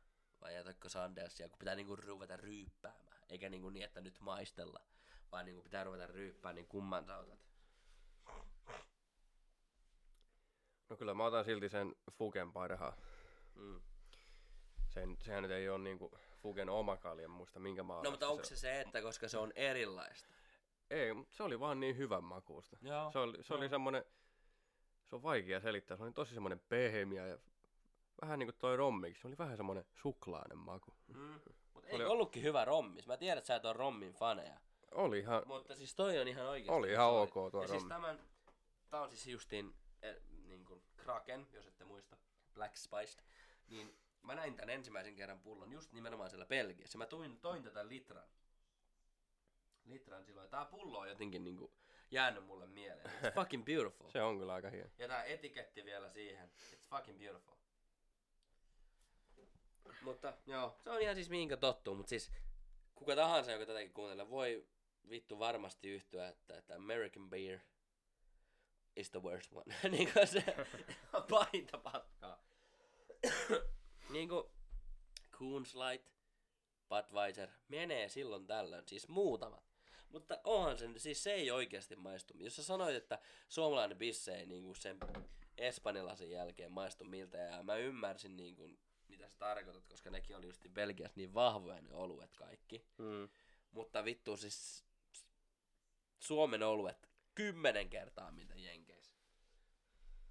vai 0.42 0.54
jätätkö 0.54 0.90
Sandersia, 0.90 1.50
kun 1.50 1.60
pitää 1.60 1.76
niinku 1.76 1.96
ruveta 1.96 2.38
ryyppäämään. 2.38 3.24
Eikä 3.30 3.50
niinku 3.50 3.70
niin, 3.70 3.86
että 3.86 4.02
nyt 4.02 4.20
maistella, 4.20 4.86
vaan 5.32 5.46
niinku 5.46 5.62
pitää 5.62 5.84
ruveta 5.84 6.08
ryyppäämään, 6.08 6.56
niin 6.56 6.68
kumman 6.68 7.06
sä 7.06 7.18
otat. 7.18 7.40
No 10.94 10.98
kyllä 10.98 11.14
mä 11.14 11.26
otan 11.26 11.46
silti 11.46 11.70
sen 11.70 11.96
Fugen 12.12 12.52
parhaan. 12.54 12.94
Mm. 13.56 13.82
Sen, 14.90 15.18
sehän 15.22 15.44
nyt 15.44 15.52
ei 15.52 15.70
ole 15.70 15.80
niinku 15.84 16.12
Fugen 16.42 16.70
oma 16.70 16.98
kalja, 16.98 17.28
muista 17.30 17.60
minkä 17.60 17.84
maa. 17.84 18.04
No 18.04 18.12
mutta 18.12 18.28
onko 18.28 18.44
se 18.44 18.56
se, 18.56 18.82
että 18.82 19.02
koska 19.02 19.28
se 19.28 19.38
on 19.38 19.52
erilaista? 19.56 20.30
Ei, 20.90 21.14
mutta 21.14 21.36
se 21.36 21.44
oli 21.44 21.60
vaan 21.60 21.80
niin 21.80 21.98
hyvän 21.98 22.24
makuusta. 22.24 22.78
Joo. 22.82 23.12
Se 23.12 23.20
oli, 23.20 23.44
se 23.44 23.54
oli 23.54 23.70
semmonen, 23.70 24.04
se 25.06 25.16
on 25.16 25.24
vaikea 25.24 25.60
selittää, 25.60 25.98
se 25.98 26.04
oli 26.04 26.12
tosi 26.12 26.34
semmonen 26.34 26.60
pehmeä 26.70 27.28
ja 27.28 27.38
vähän 28.22 28.40
niinku 28.40 28.54
toi 28.60 28.78
rommiksi, 28.78 29.22
se 29.22 29.28
oli 29.28 29.38
vähän 29.38 29.58
semmonen 29.58 29.86
suklainen 29.94 30.58
maku. 30.58 30.94
Mm. 31.08 31.40
Mutta 31.74 31.90
Oli- 31.96 32.04
ei 32.04 32.10
ollutkin 32.10 32.44
hyvä 32.44 32.66
rommis. 32.66 33.08
Mä 33.08 33.18
tiedän, 33.18 33.38
että 33.38 33.48
sä 33.48 33.56
et 33.56 33.66
ole 33.66 33.74
rommin 33.74 34.14
faneja. 34.14 34.58
Oli 34.92 35.20
ihan, 35.20 35.44
Mutta 35.46 35.76
siis 35.76 35.96
toi 35.96 36.20
on 36.20 36.28
ihan 36.28 36.46
oikeesti. 36.46 36.74
Oli 36.78 36.92
ihan 36.92 37.10
ok 37.10 37.34
tuo 37.52 37.62
Ja 37.62 37.68
siis 37.68 37.72
rommi. 37.82 37.90
tämän, 37.90 38.20
tää 38.90 39.02
on 39.02 39.10
siis 39.10 39.28
justiin 39.28 39.66
niin 39.66 39.74
kuin 39.74 39.83
Kraken, 41.04 41.48
jos 41.54 41.68
ette 41.68 41.86
muista, 41.86 42.18
Black 42.54 42.76
Spiced. 42.76 43.24
Niin 43.68 43.98
mä 44.22 44.36
näin 44.36 44.56
tän 44.56 44.70
ensimmäisen 44.70 45.16
kerran 45.16 45.40
pullon 45.40 45.72
just 45.72 45.92
nimenomaan 45.92 46.30
siellä 46.30 46.46
Belgiassa. 46.46 46.98
Mä 46.98 47.06
toin, 47.06 47.40
toin 47.40 47.64
tätä 47.64 47.88
litran. 47.88 48.28
Litran 49.86 50.26
silloin. 50.26 50.50
Tää 50.50 50.66
pullo 50.66 51.00
on 51.00 51.10
jotenkin 51.10 51.44
niinku 51.44 51.74
jäänyt 52.12 52.46
mulle 52.46 52.68
mieleen. 52.68 53.06
It's 53.06 53.34
fucking 53.42 53.66
beautiful. 53.66 54.10
se 54.10 54.22
on 54.22 54.40
kyllä 54.40 54.54
aika 54.54 54.70
hieno. 54.70 54.90
Ja 54.98 55.08
tää 55.08 55.24
etiketti 55.24 55.86
vielä 55.86 56.10
siihen. 56.10 56.52
It's 56.72 56.78
fucking 56.90 57.20
beautiful. 57.20 57.56
Mutta 60.02 60.34
joo, 60.46 60.78
se 60.84 60.90
on 60.90 61.02
ihan 61.02 61.16
siis 61.16 61.30
mihinkä 61.30 61.58
tottuu, 61.58 61.96
mutta 61.96 62.10
siis 62.10 62.32
kuka 62.96 63.16
tahansa, 63.16 63.52
joka 63.52 63.66
tätäkin 63.66 63.94
kuuntelee, 63.94 64.30
voi 64.30 64.68
vittu 65.10 65.40
varmasti 65.40 65.90
yhtyä, 65.90 66.28
että, 66.28 66.58
että 66.58 66.76
American 66.76 67.30
beer 67.30 67.60
is 68.96 69.10
the 69.10 69.22
worst 69.22 69.54
one. 69.54 69.76
niin 69.98 70.14
kuin 70.14 70.28
se 70.28 70.44
pahinta 71.30 71.78
paskaa. 71.78 72.44
niin 74.10 74.30
kuin 74.30 74.44
Coons 75.32 75.76
Light, 75.76 76.08
Budweiser, 76.90 77.50
menee 77.68 78.10
silloin 78.10 78.48
tällöin, 78.48 78.88
siis 78.88 79.08
muutamat. 79.08 79.74
Mutta 80.10 80.40
onhan 80.44 80.78
se, 80.78 80.90
siis 80.98 81.24
se 81.24 81.34
ei 81.34 81.52
oikeasti 81.52 81.96
maistu. 81.96 82.34
Jos 82.38 82.56
sä 82.56 82.64
sanoit, 82.64 82.96
että 82.96 83.20
suomalainen 83.50 83.98
bisse 83.98 84.36
ei 84.36 84.46
niinku 84.46 84.74
sen 84.74 84.98
espanjalaisen 85.58 86.32
jälkeen 86.32 86.72
maistu 86.72 87.04
miltä, 87.04 87.38
ja 87.38 87.64
mä 87.64 87.76
ymmärsin 87.76 88.38
niinku, 88.38 88.70
mitä 89.08 89.28
sä 89.28 89.36
tarkoitat, 89.38 89.88
koska 89.88 90.10
nekin 90.10 90.38
oli 90.38 90.48
just 90.48 90.62
Belgiassa 90.74 91.18
niin 91.18 91.34
vahvoja 91.34 91.82
ne 91.82 91.94
oluet 91.94 92.34
kaikki. 92.36 92.86
Mm. 92.98 93.30
Mutta 93.72 94.06
vittu 94.06 94.38
siis 94.38 94.86
Suomen 96.20 96.64
oluet 96.64 97.13
kymmenen 97.36 97.90
kertaa 97.90 98.32
mitä 98.32 98.54
Jenkeissä. 98.56 99.18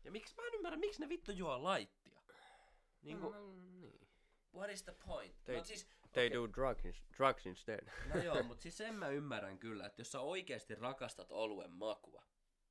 Ja 0.05 0.11
miksi 0.11 0.35
mä 0.37 0.43
en 0.47 0.55
ymmärrä, 0.55 0.79
miksi 0.79 1.01
ne 1.01 1.09
vittu 1.09 1.33
juo 1.33 1.63
laittia? 1.63 2.23
Niinku, 3.03 3.31
Mm, 3.33 3.81
niin. 3.81 4.09
what 4.55 4.71
is 4.71 4.83
the 4.83 4.95
point? 5.07 5.37
They- 5.49 5.57
no 5.57 5.65
siis, 5.65 5.87
They 6.13 6.27
okei. 6.27 6.33
do 6.33 6.47
drugs, 6.53 7.03
drugs 7.19 7.47
instead. 7.47 7.89
No 8.15 8.23
joo, 8.23 8.43
mutta 8.49 8.63
siis 8.63 8.77
sen 8.77 8.95
mä 8.95 9.09
ymmärrän 9.09 9.59
kyllä, 9.59 9.87
että 9.87 10.01
jos 10.01 10.13
sä 10.13 10.21
oikeasti 10.21 10.75
rakastat 10.75 11.33
oluen 11.33 11.71
makua, 11.71 12.25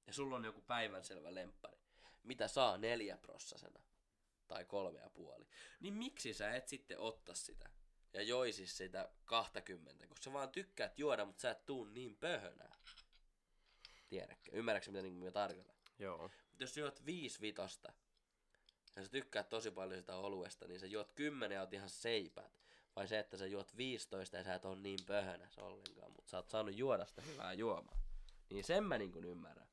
ja 0.08 0.14
sulla 0.14 0.36
on 0.36 0.46
joku 0.46 0.62
päivänselvä 0.62 1.36
lemppari, 1.36 1.78
mitä 2.24 2.48
saa 2.48 2.78
neljä 2.78 3.18
prossasena, 3.18 3.84
tai 4.48 4.66
kolme 4.66 5.00
ja 5.00 5.10
puoli, 5.10 5.48
niin 5.80 5.94
miksi 5.94 6.34
sä 6.34 6.56
et 6.56 6.68
sitten 6.68 7.00
otta 7.00 7.34
sitä 7.34 7.70
ja 8.14 8.22
joisis 8.22 8.78
sitä 8.78 9.10
20, 9.26 10.08
kun 10.08 10.18
sä 10.22 10.34
vaan 10.34 10.50
tykkäät 10.52 11.00
juoda, 11.00 11.26
mutta 11.26 11.42
sä 11.42 11.52
et 11.52 11.66
tuu 11.66 11.86
niin 11.86 12.16
pöhönää. 12.18 12.76
Tiedätkö? 14.12 14.52
Ymmärrätkö 14.54 14.92
mitä 14.92 15.02
niin 15.02 15.14
mä 15.14 15.32
tarkoitan? 15.32 15.76
Joo. 16.00 16.18
Mut 16.52 16.60
jos 16.60 16.78
juot 16.78 17.06
viisi 17.06 17.42
vitosta 17.42 17.94
ja 18.96 19.04
sä 19.04 19.10
tykkäät 19.10 19.50
tosi 19.50 19.72
paljon 19.72 20.00
sitä 20.00 20.16
oluesta, 20.16 20.68
niin 20.68 20.80
sä 20.80 20.86
juot 20.88 21.12
10 21.12 21.56
ja 21.56 21.62
oot 21.62 21.74
ihan 21.74 21.90
seipäät. 21.90 22.62
Vai 22.96 23.08
se, 23.08 23.20
että 23.20 23.38
sä 23.38 23.46
juot 23.46 23.78
15 23.78 24.38
ja 24.38 24.44
sä 24.44 24.56
et 24.56 24.66
ole 24.66 24.76
niin 24.76 25.00
pöhönäs 25.08 25.58
ollenkaan, 25.58 26.12
mutta 26.12 26.30
sä 26.30 26.38
oot 26.38 26.50
saanut 26.50 26.78
juoda 26.78 27.06
sitä 27.06 27.22
hyvää 27.22 27.54
juomaa. 27.54 27.98
Niin 28.50 28.64
sen 28.64 28.84
mä 28.84 28.98
niin 28.98 29.24
ymmärrän. 29.26 29.68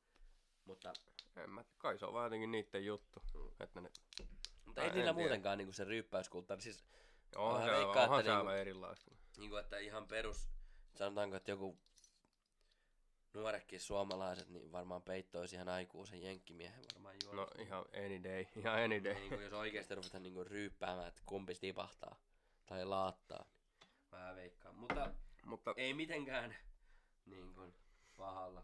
Mutta, 0.65 0.93
En 1.35 1.49
mä, 1.49 1.63
kai 1.77 1.97
se 1.99 2.05
on 2.05 2.13
vähän 2.13 2.25
jotenkin 2.25 2.51
niitten 2.51 2.85
juttu. 2.85 3.21
Että 3.59 3.81
ne, 3.81 3.89
mutta 4.65 4.83
ei 4.83 4.91
niillä 4.91 5.13
muutenkaan 5.13 5.57
niin 5.57 5.73
se 5.73 5.83
ryyppäyskulttuuri. 5.83 6.61
Siis 6.61 6.85
onhan 7.35 7.63
se, 7.63 7.71
veikkaan, 7.71 8.03
onhan 8.03 8.19
että 8.19 8.31
se 8.31 8.35
niinku- 8.35 8.47
aivan 8.49 8.61
erilaista. 8.61 9.11
niin 9.37 9.49
kuin, 9.49 9.59
että 9.63 9.77
ihan 9.77 10.07
perus, 10.07 10.49
sanotaanko, 10.95 11.35
että 11.35 11.51
joku 11.51 11.77
nuorekin 13.33 13.79
suomalaiset, 13.79 14.49
niin 14.49 14.71
varmaan 14.71 15.01
peittoisi 15.01 15.55
ihan 15.55 15.69
aikuisen 15.69 16.21
jenkkimiehen 16.21 16.85
varmaan 16.95 17.15
juoda. 17.23 17.37
No 17.37 17.47
ihan 17.59 17.85
any 18.05 18.23
day, 18.23 18.45
ihan 18.55 18.83
any 18.83 19.03
day. 19.03 19.13
niin 19.13 19.29
kuin, 19.29 19.43
jos 19.43 19.53
oikeasti 19.53 19.95
ruvetaan 19.95 20.23
niin 20.23 20.33
kuin 20.33 20.47
ryyppäämään, 20.47 21.07
että 21.07 21.21
kumpi 21.25 21.55
tipahtaa 21.55 22.15
tai 22.65 22.85
laattaa. 22.85 23.45
Mä 24.11 24.35
veikkaan. 24.35 24.75
Mutta 24.75 25.13
Mutta 25.45 25.73
ei 25.77 25.93
mitenkään 25.93 26.55
niin 27.25 27.53
kuin 27.53 27.73
pahalla 28.17 28.63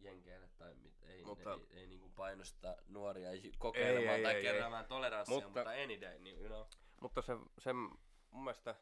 jenkeille 0.00 0.48
tai 0.58 0.74
mit, 0.74 1.02
ei, 1.02 1.24
Mutta- 1.24 1.58
ei, 1.70 1.80
ei 1.80 1.86
niin 1.86 2.00
kuin 2.00 2.12
painosta 2.12 2.76
nuoria 2.88 3.30
ei 3.30 3.52
kokeilemaan 3.58 4.16
ei, 4.16 4.22
tai 4.22 4.34
ei, 4.34 4.42
keräämään 4.42 4.84
toleranssia, 4.84 5.34
mutta, 5.34 5.48
Mutta- 5.48 5.70
any 5.70 6.00
day, 6.00 6.18
niin 6.18 6.38
you 6.38 6.46
know. 6.48 6.64
Mutta 7.00 7.22
se, 7.22 7.32
se 7.58 7.72
mun 7.72 8.44
mielestä 8.44 8.74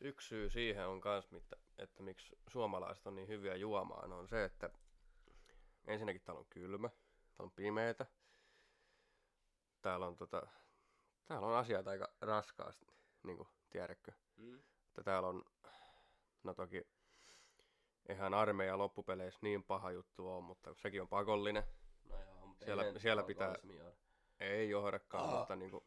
yksi 0.00 0.28
syy 0.28 0.50
siihen 0.50 0.86
on 0.86 1.00
kans, 1.00 1.32
että, 1.32 1.56
että 1.78 2.02
miksi 2.02 2.38
suomalaiset 2.48 3.06
on 3.06 3.14
niin 3.14 3.28
hyviä 3.28 3.56
juomaan, 3.56 4.12
on 4.12 4.28
se, 4.28 4.44
että 4.44 4.70
ensinnäkin 5.86 6.22
täällä 6.22 6.38
on 6.40 6.46
kylmä, 6.50 6.88
täällä 6.88 7.44
on 7.44 7.50
pimeetä, 7.50 8.06
täällä 9.82 10.06
on, 10.06 10.16
tota, 10.16 10.46
täällä 11.26 11.46
on 11.46 11.56
asiat 11.56 11.86
aika 11.88 12.08
raskaasti, 12.20 12.86
niin 13.22 13.36
kuin 13.36 13.48
tiedätkö. 13.70 14.12
Mm. 14.36 14.58
Että 14.86 15.02
täällä 15.04 15.28
on, 15.28 15.44
no 16.42 16.54
toki, 16.54 16.86
eihän 18.08 18.34
armeija 18.34 18.78
loppupeleissä 18.78 19.40
niin 19.42 19.64
paha 19.64 19.90
juttu 19.90 20.28
ole, 20.28 20.42
mutta 20.44 20.74
sekin 20.74 21.02
on 21.02 21.08
pakollinen. 21.08 21.64
No 22.08 22.20
joo, 22.20 22.46
mutta 22.46 22.64
Siellä- 22.64 22.84
ei 22.84 23.00
siellä 23.00 23.22
juoda. 23.22 23.92
Ei 24.40 24.70
johdakaan, 24.70 25.24
Ah. 25.28 25.38
mutta 25.38 25.56
niinku, 25.56 25.86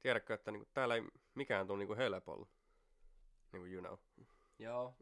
tiedätkö, 0.00 0.34
että 0.34 0.50
niinku, 0.50 0.68
täällä 0.74 0.94
ei 0.94 1.02
mikään 1.34 1.66
tule 1.66 1.78
niinku 1.78 1.96
helpolla. 1.96 2.46
Niinku 3.52 3.66
you 3.66 3.80
know. 3.82 3.98
Joo. 4.58 4.96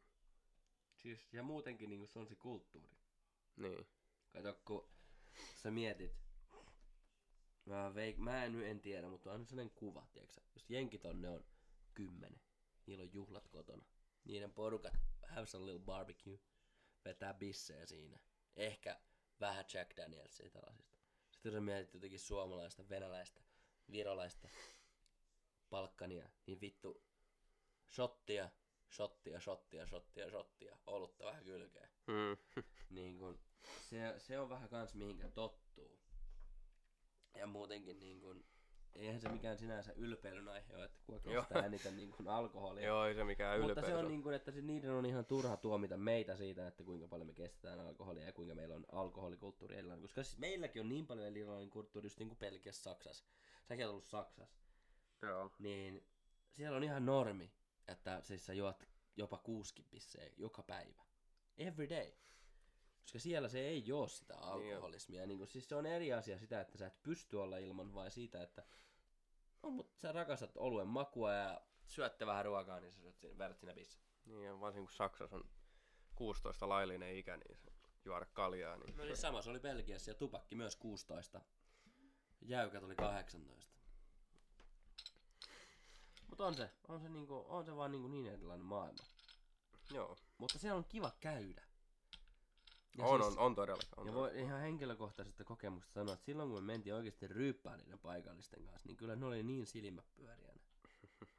Siis, 1.03 1.32
ja 1.32 1.42
muutenkin 1.42 1.90
niin 1.90 2.09
se 2.09 2.18
on 2.18 2.26
se 2.26 2.34
kulttuuri. 2.34 2.96
Niin. 3.57 3.86
Kato, 4.32 4.61
kun 4.64 4.88
sä 5.62 5.70
mietit, 5.70 6.16
mä, 7.64 7.94
veik, 7.94 8.18
mä 8.18 8.44
en, 8.44 8.62
en 8.62 8.80
tiedä, 8.80 9.09
mutta 9.09 9.32
on 9.32 9.46
sellainen 9.46 9.74
kuva, 9.74 10.07
tiedätkö 10.12 10.34
sä? 10.34 10.40
Just 10.55 10.70
jenkit 10.70 11.05
on, 11.05 11.22
ne 11.22 11.28
on 11.28 11.44
kymmenen. 11.94 12.40
Niillä 12.86 13.03
on 13.03 13.12
juhlat 13.12 13.48
kotona. 13.48 13.84
Niiden 14.24 14.53
porukat, 14.53 14.94
have 15.28 15.46
some 15.46 15.66
little 15.66 15.84
barbecue, 15.84 16.38
vetää 17.05 17.34
bissejä 17.34 17.86
siinä. 17.86 18.18
Ehkä 18.57 19.00
vähän 19.40 19.64
Jack 19.74 19.96
Danielsia 19.96 20.50
tällaisista. 20.50 20.96
Sitten 21.30 21.50
jos 21.50 21.55
sä 21.55 21.61
mietit 21.61 21.94
jotenkin 21.94 22.20
suomalaista, 22.20 22.88
venäläistä, 22.88 23.40
virolaista, 23.90 24.48
palkkania, 25.70 26.30
niin 26.46 26.61
vittu, 26.61 27.05
shottia, 27.90 28.50
shottia, 28.93 29.40
shottia, 29.40 29.86
shottia, 29.86 30.30
shottia, 30.30 30.76
olutta 30.86 31.24
vähän 31.24 31.45
kylkeä 31.45 31.88
Mm. 32.07 32.36
niin 32.90 33.18
kun, 33.18 33.38
se, 33.80 34.14
se 34.18 34.38
on 34.38 34.49
vähän 34.49 34.68
kans 34.68 34.95
mihinkä 34.95 35.28
tottuu. 35.28 36.01
Ja 37.34 37.47
muutenkin 37.47 38.01
niin 38.01 38.20
kun, 38.20 38.45
eihän 38.95 39.20
se 39.20 39.28
mikään 39.28 39.59
sinänsä 39.59 39.93
ylpeilyn 39.97 40.49
aihe 40.49 40.76
ole, 40.76 40.84
että 40.84 41.01
kuka 41.07 41.30
Joo. 41.30 41.43
kestää 41.43 41.66
eniten 41.66 41.97
niin 41.97 42.11
kun 42.11 42.28
alkoholia. 42.28 42.86
Joo, 42.86 43.07
ei 43.07 43.14
se 43.14 43.24
mikään 43.24 43.61
Mutta 43.61 43.72
ylpeys 43.72 43.86
se 43.86 43.97
on 43.97 44.09
niin 44.09 44.22
kuin, 44.22 44.34
että 44.34 44.51
se, 44.51 44.61
niiden 44.61 44.90
on 44.90 45.07
ihan 45.07 45.24
turha 45.24 45.57
tuomita 45.57 45.97
meitä 45.97 46.36
siitä, 46.36 46.66
että 46.66 46.84
kuinka 46.84 47.09
paljon 47.09 47.26
me 47.26 47.34
kestetään 47.34 47.80
alkoholia 47.80 48.24
ja 48.24 48.32
kuinka 48.32 48.55
meillä 48.55 48.74
on 48.74 48.86
alkoholikulttuuri 48.93 49.76
erilainen. 49.76 50.03
Koska 50.03 50.22
siis 50.22 50.38
meilläkin 50.38 50.82
on 50.82 50.88
niin 50.88 51.07
paljon 51.07 51.26
erilainen 51.26 51.70
kulttuuri 51.70 52.07
just 52.07 52.18
niin 52.18 52.28
kuin 52.28 52.38
Belgiassa, 52.38 52.82
Saksassa. 52.82 53.24
Säkin 53.62 53.86
oot 53.86 53.90
ollut 53.90 54.05
Saksassa. 54.05 54.62
Joo. 55.22 55.51
Niin 55.59 56.07
siellä 56.51 56.76
on 56.76 56.84
ihan 56.84 57.07
normi, 57.07 57.53
että 57.89 58.20
siis 58.22 58.47
sä 58.47 58.55
juot 58.55 58.89
jopa 59.16 59.39
kuusi 59.39 59.87
pissejä 59.91 60.30
joka 60.37 60.62
päivä. 60.62 61.03
Every 61.57 61.89
day. 61.89 62.12
Koska 63.03 63.18
siellä 63.18 63.49
se 63.49 63.61
ei 63.61 63.87
joo 63.87 64.09
sitä 64.09 64.37
alkoholismia. 64.39 65.26
Niin 65.26 65.39
kuin, 65.39 65.49
siis 65.49 65.68
se 65.68 65.74
on 65.74 65.87
eri 65.87 66.12
asia 66.12 66.39
sitä, 66.39 66.61
että 66.61 66.78
sä 66.78 66.87
et 66.87 67.03
pysty 67.03 67.37
olla 67.37 67.57
ilman, 67.57 67.95
vai 67.95 68.11
siitä, 68.11 68.43
että 68.43 68.64
no, 69.62 69.70
mutta 69.70 70.01
sä 70.01 70.12
rakastat 70.12 70.57
oluen 70.57 70.89
makua 70.89 71.33
ja 71.33 71.61
syötte 71.87 72.26
vähän 72.26 72.45
ruokaa, 72.45 72.80
niin 72.80 72.93
sä 72.93 73.01
syöt 73.01 73.18
siinä, 73.18 73.39
vedät 73.39 73.59
siinä 73.59 73.74
pissa. 73.74 73.99
Niin, 74.26 74.45
ja 74.45 74.61
varsinkin 74.61 74.87
kun 74.87 74.95
Saksassa 74.95 75.37
on 75.37 75.45
16 76.14 76.68
laillinen 76.68 77.16
ikä, 77.16 77.37
niin 77.37 77.57
se 77.57 77.72
juoda 78.05 78.26
kaljaa, 78.26 78.76
niin 78.76 78.97
No 78.97 79.05
niin 79.05 79.16
sama 79.16 79.43
se 79.43 79.51
oli 79.51 79.61
Belgiassa 79.61 80.11
ja 80.11 80.14
tupakki 80.14 80.55
myös 80.55 80.76
16. 80.76 81.41
Jäykät 82.41 82.83
oli 82.83 82.97
18. 82.97 83.82
Mutta 86.33 86.47
on 86.47 86.55
se, 86.55 86.70
on 86.89 87.01
se, 87.01 87.09
niinku, 87.09 87.45
on 87.49 87.64
se 87.64 87.76
vaan 87.76 87.93
niinku 87.93 88.09
niin 88.09 88.26
erilainen 88.26 88.66
maailma. 88.66 89.05
joo. 89.91 90.16
Mutta 90.39 90.59
siellä 90.59 90.78
on 90.78 90.85
kiva 90.85 91.11
käydä. 91.20 91.62
Ja 92.99 93.07
on, 93.07 93.22
siis- 93.22 93.37
on, 93.37 93.45
on 93.45 93.55
todellakin. 93.55 93.89
On 93.97 94.07
Ja 94.07 94.14
voi 94.14 94.41
ihan 94.41 94.61
henkilökohtaisesta 94.61 95.45
kokemuksesta 95.45 95.95
sanoa, 96.01 96.14
että 96.14 96.26
silloin 96.26 96.49
kun 96.51 96.62
me 96.62 96.66
mentiin 96.66 96.95
oikeasti 96.95 97.26
ryyppään 97.26 97.78
niiden 97.78 97.99
paikallisten 97.99 98.64
kanssa, 98.64 98.89
niin 98.89 98.97
kyllä 98.97 99.16
ne 99.16 99.26
oli 99.26 99.43
niin 99.43 99.66
silmäpyöriä. 99.66 100.53
ne. 100.53 100.61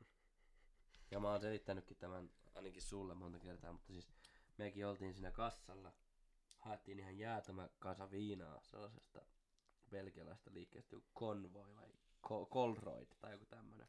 Ja 1.12 1.20
mä 1.20 1.32
oon 1.32 1.42
selittänytkin 1.42 1.98
tämän 1.98 2.30
ainakin 2.56 2.82
sulle 2.82 3.14
monta 3.14 3.40
kertaa, 3.40 3.72
mutta 3.74 3.88
siis 3.88 4.08
mekin 4.58 4.88
oltiin 4.88 5.14
siinä 5.14 5.32
kassalla, 5.32 5.92
haettiin 6.60 7.00
ihan 7.00 7.18
jäätämä 7.18 7.70
kasa 7.80 8.12
viinaa 8.12 8.62
sellaisesta 8.64 9.22
belgialaista 9.90 10.54
liikkeestä, 10.54 10.96
joku 10.96 11.08
Convoy 11.16 11.76
vai 11.76 11.90
Colroyd 12.50 13.08
tai 13.22 13.32
joku 13.32 13.46
tämmönen. 13.46 13.88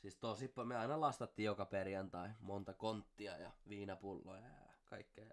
Siis 0.00 0.16
tosi 0.16 0.48
paljon, 0.48 0.68
me 0.68 0.76
aina 0.76 1.00
lastattiin 1.00 1.46
joka 1.46 1.66
perjantai 1.66 2.30
monta 2.40 2.74
konttia 2.74 3.38
ja 3.38 3.52
viinapulloja 3.68 4.48
ja 4.48 4.74
kaikkea. 4.84 5.30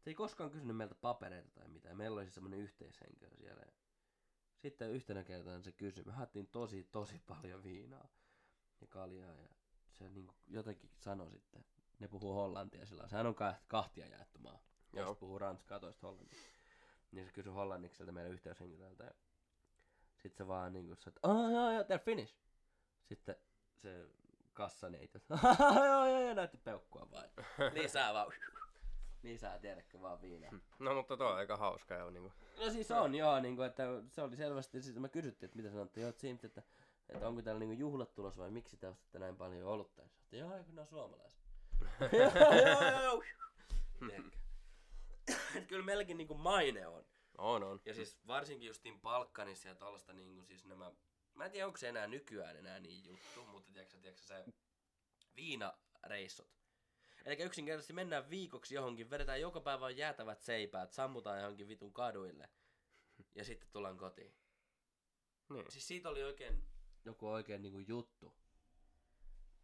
Se 0.00 0.10
ei 0.10 0.14
koskaan 0.14 0.50
kysynyt 0.50 0.76
meiltä 0.76 0.94
papereita 0.94 1.50
tai 1.50 1.68
mitään. 1.68 1.96
Meillä 1.96 2.14
oli 2.14 2.24
siis 2.24 2.34
semmoinen 2.34 2.60
yhteishenkilö 2.60 3.36
siellä. 3.36 3.62
Sitten 4.56 4.90
yhtenä 4.90 5.24
kertaa 5.24 5.62
se 5.62 5.72
kysyi. 5.72 6.04
Me 6.04 6.12
haettiin 6.12 6.46
tosi, 6.46 6.88
tosi 6.92 7.18
paljon 7.26 7.62
viinaa 7.62 8.08
ja 8.80 8.86
kaljaa. 8.86 9.34
Ja 9.34 9.48
se 9.90 10.10
niinku 10.10 10.34
jotenkin 10.46 10.90
sanoi 10.98 11.30
sitten. 11.30 11.64
Ne 11.98 12.08
puhuu 12.08 12.32
hollantia 12.32 12.86
sillä. 12.86 13.08
Sehän 13.08 13.26
on 13.26 13.34
kah- 13.34 13.64
kahtia 13.68 14.06
jaettu 14.06 14.38
maa. 14.38 14.62
Joo. 14.92 15.04
Toista 15.04 15.20
puhuu 15.20 15.38
ranskaa, 15.38 15.80
toista 15.80 16.06
hollantia. 16.06 16.38
Niin 17.12 17.26
se 17.26 17.32
kysyi 17.32 17.52
hollanniksi 17.52 17.96
sieltä 17.96 18.12
meidän 18.12 18.32
yhteyshenkilöltä. 18.32 19.14
Sitten 20.16 20.36
se 20.44 20.46
vaan 20.46 20.72
niinku 20.72 20.94
sanoi, 20.94 21.14
että 21.16 21.28
oh, 21.28 21.50
joo, 21.50 21.70
joo, 21.72 21.82
they're 21.82 22.04
finished. 22.04 22.38
Sitten 23.04 23.36
se 23.84 24.06
kassaneito, 24.52 25.18
joo, 25.76 26.06
joo, 26.06 26.20
joo, 26.20 26.34
näytti 26.34 26.58
peukkua 26.58 27.08
vaan. 27.10 27.28
Lisää 27.82 28.14
vaan. 28.14 28.32
Lisää, 29.22 29.58
tiedätkö, 29.58 30.00
vaan 30.00 30.22
viinaa. 30.22 30.50
No 30.78 30.94
mutta 30.94 31.16
tuo 31.16 31.26
on 31.26 31.36
aika 31.36 31.56
hauska 31.56 31.94
ja 31.94 32.10
niinku, 32.10 32.32
No 32.60 32.70
siis 32.70 32.90
on 32.90 33.14
joo, 33.14 33.40
niin 33.40 33.56
kuin, 33.56 33.66
että 33.66 33.82
se 34.08 34.22
oli 34.22 34.36
selvästi, 34.36 34.82
siis 34.82 34.98
mä 34.98 35.08
kysyttiin, 35.08 35.48
että 35.48 35.56
mitä 35.56 35.70
sanotte, 35.70 36.00
joo, 36.00 36.12
siinä, 36.16 36.38
että, 36.42 36.62
että 37.08 37.28
onko 37.28 37.42
täällä 37.42 37.58
niin 37.58 37.78
juhlat 37.78 38.14
tulossa 38.14 38.42
vai 38.42 38.50
miksi 38.50 38.76
te 38.76 38.88
ostatte 38.88 39.18
näin 39.18 39.36
paljon 39.36 39.68
olutta? 39.68 40.02
Ja 40.02 40.08
sanoin, 40.38 40.50
joo, 40.50 40.58
eikö 40.58 40.72
ne 40.72 40.80
on 40.80 40.86
suomalaiset. 40.86 41.40
joo, 42.12 42.82
joo, 42.82 43.02
joo. 43.02 43.22
Et 45.54 45.66
Kyllä 45.66 45.84
meilläkin 45.84 46.16
niin 46.16 46.38
maine 46.40 46.86
on. 46.86 47.04
on 47.38 47.62
on. 47.62 47.80
Ja 47.84 47.94
siis 47.94 48.18
varsinkin 48.26 48.68
justiin 48.68 49.00
Balkanissa 49.00 49.68
ja 49.68 49.74
tollaista 49.74 50.12
niinku 50.12 50.42
siis 50.42 50.64
nämä, 50.66 50.92
mä 51.34 51.44
en 51.44 51.50
tiedä 51.50 51.66
onko 51.66 51.76
se 51.76 51.88
enää 51.88 52.06
nykyään 52.06 52.56
enää 52.56 52.80
niin 52.80 53.04
juttu, 53.04 53.44
mutta 53.44 53.72
tiedätkö, 53.72 53.98
tiedätkö 53.98 54.22
se 54.22 54.44
viinareissut. 55.36 56.54
Eli 57.24 57.42
yksinkertaisesti 57.42 57.92
mennään 57.92 58.30
viikoksi 58.30 58.74
johonkin, 58.74 59.10
vedetään 59.10 59.40
joka 59.40 59.60
päivä 59.60 59.90
jäätävät 59.90 60.42
seipäät, 60.42 60.92
sammutaan 60.92 61.38
johonkin 61.38 61.68
vitun 61.68 61.92
kaduille 61.92 62.48
ja 63.34 63.44
sitten 63.44 63.68
tullaan 63.72 63.96
kotiin. 63.96 64.34
Niin. 65.48 65.72
Siis 65.72 65.88
siitä 65.88 66.08
oli 66.08 66.22
oikein 66.22 66.64
joku 67.04 67.28
oikein 67.28 67.62
niinku 67.62 67.78
juttu. 67.78 68.34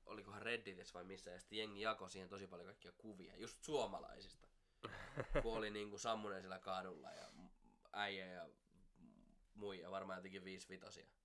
Olikohan 0.07 0.43
Redditissä 0.43 0.95
vai 0.95 1.05
missä, 1.05 1.31
ja 1.31 1.41
sitten 1.41 1.59
jengi 1.59 1.81
jakoi 1.81 2.11
siihen 2.11 2.29
tosi 2.29 2.47
paljon 2.47 2.66
kaikkia 2.66 2.93
kuvia, 2.93 3.37
just 3.37 3.64
suomalaisista. 3.64 4.49
kun 5.43 5.57
oli 5.57 5.71
niinku 5.71 5.99
sammuneen 5.99 6.43
siellä 6.43 6.59
kadulla 6.59 7.12
ja 7.12 7.33
äijä 7.93 8.27
ja 8.27 8.49
muija, 9.55 9.91
varmaan 9.91 10.18
jotenkin 10.18 10.45
viisi 10.45 10.68
vitosia. 10.68 11.05
tiedätkö. 11.05 11.20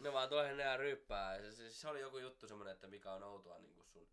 Ne 0.00 0.12
vaan 0.12 0.28
tulee 0.28 0.54
ne 0.54 0.62
ja 0.62 0.76
ryppää. 0.76 1.40
Se, 1.40 1.52
se, 1.52 1.70
se, 1.72 1.88
oli 1.88 2.00
joku 2.00 2.18
juttu 2.18 2.48
semmonen, 2.48 2.72
että 2.72 2.86
mikä 2.86 3.12
on 3.12 3.22
outoa 3.22 3.58
niinku 3.58 3.84
sun 3.84 4.08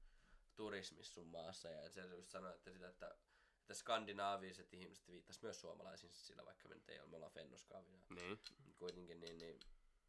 turismissa 0.56 1.14
sun 1.14 1.28
maassa. 1.28 1.70
Ja 1.70 1.90
se 1.90 2.02
just 2.02 2.32
sanoi, 2.32 2.56
että, 2.56 2.72
sitä, 2.72 2.90
että, 2.90 3.16
että 3.62 3.74
skandinaaviset 3.74 4.74
ihmiset 4.74 5.08
viittas 5.08 5.42
myös 5.42 5.62
suomalaisiin 5.62 6.14
sillä, 6.14 6.46
vaikka 6.46 6.68
me 6.70 6.76
nyt 6.76 6.90
ei 6.90 7.00
ole, 7.00 7.10
me 7.10 7.16
ollaan 7.16 7.32
fennoskaavina 7.32 8.06
Niin. 8.10 8.40
kuitenkin, 8.78 9.20
niin, 9.20 9.38
niin 9.38 9.60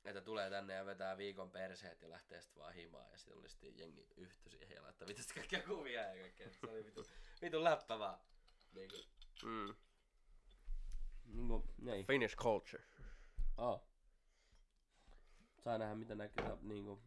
että 0.05 0.21
tulee 0.21 0.51
tänne 0.51 0.75
ja 0.75 0.87
vetää 0.87 1.17
viikon 1.17 1.51
perseet 1.51 2.03
ja 2.03 2.11
lähtee 2.11 2.43
sitten 2.43 2.63
vaan 2.63 2.75
himaan 2.75 3.11
ja 3.13 3.19
sitten 3.19 3.39
oli 3.39 3.49
sitten 3.49 3.79
jengi 3.79 4.07
yhty 4.17 4.51
siihen 4.51 4.71
ja 4.77 4.83
laittaa 4.83 5.09
vittu 5.09 5.23
kaikkia 5.35 5.63
kuvia 5.63 6.03
ja 6.15 6.23
kaikkea. 6.23 6.51
Se 6.51 6.71
oli 6.71 6.85
vitu, 6.85 7.07
vitu 7.43 7.65
läppä 7.65 7.99
vaan. 7.99 8.19
Niin 8.73 8.91
kuin, 8.91 9.03
Mm. 9.43 9.75
niin 11.25 11.49
kuin, 11.49 11.89
ei. 11.89 12.05
Finnish 12.05 12.37
culture. 12.37 12.85
Oh. 13.57 13.92
Saa 15.65 15.79
nähdä 15.79 15.95
mitä 15.95 16.15
näkyy 16.15 16.45
niin 16.63 16.85
kuin, 16.85 17.01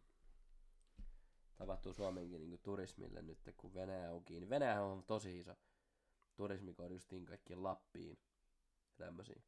tapahtuu 1.56 1.92
Suomenkin 1.92 2.40
niin 2.40 2.50
kuin, 2.50 2.60
turismille 2.62 3.22
nyt, 3.22 3.38
kun 3.56 3.74
Venäjä 3.74 4.12
on 4.12 4.24
kiinni. 4.24 4.48
Venäjä 4.48 4.82
on 4.82 5.04
tosi 5.04 5.38
iso 5.38 5.56
turismikohde 6.36 6.94
justiin 6.94 7.26
kaikkien 7.26 7.62
Lappiin 7.62 8.08
ja 8.08 8.16
tämmösiin. 8.96 9.44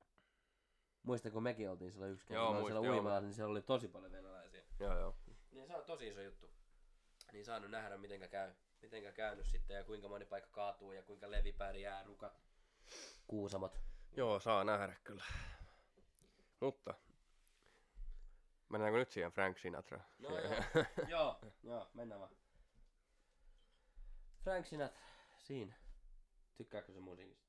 Muista, 1.02 1.30
kun 1.30 1.42
mekin 1.42 1.70
oltiin 1.70 1.92
siellä 1.92 2.06
yksi 2.06 2.26
kerta, 2.26 2.42
Joo, 2.42 2.66
siellä 2.66 2.80
uimalla, 2.80 3.20
niin 3.20 3.34
siellä 3.34 3.50
oli 3.50 3.62
tosi 3.62 3.88
paljon 3.88 4.12
venäläisiä. 4.12 4.62
Joo, 4.80 4.98
joo. 4.98 5.16
Niin 5.50 5.66
se 5.66 5.76
on 5.76 5.84
tosi 5.84 6.08
iso 6.08 6.20
juttu. 6.20 6.50
Niin 7.32 7.44
saanut 7.44 7.70
nähdä, 7.70 7.96
mitenkä 7.96 8.28
käy. 8.28 8.52
Mitenkä 8.82 9.12
käynyt 9.12 9.46
sitten 9.46 9.76
ja 9.76 9.84
kuinka 9.84 10.08
moni 10.08 10.24
paikka 10.24 10.50
kaatuu 10.50 10.92
ja 10.92 11.02
kuinka 11.02 11.30
levi 11.30 11.52
pärjää, 11.52 12.04
rukat, 12.04 12.40
kuusamot. 13.26 13.80
Joo, 14.16 14.40
saa 14.40 14.64
nähdä 14.64 14.96
kyllä. 15.04 15.24
Mutta, 16.60 16.94
mennäänkö 18.68 18.98
nyt 18.98 19.10
siihen 19.10 19.32
Frank 19.32 19.58
Sinatra? 19.58 20.00
No 20.18 20.28
joo, 20.38 20.52
joo, 21.08 21.40
joo, 21.62 21.90
mennään 21.94 22.20
vaan. 22.20 22.36
Frank 24.44 24.66
Sinatra, 24.66 25.00
siinä. 25.38 25.74
Tykkääkö 26.56 26.92
se 26.92 27.00
musiikista? 27.00 27.48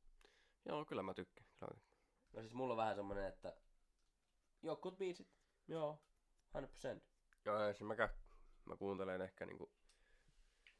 joo, 0.65 0.85
kyllä 0.85 1.03
mä 1.03 1.13
tykkään. 1.13 1.49
Kyllä. 1.59 1.81
No 2.33 2.41
siis 2.41 2.53
mulla 2.53 2.73
on 2.73 2.77
vähän 2.77 2.95
semmonen, 2.95 3.25
että 3.25 3.55
jotkut 4.61 4.97
biisit, 4.97 5.27
joo, 5.67 6.01
100%. 6.97 7.01
Joo, 7.45 7.65
ei, 7.67 7.73
siis 7.73 7.87
mä, 7.87 7.93
kä- 7.93 8.13
mä 8.65 8.75
kuuntelen 8.77 9.21
ehkä 9.21 9.45
niinku, 9.45 9.71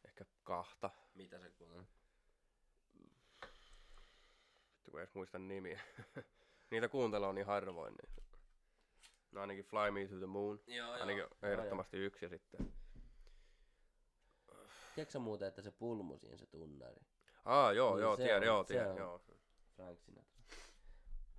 ehkä 0.06 0.26
kahta. 0.44 0.90
Mitä 1.16 1.40
se 1.40 1.50
kuulee? 1.50 1.84
Vittu 4.90 4.92
kun 4.92 5.00
edes 5.00 5.14
muista 5.16 5.40
nimiä. 5.40 5.82
Niitä 6.72 6.90
kuuntelee 6.90 7.34
niin 7.34 7.46
harvoin. 7.46 7.94
Niin. 7.94 8.29
No 9.32 9.42
ainakin 9.42 9.64
Fly 9.66 9.92
Me 9.92 10.08
to 10.08 10.18
the 10.18 10.26
Moon. 10.26 10.60
Joo, 10.68 10.92
Ainakin 10.92 11.24
ehdottomasti 11.44 11.98
yksi 11.98 12.26
ja 12.26 12.30
sitten. 12.30 12.74
Tiedätkö 14.96 15.20
muuten, 15.20 15.48
että 15.48 15.62
se 15.62 15.72
pulmu 15.72 16.18
siinä 16.18 16.38
se 16.38 16.46
tunnari? 16.46 17.02
Aa, 17.46 17.74
joo, 17.74 17.96
Niin, 17.96 18.02
joo, 18.02 18.16
se 18.16 18.24
tiedän, 18.24 18.40
on- 18.42 18.46
joo, 18.46 18.64
tiedän, 18.64 18.98
joo. 18.98 19.22
Frank 19.76 20.00
Sinatra. 20.02 20.40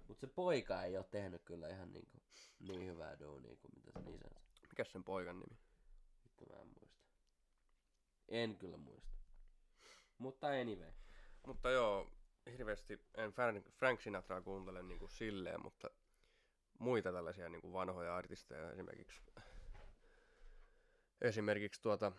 Mut 0.09 0.18
se 0.20 0.26
poika 0.26 0.82
ei 0.82 0.97
oo 0.97 1.03
tehnyt 1.03 1.43
kyllä 1.45 1.68
ihan 1.68 1.93
niinku 1.93 2.16
niin 2.61 2.86
hyvää 2.86 3.18
duunia 3.20 3.57
kuin 3.57 3.72
mitä 3.74 4.01
se 4.01 4.11
isänsä. 4.11 4.41
Mikäs 4.68 4.93
sen 4.93 5.05
poikan 5.05 5.41
nimi? 5.41 5.59
Vittu 6.24 6.47
mä 6.47 6.61
en 6.61 6.66
muista. 6.68 7.01
En 8.28 8.57
kyllä 8.57 8.76
muista. 8.76 9.11
Mutta 10.18 10.47
anyway. 10.47 10.93
Mutta 11.47 11.70
joo, 11.70 12.11
hirveästi 12.59 13.01
en 13.14 13.32
Frank, 13.72 14.01
Sinatraa 14.01 14.41
kuuntele 14.41 14.82
niinku 14.82 15.09
silleen, 15.09 15.62
mutta 15.62 15.91
muita 16.81 17.12
tällaisia 17.12 17.49
niinku 17.49 17.72
vanhoja 17.72 18.16
artisteja 18.16 18.70
esimerkiksi. 18.72 19.20
Esimerkiksi 21.20 21.83
tuota 21.83 22.12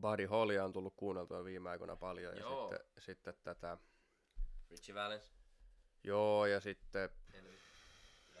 Buddy 0.00 0.26
Hollya 0.26 0.64
on 0.64 0.72
tullut 0.72 0.94
kuunneltua 0.96 1.44
viime 1.44 1.70
aikoina 1.70 1.96
paljon 1.96 2.36
ja 2.36 2.40
Joo. 2.40 2.70
sitten, 2.70 3.02
sitten 3.02 3.34
tätä, 3.42 3.78
Richie 4.70 4.94
Valens. 4.94 5.32
joo 6.04 6.46
ja 6.46 6.60
sitten 6.60 7.10
Eli- 7.32 7.58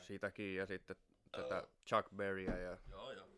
sitäkin 0.00 0.56
ja 0.56 0.66
sitten 0.66 0.96
tätä 1.30 1.68
Chuck 1.86 2.10
Berryä 2.16 2.58
ja 2.58 2.78
Joo, 2.90 3.12
joo. 3.12 3.28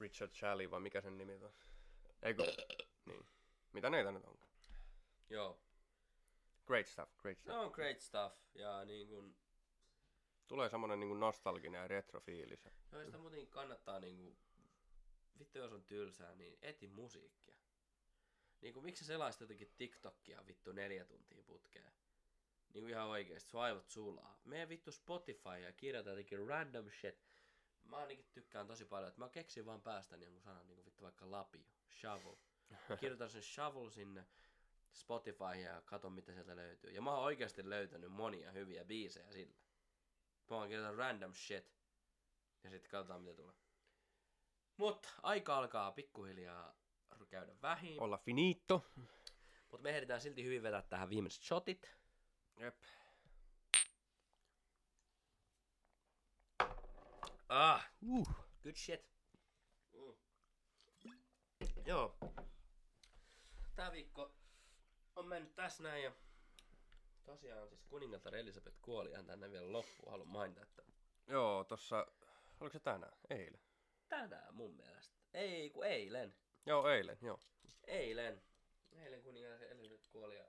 Richard 0.00 0.32
Shalley, 0.34 0.70
vai 0.70 0.80
mikä 0.80 1.00
sen 1.00 1.18
nimi 1.18 1.34
on? 1.44 1.52
Eikö? 2.22 2.42
Niin. 3.06 3.26
Mitä 3.72 3.90
neitä 3.90 4.12
nyt 4.12 4.24
on? 4.24 4.38
Joo. 5.30 5.60
Great 6.66 6.86
stuff, 6.86 7.16
great 7.16 7.38
stuff. 7.38 7.54
Ne 7.54 7.60
on 7.60 7.70
great 7.70 8.00
stuff. 8.00 8.34
Ja 8.54 8.84
niin 8.84 9.08
kun, 9.08 9.36
Tulee 10.46 10.68
semmonen 10.68 11.00
niinku 11.00 11.14
nostalginen 11.14 11.78
ja 11.80 11.88
retrofiilis. 11.88 12.68
joo, 12.92 13.04
sitä 13.04 13.18
muuten 13.18 13.46
kannattaa 13.46 14.00
niinku, 14.00 14.36
vittu 15.38 15.58
jos 15.58 15.72
on 15.72 15.84
tylsää, 15.84 16.34
niin 16.34 16.58
eti 16.62 16.88
musiikkia. 16.88 17.56
Niin 18.60 18.74
kuin 18.74 18.84
miksi 18.84 19.04
sä 19.04 19.06
selaisit 19.06 19.40
jotenkin 19.40 19.72
TikTokia 19.76 20.46
vittu 20.46 20.72
neljä 20.72 21.04
tuntia 21.04 21.42
putkeen? 21.42 21.92
Niin 22.74 22.82
kuin 22.82 22.90
ihan 22.90 23.06
oikeesti, 23.06 23.50
sun 23.50 23.62
aivot 23.62 23.88
sulaa. 23.88 24.40
Mene 24.44 24.68
vittu 24.68 24.92
Spotify 24.92 25.58
ja 25.62 25.72
kirjoita 25.72 26.10
jotenkin 26.10 26.48
random 26.48 26.90
shit. 26.90 27.26
Mä 27.82 27.96
ainakin 27.96 28.26
tykkään 28.32 28.66
tosi 28.66 28.84
paljon, 28.84 29.08
että 29.08 29.20
mä 29.20 29.28
keksin 29.28 29.66
vaan 29.66 29.82
päästäni 29.82 30.24
jonkun 30.24 30.42
sanan, 30.42 30.66
niin 30.66 30.76
kuin 30.76 30.86
vittu 30.86 31.02
vaikka 31.02 31.30
lapio, 31.30 31.66
shovel. 32.00 32.36
Kirjoitan 33.00 33.30
sen 33.30 33.42
shovel 33.42 33.90
sinne 33.90 34.26
Spotify 34.96 35.60
ja 35.62 35.82
katon 35.84 36.12
mitä 36.12 36.32
sieltä 36.32 36.56
löytyy. 36.56 36.90
Ja 36.90 37.02
mä 37.02 37.14
oon 37.14 37.24
oikeasti 37.24 37.70
löytänyt 37.70 38.12
monia 38.12 38.52
hyviä 38.52 38.84
biisejä 38.84 39.32
sillä. 39.32 39.56
Mä 40.50 40.56
vaan 40.56 40.68
kirjoitan 40.68 40.96
random 40.96 41.34
shit. 41.34 41.76
Ja 42.64 42.70
sitten 42.70 42.90
katsotaan 42.90 43.22
mitä 43.22 43.34
tulee. 43.34 43.54
Mut 44.76 45.06
aika 45.22 45.56
alkaa 45.56 45.92
pikkuhiljaa 45.92 46.76
käydä 47.28 47.62
vähin. 47.62 48.02
Olla 48.02 48.18
finito. 48.18 48.86
Mutta 49.70 49.82
me 49.82 49.90
ehditään 49.90 50.20
silti 50.20 50.44
hyvin 50.44 50.62
vetää 50.62 50.82
tähän 50.82 51.10
viimeiset 51.10 51.42
shotit. 51.42 51.96
Jep. 52.60 52.82
Ah, 57.48 57.90
uh. 58.02 58.28
good 58.62 58.74
shit. 58.74 59.10
Mm. 61.04 61.18
Joo. 61.86 62.18
Tää 63.76 63.92
viikko 63.92 64.35
on 65.16 65.26
mennyt 65.26 65.54
tässä 65.54 65.82
näin 65.82 66.04
ja 66.04 66.12
tosiaan 67.24 67.68
siis 67.68 67.84
kuningatar 67.84 68.34
Elisabeth 68.34 68.78
kuoli 68.82 69.10
ihan 69.10 69.26
tänne 69.26 69.50
vielä 69.50 69.72
loppuun. 69.72 70.10
Haluan 70.10 70.28
mainita, 70.28 70.62
että 70.62 70.82
Joo, 71.26 71.64
tossa, 71.64 72.06
oliko 72.60 72.72
se 72.72 72.80
tänään? 72.80 73.12
Eilen. 73.30 73.60
tänään 74.08 74.54
mun 74.54 74.76
mielestä. 74.76 75.16
Ei, 75.34 75.70
kun 75.70 75.86
eilen. 75.86 76.34
Joo, 76.66 76.88
eilen, 76.88 77.18
joo. 77.22 77.40
Eilen. 77.86 78.42
Eilen 78.92 79.22
kuningatar 79.22 79.62
Elisabeth 79.62 80.08
kuoli 80.10 80.36
ja 80.36 80.46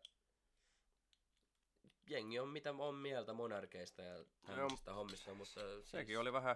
jengi 2.10 2.40
on 2.40 2.50
mitä 2.50 2.72
on 2.78 2.96
mieltä 2.96 3.34
monarkeista 3.34 4.02
ja 4.02 4.26
tämmöisistä 4.46 4.94
hommista, 4.94 5.34
mutta 5.34 5.62
siis, 5.62 5.92
Sekin 5.92 6.20
oli 6.20 6.34
vähän 6.34 6.56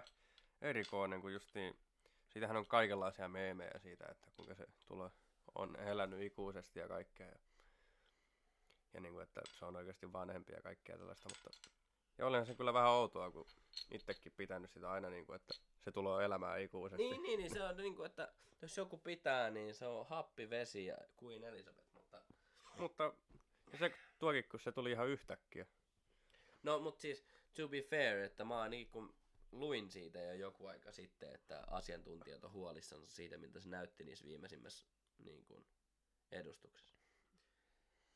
erikoinen, 0.60 1.20
kun 1.20 1.32
justiin, 1.32 1.78
siitähän 2.28 2.56
on 2.56 2.66
kaikenlaisia 2.66 3.28
meemejä 3.28 3.78
siitä, 3.78 4.06
että 4.10 4.30
kuinka 4.36 4.54
se 4.54 4.66
tulee, 4.86 5.10
on 5.54 5.76
elänyt 5.76 6.20
ikuisesti 6.20 6.78
ja 6.78 6.88
kaikkea. 6.88 7.26
Ja, 7.26 7.38
ja 8.94 9.00
niin 9.00 9.12
kuin, 9.12 9.22
että 9.22 9.40
se 9.58 9.64
on 9.64 9.76
oikeasti 9.76 10.12
vanhempi 10.12 10.52
ja 10.52 10.62
kaikkea 10.62 10.98
tällaista, 10.98 11.28
mutta 11.28 11.50
ja 12.18 12.26
olihan 12.26 12.46
se 12.46 12.54
kyllä 12.54 12.74
vähän 12.74 12.90
outoa, 12.90 13.30
kun 13.30 13.46
itsekin 13.90 14.32
pitänyt 14.36 14.70
sitä 14.70 14.90
aina 14.90 15.10
niin 15.10 15.26
kuin, 15.26 15.36
että 15.36 15.54
se 15.84 15.92
tulee 15.92 16.24
elämään 16.24 16.60
ikuisesti. 16.60 17.02
Niin, 17.02 17.22
niin, 17.22 17.38
niin 17.38 17.50
se 17.50 17.62
on 17.62 17.76
niin 17.76 17.96
kuin, 17.96 18.06
että 18.06 18.32
jos 18.62 18.76
joku 18.76 18.98
pitää, 18.98 19.50
niin 19.50 19.74
se 19.74 19.86
on 19.86 20.06
happi, 20.06 20.50
vesi 20.50 20.86
ja 20.86 20.96
kuin 21.16 21.44
Elisabeth, 21.44 21.92
mutta... 21.94 22.22
Mutta 22.78 23.12
se 23.78 23.92
tuokin, 24.18 24.44
kun 24.48 24.60
se 24.60 24.72
tuli 24.72 24.90
ihan 24.90 25.08
yhtäkkiä. 25.08 25.66
No, 26.62 26.78
mutta 26.78 27.00
siis, 27.00 27.24
to 27.54 27.68
be 27.68 27.82
fair, 27.82 28.18
että 28.18 28.44
mä 28.44 28.68
niin 28.68 28.88
kuin 28.88 29.14
luin 29.52 29.90
siitä 29.90 30.20
jo 30.20 30.32
joku 30.34 30.66
aika 30.66 30.92
sitten, 30.92 31.34
että 31.34 31.64
asiantuntijat 31.66 32.44
on 32.44 32.52
huolissansa 32.52 33.10
siitä, 33.10 33.38
miltä 33.38 33.60
se 33.60 33.68
näytti 33.68 34.04
niissä 34.04 34.24
viimeisimmässä 34.24 34.86
niin 35.18 35.44
kuin, 35.44 35.66
edustuksessa. 36.32 36.91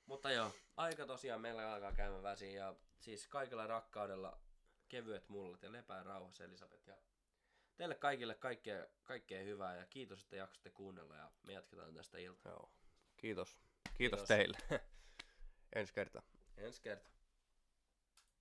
Mutta 0.07 0.31
joo, 0.33 0.53
aika 0.77 1.07
tosiaan 1.07 1.41
meillä 1.41 1.73
alkaa 1.73 1.93
käymään 1.93 2.23
väsiin 2.23 2.55
ja 2.55 2.75
siis 2.99 3.27
kaikella 3.29 3.67
rakkaudella 3.67 4.41
kevyet 4.89 5.29
mullat 5.29 5.63
ja 5.63 5.73
lepää 5.73 6.03
rauhassa 6.03 6.45
Elisabeth 6.45 6.89
ja 6.89 6.97
teille 7.77 7.95
kaikille 7.95 8.35
kaikkea, 8.35 8.87
kaikkea 9.05 9.43
hyvää 9.43 9.77
ja 9.77 9.87
kiitos, 9.87 10.23
että 10.23 10.37
jaksatte 10.37 10.71
kuunnella 10.71 11.17
ja 11.17 11.31
me 11.43 11.53
jatketaan 11.53 11.95
tästä 11.95 12.19
iltaa. 12.19 12.53
Joo. 12.53 12.73
Kiitos. 13.17 13.59
Kiitos, 13.95 14.21
Kiitos. 14.21 14.29
teille. 14.29 14.59
Ensi 15.75 15.95
kertaa. 15.99 16.23
Ensi 16.57 16.83
kerta. 16.83 17.11